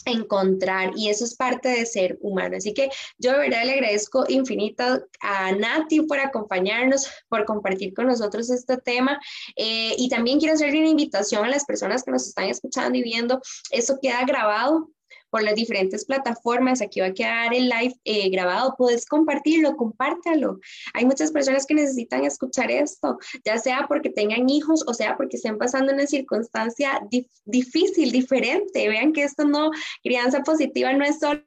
encontrar 0.04 0.92
y 0.96 1.08
eso 1.08 1.24
es 1.24 1.34
parte 1.34 1.68
de 1.68 1.86
ser 1.86 2.18
humano. 2.20 2.56
Así 2.56 2.74
que 2.74 2.90
yo 3.18 3.32
de 3.32 3.38
verdad 3.38 3.64
le 3.64 3.72
agradezco 3.72 4.24
infinito 4.28 4.84
a 5.20 5.52
Nati 5.52 6.02
por 6.02 6.18
acompañarnos, 6.20 7.08
por 7.28 7.44
compartir 7.44 7.94
con 7.94 8.06
nosotros 8.06 8.50
este 8.50 8.76
tema 8.78 9.20
eh, 9.56 9.94
y 9.96 10.08
también 10.08 10.38
quiero 10.38 10.54
hacerle 10.54 10.80
una 10.80 10.90
invitación 10.90 11.44
a 11.44 11.48
las 11.48 11.64
personas 11.64 12.02
que 12.02 12.10
nos 12.10 12.26
están 12.26 12.46
escuchando 12.46 12.98
y 12.98 13.02
viendo. 13.02 13.40
Eso 13.70 13.98
queda 14.00 14.24
grabado 14.24 14.90
por 15.32 15.42
las 15.42 15.54
diferentes 15.54 16.04
plataformas. 16.04 16.82
Aquí 16.82 17.00
va 17.00 17.06
a 17.06 17.14
quedar 17.14 17.54
el 17.54 17.70
live 17.70 17.94
eh, 18.04 18.28
grabado. 18.28 18.74
Puedes 18.76 19.06
compartirlo, 19.06 19.76
compártalo. 19.76 20.60
Hay 20.92 21.06
muchas 21.06 21.32
personas 21.32 21.64
que 21.64 21.74
necesitan 21.74 22.24
escuchar 22.24 22.70
esto, 22.70 23.18
ya 23.44 23.56
sea 23.56 23.86
porque 23.88 24.10
tengan 24.10 24.48
hijos 24.50 24.84
o 24.86 24.92
sea 24.92 25.16
porque 25.16 25.36
estén 25.36 25.56
pasando 25.56 25.92
una 25.94 26.06
circunstancia 26.06 27.00
difícil, 27.46 28.12
diferente. 28.12 28.88
Vean 28.88 29.14
que 29.14 29.24
esto 29.24 29.44
no, 29.44 29.70
crianza 30.02 30.42
positiva 30.42 30.92
no 30.92 31.04
es 31.04 31.18
solo 31.18 31.42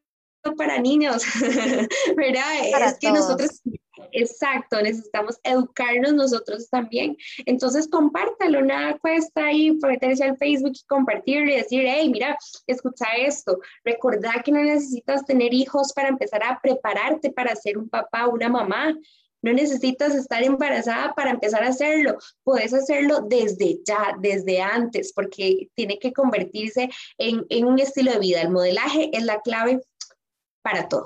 para 0.58 0.80
niños, 0.80 1.24
¿verdad? 2.18 2.88
es 2.88 2.98
que 3.00 3.12
nosotros 3.12 3.62
Exacto, 4.12 4.82
necesitamos 4.82 5.40
educarnos 5.44 6.14
nosotros 6.14 6.70
también. 6.70 7.18
Entonces, 7.46 7.88
compártalo, 7.88 8.62
nada 8.62 8.98
cuesta 9.00 9.46
ahí 9.46 9.72
meterse 9.72 10.24
al 10.24 10.38
Facebook 10.38 10.74
y 10.76 10.86
compartirlo 10.88 11.50
y 11.52 11.56
decir, 11.56 11.84
hey, 11.86 12.10
mira, 12.10 12.38
escucha 12.68 13.06
esto. 13.18 13.60
Recordar 13.84 14.44
que 14.44 14.52
no 14.52 14.62
necesitas 14.62 15.26
tener 15.26 15.54
hijos 15.54 15.94
para 15.94 16.10
empezar 16.10 16.44
a 16.44 16.60
prepararte 16.62 17.32
para 17.32 17.56
ser 17.56 17.78
un 17.78 17.90
papá 17.90 18.28
o 18.28 18.34
una 18.34 18.50
mamá. 18.50 18.96
No 19.42 19.54
necesitas 19.54 20.16
estar 20.16 20.44
embarazada 20.44 21.14
para 21.14 21.30
empezar 21.30 21.64
a 21.64 21.68
hacerlo. 21.68 22.18
Puedes 22.44 22.74
hacerlo 22.74 23.22
desde 23.22 23.80
ya, 23.86 24.16
desde 24.20 24.62
antes, 24.62 25.14
porque 25.14 25.70
tiene 25.76 26.00
que 26.00 26.14
convertirse 26.14 26.90
en, 27.18 27.46
en 27.50 27.66
un 27.66 27.80
estilo 27.80 28.12
de 28.14 28.20
vida. 28.20 28.42
El 28.42 28.50
modelaje 28.50 29.12
es 29.14 29.24
la 29.24 29.42
clave 29.42 29.82
para 30.64 30.88
todo. 30.88 31.06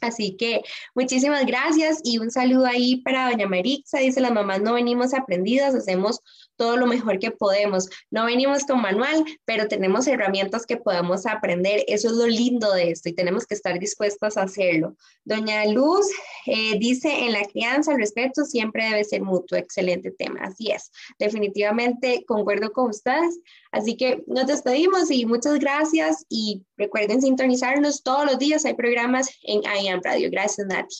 Así 0.00 0.36
que 0.36 0.62
muchísimas 0.94 1.44
gracias 1.46 2.00
y 2.04 2.18
un 2.18 2.30
saludo 2.30 2.66
ahí 2.66 2.96
para 3.02 3.30
doña 3.30 3.48
Marixa. 3.48 3.98
Dice, 3.98 4.20
las 4.20 4.32
mamás 4.32 4.60
no 4.60 4.74
venimos 4.74 5.14
aprendidas, 5.14 5.74
hacemos 5.74 6.20
todo 6.58 6.76
lo 6.76 6.86
mejor 6.86 7.18
que 7.18 7.30
podemos. 7.30 7.88
No 8.10 8.26
venimos 8.26 8.64
con 8.64 8.82
manual, 8.82 9.24
pero 9.46 9.68
tenemos 9.68 10.06
herramientas 10.06 10.66
que 10.66 10.76
podemos 10.76 11.24
aprender. 11.24 11.84
Eso 11.86 12.08
es 12.08 12.14
lo 12.14 12.26
lindo 12.26 12.70
de 12.74 12.90
esto 12.90 13.08
y 13.08 13.14
tenemos 13.14 13.46
que 13.46 13.54
estar 13.54 13.78
dispuestos 13.78 14.36
a 14.36 14.42
hacerlo. 14.42 14.96
Doña 15.24 15.64
Luz 15.66 16.06
eh, 16.46 16.78
dice, 16.78 17.26
en 17.26 17.32
la 17.32 17.44
crianza 17.44 17.92
el 17.92 17.98
respeto 17.98 18.44
siempre 18.44 18.84
debe 18.84 19.04
ser 19.04 19.22
mutuo. 19.22 19.56
Excelente 19.56 20.10
tema. 20.10 20.40
Así 20.42 20.70
es. 20.70 20.90
Definitivamente 21.18 22.24
concuerdo 22.26 22.72
con 22.72 22.90
ustedes. 22.90 23.38
Así 23.70 23.96
que 23.96 24.24
nos 24.26 24.46
despedimos 24.46 25.10
y 25.10 25.24
muchas 25.24 25.58
gracias 25.58 26.26
y 26.28 26.64
recuerden 26.76 27.22
sintonizarnos 27.22 28.02
todos 28.02 28.26
los 28.26 28.38
días. 28.38 28.64
Hay 28.64 28.74
programas 28.74 29.30
en 29.42 29.62
IAM 29.62 30.00
Radio. 30.02 30.28
Gracias, 30.30 30.66
Nati. 30.66 30.96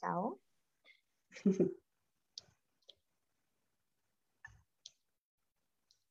Chao. 0.00 0.38